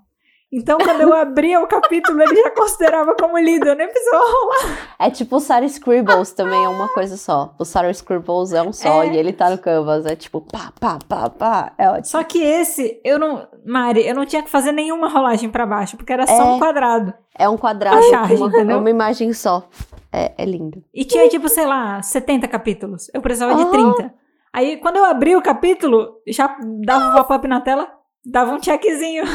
[0.51, 4.95] Então, quando eu abria o capítulo, ele já considerava como lido, eu nem precisava rolar.
[4.97, 7.53] É tipo o Sarah Scribbles também é uma coisa só.
[7.59, 9.07] O Sarah Scribbles é um só É.
[9.09, 10.05] e ele tá no Canvas.
[10.05, 11.73] É tipo pá, pá, pá, pá.
[11.77, 12.05] É ótimo.
[12.05, 13.45] Só que esse, eu não.
[13.65, 16.43] Mari, eu não tinha que fazer nenhuma rolagem pra baixo, porque era só É.
[16.43, 17.13] um quadrado.
[17.37, 18.77] É um quadrado uma, entendeu?
[18.77, 19.67] uma imagem só.
[20.13, 20.81] É, é lindo.
[20.93, 23.07] E tinha, tipo, sei lá, 70 capítulos.
[23.13, 23.65] Eu precisava de Ah.
[23.69, 24.13] 30.
[24.53, 27.85] Aí, quando eu abri o capítulo, já dava um pop-up na tela,
[28.25, 29.25] dava um checkzinho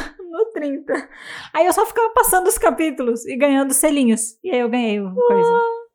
[0.62, 1.08] 30.
[1.52, 4.38] Aí eu só ficava passando os capítulos e ganhando selinhos.
[4.44, 5.50] E aí eu ganhei uma coisa.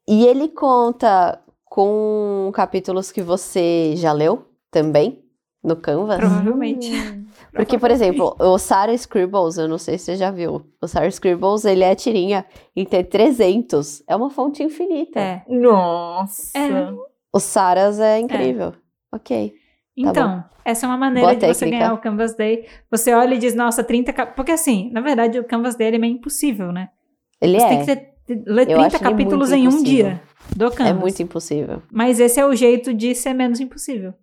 [0.07, 5.23] E ele conta com capítulos que você já leu também
[5.63, 6.17] no Canvas?
[6.17, 6.91] Provavelmente.
[7.51, 10.65] Porque, por exemplo, o Sarah Scribbles, eu não sei se você já viu.
[10.81, 12.45] O Sarah Scribbles, ele é tirinha
[12.75, 14.03] em ter 300.
[14.07, 15.19] É uma fonte infinita.
[15.19, 15.43] É.
[15.47, 16.57] Nossa.
[16.57, 16.93] É.
[17.33, 18.73] O Saras é incrível.
[19.13, 19.53] Ok.
[19.97, 21.77] Então, essa é uma maneira Boa de você técnica.
[21.79, 22.67] ganhar o Canvas Day.
[22.91, 24.35] Você olha e diz, nossa, 30 cap...
[24.35, 26.89] Porque assim, na verdade, o Canvas Day ele é meio impossível, né?
[27.41, 27.69] Ele Você é.
[27.69, 30.21] tem que ter, ler Eu 30 acho ele capítulos em um dia
[30.55, 30.87] do Canvas.
[30.91, 31.81] É muito impossível.
[31.91, 34.13] Mas esse é o jeito de ser menos impossível.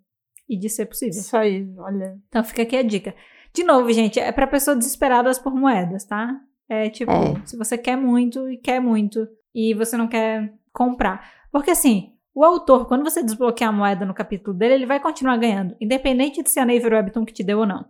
[0.47, 1.19] E de ser possível.
[1.19, 2.15] Isso aí, olha.
[2.29, 3.13] Então fica aqui a dica.
[3.53, 6.35] De novo, gente, é pra pessoas desesperadas por moedas, tá?
[6.69, 7.35] É tipo, É.
[7.45, 11.31] se você quer muito e quer muito e você não quer comprar.
[11.51, 15.37] Porque assim, o autor, quando você desbloquear a moeda no capítulo dele, ele vai continuar
[15.37, 17.85] ganhando, independente de se a Naver Webtoon que te deu ou não.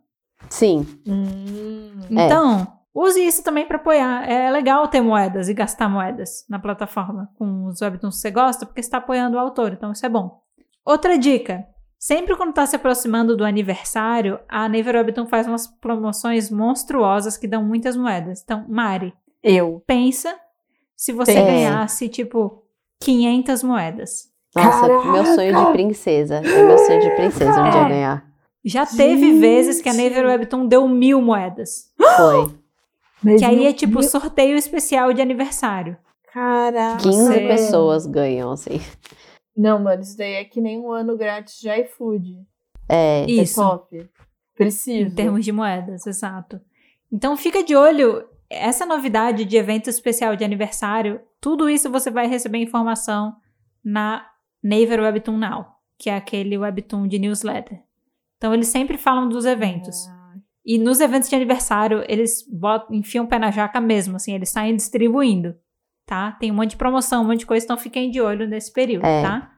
[0.50, 0.86] Sim.
[1.08, 2.00] Hum.
[2.18, 2.26] É.
[2.26, 4.30] Então, use isso também pra apoiar.
[4.30, 8.66] É legal ter moedas e gastar moedas na plataforma com os webtoons que você gosta,
[8.66, 10.40] porque você está apoiando o autor, então isso é bom.
[10.86, 11.66] Outra dica.
[11.98, 17.48] Sempre quando está se aproximando do aniversário, a Naver Webtoon faz umas promoções monstruosas que
[17.48, 18.44] dão muitas moedas.
[18.44, 19.82] Então, Mari, Eu.
[19.88, 20.36] pensa
[20.96, 21.44] se você É.
[21.44, 22.62] ganhasse, tipo,
[23.02, 24.30] 500 moedas.
[24.56, 25.12] Nossa, Caraca!
[25.12, 26.36] meu sonho de princesa.
[26.38, 27.90] É meu sonho de princesa um dia É.
[27.90, 28.26] ganhar.
[28.64, 29.40] Já teve Gente!
[29.40, 31.92] vezes que a Naver Webtoon deu mil moedas.
[32.18, 32.56] Foi.
[33.24, 35.98] Mas Que aí é tipo Deus, sorteio especial de aniversário.
[36.34, 36.98] Caraca.
[37.02, 38.82] 15 Você- pessoas ganham, assim.
[39.56, 42.40] Não, mano, isso daí é que nem um ano grátis de iFood.
[42.90, 43.26] É.
[43.28, 43.62] Isso.
[43.62, 44.10] É top.
[44.56, 45.12] Preciso.
[45.12, 46.60] Em termos de moedas, exato.
[47.12, 48.26] Então fica de olho.
[48.50, 53.36] Essa novidade de evento especial de aniversário, tudo isso você vai receber informação
[53.84, 54.26] na
[54.68, 55.66] Naver Webtoon Now,
[55.98, 57.80] que é aquele webtoon de newsletter.
[58.38, 60.08] Então eles sempre falam dos eventos.
[60.08, 60.34] Ah,
[60.66, 64.50] E nos eventos de aniversário, eles botam, enfiam o pé na jaca mesmo, assim, eles
[64.50, 65.56] saem distribuindo,
[66.06, 66.32] tá?
[66.40, 69.06] Tem um monte de promoção, um monte de coisa, então fiquem de olho nesse período,
[69.06, 69.22] É.
[69.22, 69.52] tá?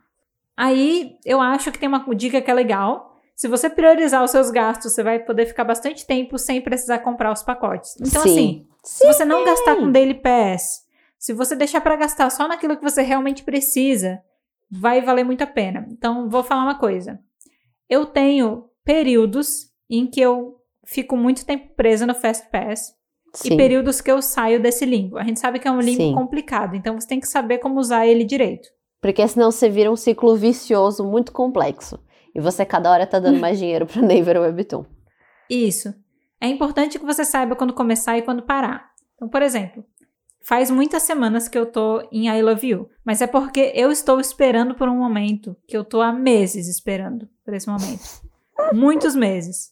[0.55, 3.15] Aí, eu acho que tem uma dica que é legal.
[3.35, 7.31] Se você priorizar os seus gastos, você vai poder ficar bastante tempo sem precisar comprar
[7.31, 7.95] os pacotes.
[8.01, 8.29] Então, Sim.
[8.31, 10.81] assim, se você não gastar com Daily Pass,
[11.19, 14.19] se você deixar pra gastar só naquilo que você realmente precisa,
[14.69, 15.87] vai valer muito a pena.
[15.91, 17.19] Então, vou falar uma coisa.
[17.89, 22.93] Eu tenho períodos em que eu fico muito tempo presa no Fast Pass
[23.33, 23.53] Sim.
[23.53, 25.17] e períodos que eu saio desse limbo.
[25.17, 26.13] A gente sabe que é um limbo Sim.
[26.13, 28.69] complicado, então você tem que saber como usar ele direito.
[29.01, 31.99] Porque senão você vira um ciclo vicioso muito complexo.
[32.33, 34.85] E você cada hora tá dando mais dinheiro pro Naver Webtoon.
[35.49, 35.93] Isso.
[36.39, 38.91] É importante que você saiba quando começar e quando parar.
[39.15, 39.83] Então, por exemplo,
[40.47, 44.17] faz muitas semanas que eu tô em I Love You, mas é porque eu estou
[44.19, 48.01] esperando por um momento que eu tô há meses esperando por esse momento.
[48.73, 49.71] Muitos meses.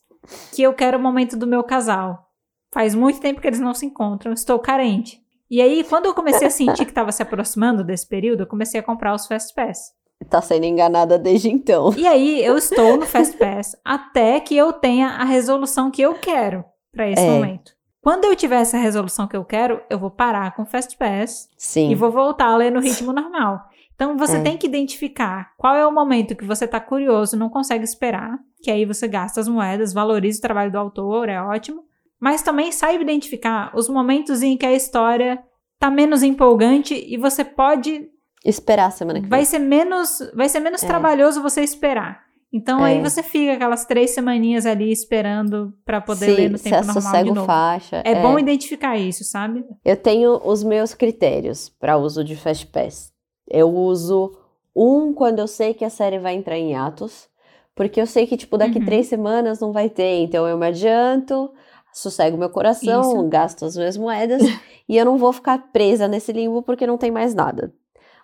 [0.54, 2.30] Que eu quero o momento do meu casal.
[2.74, 5.22] Faz muito tempo que eles não se encontram, estou carente.
[5.50, 8.80] E aí, quando eu comecei a sentir que estava se aproximando desse período, eu comecei
[8.80, 9.94] a comprar os Fast Pass.
[10.30, 11.94] Tá sendo enganada desde então.
[11.96, 16.16] E aí, eu estou no Fast Pass até que eu tenha a resolução que eu
[16.16, 17.30] quero para esse É.
[17.30, 17.75] momento.
[18.06, 21.50] Quando eu tiver essa resolução que eu quero, eu vou parar com o Fast Pass
[21.58, 21.90] Sim.
[21.90, 23.68] e vou voltar a ler no ritmo normal.
[23.96, 24.42] Então, você É.
[24.44, 28.70] tem que identificar qual é o momento que você está curioso, não consegue esperar, que
[28.70, 31.84] aí você gasta as moedas, valoriza o trabalho do autor, é ótimo.
[32.20, 35.42] Mas também saiba identificar os momentos em que a história
[35.80, 38.08] tá menos empolgante e você pode
[38.46, 39.46] Esperar a semana que vai vem.
[39.48, 40.86] ser menos, vai ser menos É.
[40.86, 42.25] trabalhoso você esperar.
[42.54, 43.02] Então aí É.
[43.02, 47.46] você fica aquelas três semaninhas ali esperando pra poder ler no tempo normal de novo.
[47.46, 48.02] faixa.
[48.06, 49.66] É, bom identificar isso, sabe?
[49.84, 53.12] Eu tenho os meus critérios para uso de Fast Pass.
[53.50, 54.38] Eu uso
[54.76, 57.28] um quando eu sei que a série vai entrar em atos,
[57.76, 58.86] porque eu sei que, tipo, daqui Uhum.
[58.86, 61.52] três semanas não vai ter, então eu me adianto,
[61.94, 63.24] sossego meu coração, Isso.
[63.30, 64.42] gasto as minhas moedas,
[64.88, 67.74] e eu não vou ficar presa nesse limbo porque não tem mais nada.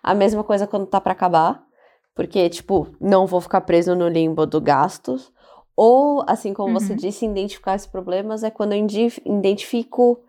[0.02, 1.62] A mesma coisa quando tá para acabar,
[2.14, 5.32] porque, tipo, não vou ficar preso no limbo do gastos.
[5.76, 6.98] Ou, assim como você Uhum.
[6.98, 8.86] disse, identificar esses problemas é quando eu
[9.24, 10.20] identifico,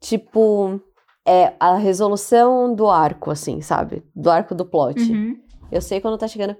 [0.00, 0.80] tipo,
[1.26, 4.04] é a resolução do arco, assim, sabe?
[4.14, 5.00] Do arco do plot.
[5.12, 5.36] Uhum.
[5.72, 6.56] Eu sei quando tá chegando.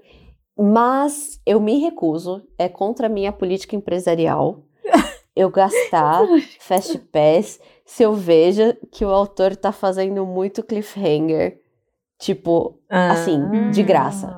[0.59, 4.63] Mas eu me recuso, é contra a minha política empresarial,
[5.35, 6.25] eu gastar
[6.59, 11.61] Fast Pass se eu vejo que o autor tá fazendo muito cliffhanger.
[12.19, 14.35] Tipo, assim, de graça.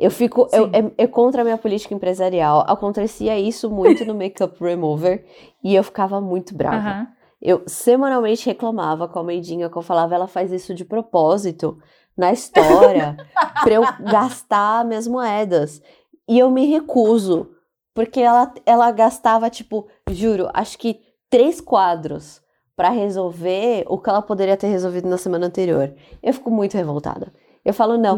[0.00, 0.48] Eu fico.
[0.50, 2.64] Eu, é, é contra a minha política empresarial.
[2.66, 5.26] Acontecia isso muito no Makeup Remover
[5.62, 6.76] e eu ficava muito brava.
[6.88, 7.08] Aham.
[7.42, 11.78] Eu semanalmente reclamava com a Meidinha, que eu falava, ela faz isso de propósito
[12.16, 13.16] na história
[13.62, 15.82] pra eu gastar minhas moedas.
[16.28, 17.50] E eu me recuso,
[17.94, 22.42] porque ela, ela gastava, tipo, juro, acho que três quadros
[22.76, 25.94] pra resolver o que ela poderia ter resolvido na semana anterior.
[26.22, 27.32] Eu fico muito revoltada.
[27.64, 28.16] Eu falo, não,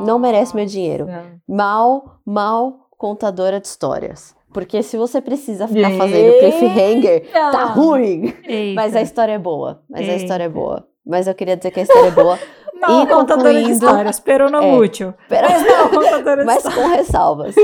[0.00, 1.06] não merece meu dinheiro.
[1.48, 4.34] mal, mal contadora de histórias.
[4.52, 6.38] Porque se você precisa ficar fazendo Eita!
[6.58, 8.32] cliffhanger, tá ruim.
[8.44, 8.80] Eita.
[8.80, 9.82] Mas a história é boa.
[9.90, 10.22] Mas a Eita.
[10.22, 10.86] história é boa.
[11.04, 12.38] Mas eu queria dizer que a história é boa.
[12.80, 14.76] Mal E contadora de histórias, pero não É.
[14.78, 15.14] útil.
[15.30, 16.82] Mas mal contadora de mas histórias.
[16.82, 17.54] com ressalvas.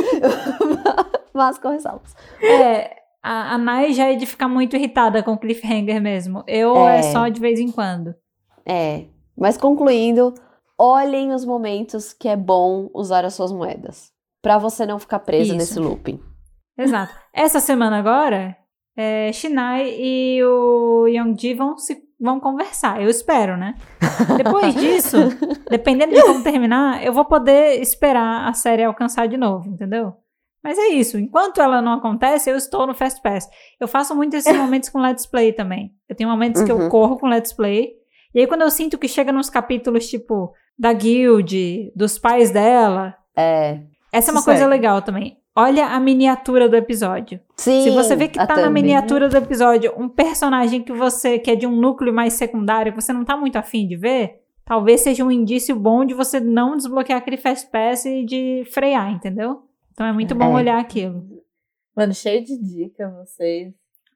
[1.35, 2.15] mas com ressalvas.
[2.43, 6.43] É, a, a Nai já é de ficar muito irritada com cliffhanger mesmo.
[6.47, 6.99] Eu é.
[6.99, 7.03] É.
[7.03, 8.15] só de vez em quando.
[8.67, 9.05] É.
[9.37, 10.33] Mas concluindo,
[10.85, 14.11] olhem os momentos que é bom usar as suas moedas.
[14.43, 15.55] Pra você não ficar presa Isso.
[15.57, 16.21] nesse looping.
[16.77, 17.15] Exato.
[17.33, 18.57] Essa semana agora,
[18.97, 23.01] é, Shinai e o Youngji vão, se, vão conversar.
[23.01, 23.77] Eu espero, né?
[24.37, 25.17] Depois disso,
[25.71, 30.15] dependendo de como terminar, eu vou poder esperar a série alcançar de novo, entendeu?
[30.65, 31.17] Mas é isso.
[31.19, 33.49] Enquanto ela não acontece, eu estou no Fast Pass.
[33.81, 35.93] Eu faço muito esses momentos com Let's Play também.
[36.09, 36.89] Eu tenho momentos que eu Uhum.
[36.89, 37.93] corro com Let's Play.
[38.35, 43.15] E aí, quando eu sinto que chega nos capítulos, tipo, da guild, dos pais dela,
[43.37, 43.81] É.
[44.13, 44.71] essa é uma coisa aí.
[44.71, 45.39] legal também.
[45.55, 47.39] Olha a miniatura do episódio.
[47.59, 47.83] Sim.
[47.83, 51.55] Se você vê que tá na miniatura do episódio um personagem que você que é
[51.55, 55.23] de um núcleo mais secundário, que você não tá muito afim de ver, talvez seja
[55.23, 59.65] um indício bom de você não desbloquear aquele Fast Pass e de frear, entendeu?
[59.93, 60.61] Então é muito bom É.
[60.63, 61.23] olhar aquilo.
[61.95, 63.75] Mano, cheio de dica vocês.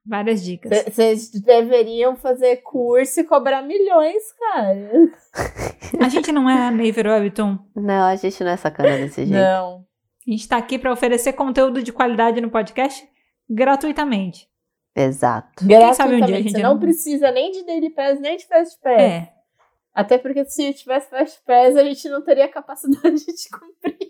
[0.08, 0.84] Várias dicas.
[0.84, 4.90] Vocês deveriam fazer curso e cobrar milhões, cara.
[6.00, 7.58] A gente não é a Naver Webtoon.
[7.74, 9.32] Não, a gente não é sacana desse jeito.
[9.40, 9.84] Não.
[10.26, 13.06] A gente tá aqui pra oferecer conteúdo de qualidade no podcast
[13.48, 14.48] gratuitamente.
[14.94, 15.48] Exato.
[15.62, 16.42] sabe um dia a Gratuitamente.
[16.42, 19.00] gente Você não não- precisa nem de Daily Pass, nem de Fast Pass.
[19.00, 19.28] É.
[19.94, 24.05] Até porque se tivesse Fast Pass, a gente não teria capacidade de cumprir.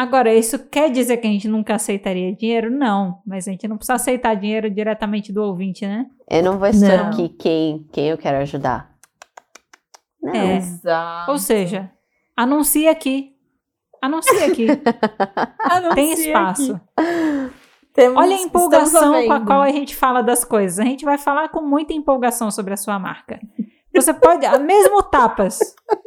[0.00, 2.70] Agora, isso quer dizer que a gente nunca aceitaria dinheiro?
[2.70, 3.20] Não.
[3.26, 6.06] Mas a gente não precisa aceitar dinheiro diretamente do ouvinte, né?
[6.26, 7.10] Eu não vou estar Não.
[7.10, 8.94] aqui quem, quem eu quero ajudar.
[10.22, 10.32] Não.
[10.32, 10.56] É.
[10.56, 11.30] Exato.
[11.30, 11.90] Ou seja,
[12.34, 13.36] anuncie aqui.
[14.00, 14.68] Anuncie aqui.
[15.94, 16.80] Tem espaço.
[17.92, 20.78] Temos, Olha a empolgação com a qual a gente fala das coisas.
[20.78, 23.38] A gente vai falar com muita empolgação sobre a sua marca.
[23.94, 24.46] Você pode.
[24.64, 25.58] Mesmo tapas.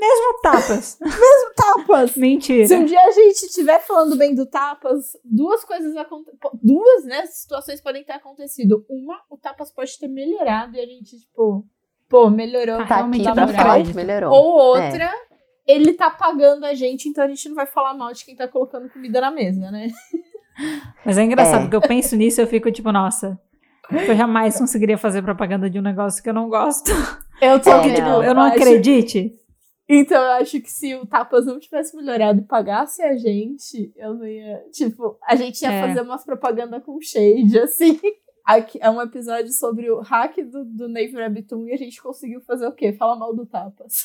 [0.04, 1.00] Mesmo tapas.
[1.56, 2.16] Tapas.
[2.18, 2.68] Mentira.
[2.68, 6.40] Se um dia a gente estiver falando bem do Tapas, duas coisas acontecem.
[6.62, 8.86] Duas, né, situações podem ter acontecido.
[8.90, 11.66] Uma, o Tapas pode ter melhorado e a gente, tipo,
[12.10, 12.78] pô, melhorou.
[12.80, 13.90] Tá Tá realmente crédito.
[13.92, 14.32] que melhorou.
[14.34, 15.10] Ou outra,
[15.66, 18.48] ele tá pagando a gente, então a gente não vai falar mal de quem tá
[18.48, 19.88] colocando comida na mesa, né?
[21.06, 21.62] Mas é engraçado, É.
[21.64, 23.40] porque eu penso nisso e eu fico tipo, nossa.
[23.92, 26.92] Eu jamais conseguiria fazer propaganda de um negócio que eu não gosto.
[27.42, 29.34] Eu tô É, tipo, Eu não acredite.
[29.88, 34.14] Então eu acho que se o Tapas não tivesse melhorado e pagasse a gente, eu
[34.14, 34.64] não ia.
[34.72, 35.88] Tipo, a gente ia É.
[35.88, 38.00] fazer umas propaganda com shade, assim.
[38.46, 42.42] Aqui é um episódio sobre o hack do, do Nave Rabbitoon e a gente conseguiu
[42.42, 42.92] fazer o quê?
[42.94, 44.04] Falar mal do Tapas.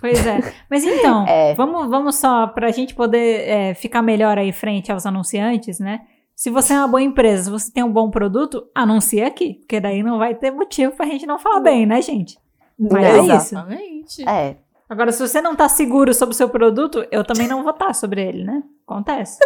[0.00, 0.38] Pois é.
[0.70, 1.54] Mas então, É.
[1.54, 6.00] vamos, vamos só, pra gente poder é, ficar melhor aí frente aos anunciantes, né?
[6.34, 9.54] Se você é uma boa empresa, se você tem um bom produto, anuncie aqui.
[9.54, 12.38] Porque daí não vai ter motivo pra gente não falar bem, né, gente?
[12.78, 13.54] Mas é isso.
[13.54, 14.28] Exatamente.
[14.28, 14.56] É.
[14.88, 17.92] Agora, se você não tá seguro sobre o seu produto, eu também não vou estar
[17.94, 18.62] sobre ele, né?
[18.86, 19.38] Acontece.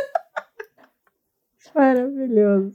[1.74, 2.73] Maravilhoso.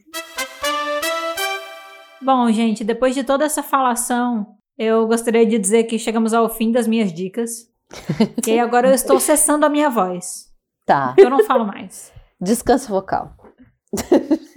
[2.21, 6.71] Bom, gente, depois de toda essa falação, eu gostaria de dizer que chegamos ao fim
[6.71, 7.71] das minhas dicas.
[8.45, 10.47] e agora eu estou cessando a minha voz.
[10.85, 11.15] Tá.
[11.17, 12.11] Eu não falo mais.
[12.41, 13.33] Descanso vocal.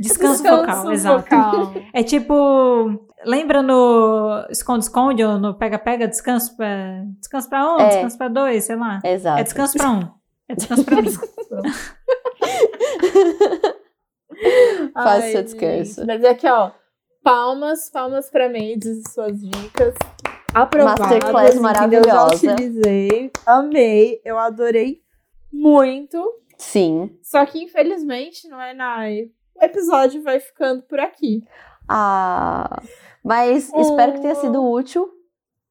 [0.01, 1.23] Descanso, vocal, exato.
[1.23, 1.74] vocal.
[1.93, 7.89] É tipo, lembra no esconde-esconde ou no pega-pega, descanso pra, descanso pra um, É.
[7.89, 9.01] descanso pra dois, sei lá.
[9.05, 9.41] Exato.
[9.41, 10.11] É descanso pra um.
[10.49, 11.11] É descanso pra mim.
[14.95, 16.07] Faz Ai, seu descanso.
[16.07, 16.71] Mas é aqui, ó.
[17.23, 19.95] Palmas, palmas pra Mendes e suas dicas.
[20.55, 21.63] Aprovadas, Masterclass entendeu?
[21.63, 22.37] maravilhosa.
[22.47, 25.01] Já utilizei, amei, eu adorei
[25.53, 26.19] muito.
[26.57, 27.17] Sim.
[27.23, 29.27] Só que, infelizmente, não é, Nai?
[29.55, 31.45] O episódio vai ficando por aqui.
[31.93, 32.81] Ah,
[33.25, 35.11] mas espero que tenha sido útil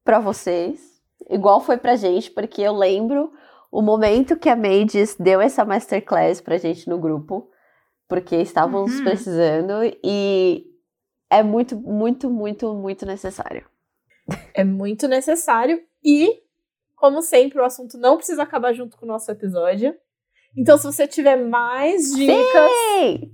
[0.04, 3.32] pra vocês, igual foi pra gente, porque eu lembro
[3.72, 7.50] o momento que a Mades deu essa masterclass pra gente no grupo,
[8.08, 9.04] porque estávamos Uhum.
[9.04, 9.72] precisando
[10.04, 10.66] e
[11.30, 13.64] é muito, muito, muito, muito necessário.
[14.52, 16.42] É muito necessário e,
[16.96, 19.96] como sempre, o assunto não precisa acabar junto com o nosso episódio.
[20.56, 22.70] Então, se você tiver mais dicas!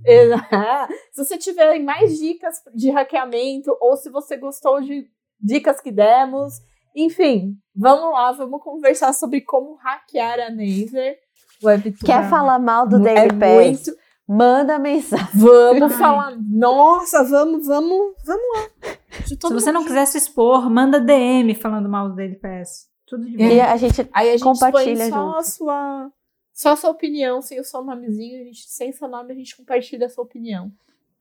[0.05, 5.05] Exa- se você tiver mais dicas de hackeamento ou se você gostou de
[5.41, 6.53] dicas que demos,
[6.95, 11.17] enfim, vamos lá, vamos conversar sobre como hackear a Naver.
[11.63, 12.05] Webtoon.
[12.05, 13.51] Quer falar mal do é Daily Pass?
[13.53, 13.97] muito.
[14.29, 15.27] Manda mensagem.
[15.35, 16.35] Vamos falar.
[16.39, 18.91] Nossa, vamos, vamos, vamos lá.
[19.25, 22.87] Se você não quiser se expor, manda DM falando mal do Daily Pass.
[23.07, 23.43] Tudo de bom.
[23.43, 25.37] E a gente Aí a gente compartilha põe só junto.
[25.37, 26.11] a sua,
[26.59, 30.07] só sua opinião, sem o seu nomezinho, a gente, sem seu nome, a gente compartilha
[30.07, 30.71] a sua opinião.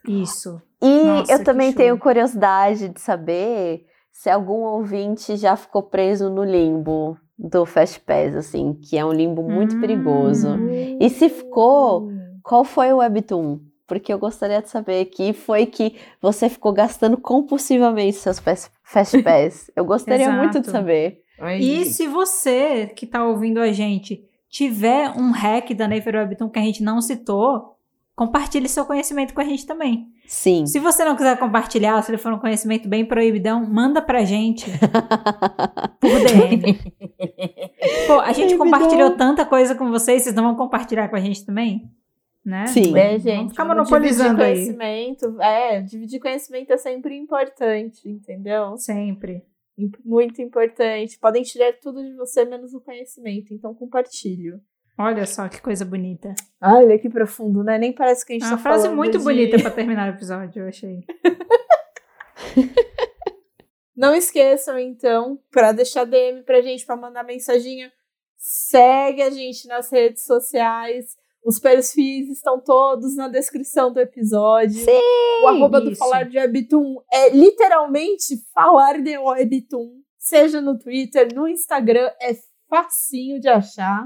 [0.08, 0.62] Isso.
[0.82, 1.76] E Nossa, eu também show.
[1.76, 8.34] tenho curiosidade de saber se algum ouvinte já ficou preso no limbo do Fast Pass,
[8.34, 9.80] assim, que é um limbo muito Hum.
[9.80, 10.48] perigoso.
[10.98, 12.08] E se ficou,
[12.42, 13.60] qual foi o Webtoon?
[13.86, 19.20] Porque eu gostaria de saber que foi que você ficou gastando compulsivamente seus Fast Fast
[19.22, 19.70] Pass.
[19.76, 20.70] Eu gostaria muito de Exato.
[20.70, 21.20] saber.
[21.60, 24.24] E se você que tá ouvindo a gente
[24.56, 27.76] tiver um hack da Naver Webtoon que a gente não citou,
[28.14, 30.08] compartilhe seu conhecimento com a gente também.
[30.26, 30.64] Sim.
[30.64, 34.64] Se você não quiser compartilhar, se ele for um conhecimento bem proibidão, manda pra gente
[36.00, 36.72] por DM.
[38.06, 38.58] Pô, a gente Proibidão.
[38.58, 41.90] compartilhou tanta coisa com vocês, vocês não vão compartilhar com a gente também?
[42.42, 42.66] Né?
[42.68, 42.96] Sim.
[42.96, 43.50] É, Vamos gente.
[43.50, 44.54] ficar vamos monopolizando dividir aí.
[44.54, 45.42] conhecimento.
[45.42, 48.78] É, dividir conhecimento é sempre importante, entendeu?
[48.78, 49.42] Sempre.
[50.04, 51.18] Muito importante.
[51.18, 53.52] Podem tirar tudo de você, menos o conhecimento.
[53.52, 54.60] Então, compartilho.
[54.98, 56.34] Olha só que coisa bonita.
[56.62, 57.76] Olha que profundo, né?
[57.78, 60.10] Nem parece que a gente É tá uma frase falando muito de- bonita pra terminar
[60.10, 61.04] o episódio, eu achei.
[63.96, 67.90] Não esqueçam, então, pra deixar DM pra gente, pra mandar mensaginha,
[68.36, 71.16] segue a gente nas redes sociais.
[71.46, 74.84] Os perfis estão todos na descrição do episódio.
[74.84, 75.44] Sim!
[75.44, 76.00] O arroba do isso.
[76.00, 80.00] Falar de Webtoon é literalmente falar de Webtoon.
[80.18, 82.34] Seja no Twitter, no Instagram, é
[82.68, 84.04] facinho de achar.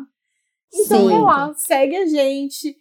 [0.71, 1.09] Então Sim.
[1.09, 2.77] vai lá, segue a gente.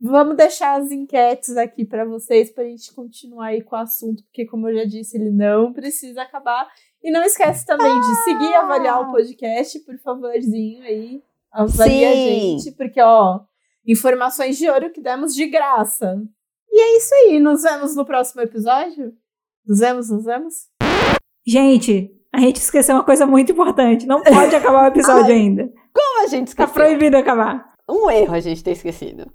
[0.00, 4.44] Vamos deixar as enquetes aqui para vocês pra gente continuar aí com o assunto, porque
[4.44, 6.68] como eu já disse, ele não precisa acabar.
[7.00, 11.22] E não esquece também de seguir e avaliar o podcast, por favorzinho aí.
[11.52, 12.58] Avalie a Sim.
[12.58, 13.40] gente, porque ó,
[13.88, 16.14] informações de ouro que demos de graça.
[16.70, 19.12] E é isso aí, nos vemos no próximo episódio?
[19.66, 20.54] Nos vemos, nos vemos?
[21.46, 24.06] Gente, a gente esqueceu uma coisa muito importante.
[24.06, 25.68] Não pode acabar o episódio ainda.
[25.94, 26.74] Como a gente Tá esqueceu?
[26.74, 27.72] proibido acabar.
[27.88, 29.32] Um erro a gente ter esquecido.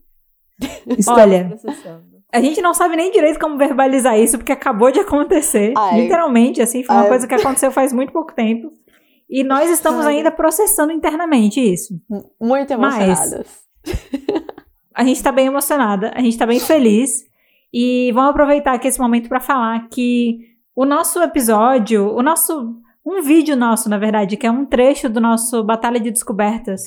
[1.10, 1.50] Olha.
[1.50, 2.14] processando.
[2.32, 5.74] A gente não sabe nem direito como verbalizar isso, porque acabou de acontecer.
[5.78, 6.02] Ai.
[6.02, 7.10] Literalmente, assim, foi uma Ai.
[7.10, 8.72] coisa que aconteceu faz muito pouco tempo.
[9.30, 10.18] E nós estamos Ai.
[10.18, 11.94] ainda processando internamente isso.
[12.42, 13.63] Muito Mas- emocionadas.
[14.96, 17.26] A gente tá bem emocionada, a gente tá bem feliz.
[17.74, 20.38] E vamos aproveitar aqui esse momento para falar que
[20.76, 22.80] o nosso episódio, o nosso.
[23.06, 26.84] Um vídeo nosso, na verdade, que é um trecho do nosso Batalha de Descobertas,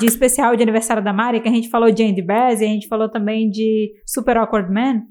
[0.00, 2.68] de especial de aniversário da Mari, que a gente falou de Andy Bass e a
[2.68, 5.02] gente falou também de Super Awkward Man.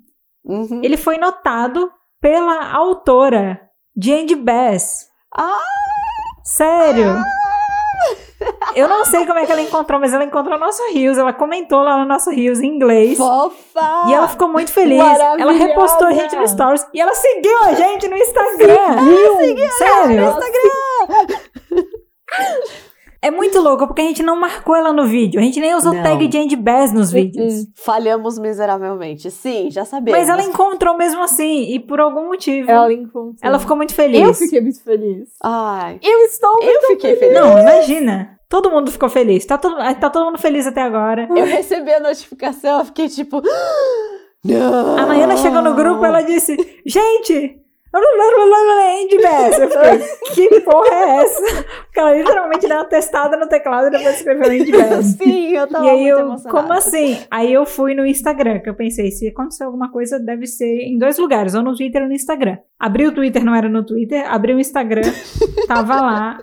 [0.44, 0.82] Uhum.
[0.84, 1.90] Ele foi notado
[2.20, 3.62] pela autora
[3.96, 5.08] de Andy Bass.
[5.34, 5.62] Ah!
[6.44, 7.16] Sério?
[8.76, 11.18] Eu não sei como é que ela encontrou, mas ela encontrou nosso Rios.
[11.18, 13.18] Ela comentou lá no nosso Rios em inglês.
[13.18, 14.06] Fofa!
[14.08, 15.00] E ela ficou muito feliz.
[15.00, 16.86] Ela repostou a gente no Stories.
[16.94, 18.76] E ela seguiu a gente no Instagram.
[19.78, 20.36] Sério?
[23.22, 25.40] É muito louco, porque a gente não marcou ela no vídeo.
[25.40, 26.04] A gente nem usou Não.
[26.04, 27.54] tag de Andy Bass nos vídeos.
[27.56, 27.66] Uhum.
[27.76, 29.32] Falhamos miseravelmente.
[29.32, 30.20] Sim, já sabemos.
[30.20, 31.74] Mas ela encontrou mesmo assim.
[31.74, 33.60] E por algum motivo, Ela ela, encontrou.
[33.60, 34.22] ficou muito feliz.
[34.22, 35.30] Eu fiquei muito feliz.
[35.44, 37.34] Ai, Eu estou eu fiquei feliz.
[37.34, 38.35] Não, imagina.
[38.48, 39.46] Todo mundo ficou feliz.
[39.46, 41.28] Tá todo, tá todo mundo feliz até agora.
[41.30, 43.42] Eu recebi a notificação, eu fiquei tipo.
[44.44, 44.98] Não!
[44.98, 46.56] A Maiana chegou no grupo ela disse:
[46.86, 47.60] Gente,
[49.06, 49.60] Andy Bass.
[49.60, 51.64] Eu fiquei, que porra é essa?
[51.86, 55.06] Porque ela literalmente deu uma testada no teclado e depois escreveu Andy Bass.
[55.18, 56.50] Sim, eu tava E aí eu, emocionada.
[56.62, 57.18] como assim?
[57.32, 60.98] Aí eu fui no Instagram, que eu pensei, se acontecer alguma coisa, deve ser em
[60.98, 62.58] dois lugares, ou no Twitter ou no Instagram.
[62.80, 65.04] Abri o Twitter, não era no Twitter, abri o Instagram,
[65.68, 66.40] tava lá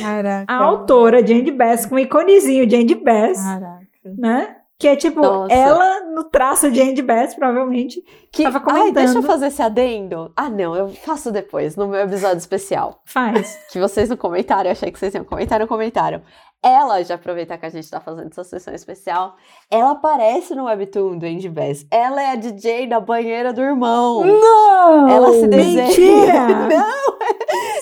[0.00, 0.52] Caraca.
[0.52, 3.80] a autora de Andy Bass, com um iconezinho de Andy Bass, Caraca.
[4.18, 4.56] né?
[4.78, 5.52] Que é tipo, Nossa.
[5.52, 8.02] ela no traço de Andy Bass, provavelmente.
[8.32, 8.44] Que...
[8.44, 8.94] tava Ai, comentando.
[8.94, 10.32] deixa eu fazer esse adendo.
[10.34, 13.02] Ah, não, eu faço depois, no meu episódio especial.
[13.04, 13.58] Faz.
[13.70, 16.22] Que vocês não comentaram, eu achei que vocês iam comentar, não comentaram.
[16.62, 19.34] Ela, já aproveitar que a gente tá fazendo essa sessão especial,
[19.70, 21.86] ela aparece no webtoon do Andy Bass.
[21.90, 24.22] Ela é a DJ da banheira do irmão.
[24.24, 25.08] Não!
[25.08, 25.86] Ela se desenha.
[25.86, 26.46] Mentira!
[26.68, 27.18] Não!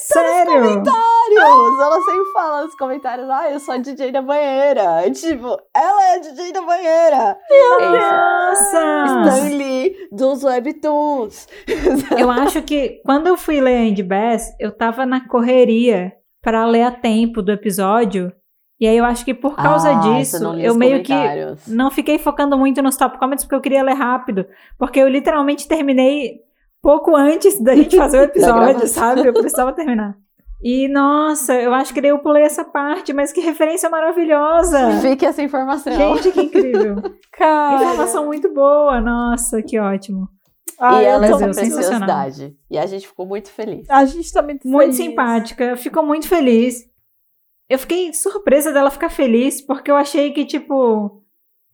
[0.00, 0.52] Sério?
[0.62, 1.80] comentários!
[1.80, 5.06] Ela sempre fala nos comentários, ah, eu sou a DJ da banheira.
[5.06, 7.36] E, tipo, ela é a DJ da banheira.
[7.50, 9.04] Meu Nossa!
[9.06, 11.46] Stanley dos Webtoons.
[12.18, 16.12] Eu acho que quando eu fui ler Andy Bass, eu tava na correria
[16.42, 18.32] pra ler a tempo do episódio.
[18.80, 21.12] E aí eu acho que por causa Ah, disso, eu meio que
[21.66, 24.46] não fiquei focando muito nos top comments porque eu queria ler rápido.
[24.78, 26.40] Porque eu literalmente terminei
[26.82, 29.26] pouco antes da gente fazer o episódio, sabe?
[29.26, 30.16] Eu precisava terminar.
[30.62, 35.00] E nossa, eu acho que daí eu pulei essa parte, mas que referência maravilhosa!
[35.00, 35.92] Fique essa informação.
[35.92, 36.96] Gente, que incrível!
[37.32, 37.76] Cara.
[37.76, 40.28] Informação muito boa, nossa, que ótimo.
[40.80, 42.56] Ai, e ela eu é uma preciosidade.
[42.70, 43.88] E a gente ficou muito feliz.
[43.88, 44.96] A gente tá muito Muito feliz.
[44.96, 46.84] simpática, ficou muito feliz.
[47.68, 51.22] Eu fiquei surpresa dela ficar feliz, porque eu achei que, tipo,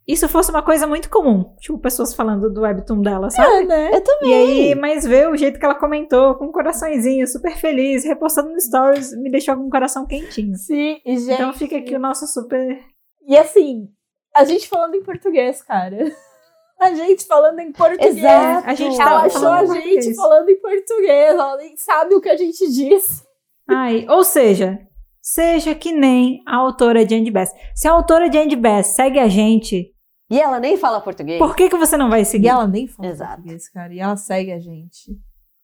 [0.07, 1.55] isso fosse uma coisa muito comum.
[1.59, 3.49] Tipo, pessoas falando do webtoon dela, sabe?
[3.49, 3.89] É, né?
[3.93, 4.29] Eu também.
[4.29, 8.51] E aí, mas ver o jeito que ela comentou, com um coraçãozinho, super feliz, repostando
[8.51, 10.55] no stories, me deixou com o coração quentinho.
[10.55, 11.33] Sim, e gente.
[11.33, 12.79] Então fica aqui o nosso super.
[13.27, 13.87] E assim,
[14.35, 15.97] a gente falando em português, cara.
[16.77, 18.17] A gente falando em português.
[18.17, 18.69] Exato.
[18.69, 20.15] A gente Ela achou a gente português.
[20.17, 23.23] falando em português, ela nem sabe o que a gente disse.
[23.69, 24.77] Ai, ou seja,
[25.21, 27.49] seja que nem a autora de Andy Bass.
[27.73, 29.94] Se a autora de Andy Bass segue a gente,
[30.29, 31.37] E ela nem fala português.
[31.39, 32.45] por que, que você não vai seguir?
[32.47, 33.33] E ela nem fala Exato.
[33.35, 33.93] português, cara.
[33.93, 35.15] E ela segue a gente.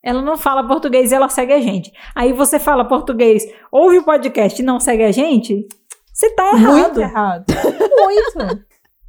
[0.02, 1.92] Ela não fala português e ela segue a gente.
[2.14, 5.66] Aí você fala português, ouve o podcast e não segue a gente,
[6.12, 6.72] você tá errado.
[6.72, 7.44] Muito errado.
[8.02, 8.62] Muito.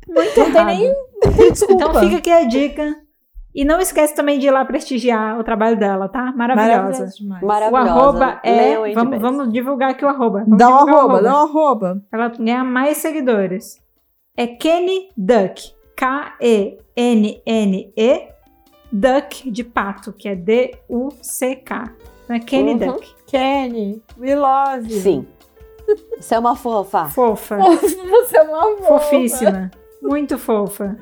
[0.07, 0.67] Muito Não tem errado.
[0.67, 0.93] nem
[1.35, 1.73] tem desculpa.
[1.73, 2.95] Então fica aqui a dica.
[3.55, 6.31] E não esquece também de ir lá prestigiar o trabalho dela, tá?
[6.35, 6.81] Maravilhosa.
[6.81, 7.43] Maravilhoso demais.
[7.43, 7.89] O Maravilhosa.
[7.91, 8.93] arroba é.
[8.93, 10.39] Vamos, vamos divulgar aqui o arroba.
[10.43, 12.03] Vamos Dá um o arroba, dá um arroba.
[12.09, 13.79] Pra ela ganhar mais seguidores.
[14.35, 15.73] É Kenny Duck.
[15.95, 16.79] K-E-N-N-E.
[18.91, 21.91] Duck de pato, que é D-U-C-K.
[22.23, 22.77] Então é Kenny Uhum.
[22.77, 23.15] Duck.
[23.27, 25.01] Kenny, we love you.
[25.01, 25.27] Sim.
[26.19, 27.05] Você é uma fofa.
[27.09, 27.57] Fofa.
[27.77, 28.99] Você é uma fofa.
[28.99, 29.71] Fofíssima.
[30.01, 30.97] Muito fofa.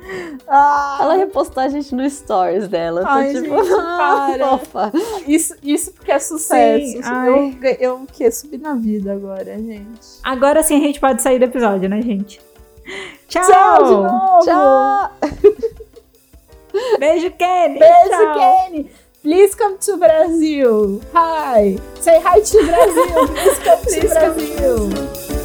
[0.47, 3.01] Ah, Ela repostou a gente no stories dela.
[3.01, 4.57] Tô Ai, tipo, gente, ah, para.
[4.57, 4.91] fofa.
[5.27, 7.01] isso, isso porque é sucesso.
[7.01, 10.19] Sim, eu, eu quero subir na vida agora, gente.
[10.23, 12.39] Agora sim a gente pode sair do episódio, né, gente?
[13.27, 13.43] Tchau!
[13.43, 14.45] Tchau de novo.
[14.45, 15.09] Tchau.
[16.99, 17.79] Beijo, Kenny!
[17.79, 18.37] Beijo, Tchau.
[18.37, 18.89] Kenny.
[19.21, 21.01] Please come to Brazil.
[21.13, 21.77] Hi.
[21.99, 23.27] Say hi to Brazil.
[23.27, 24.01] Please come to
[24.35, 25.40] Brazil.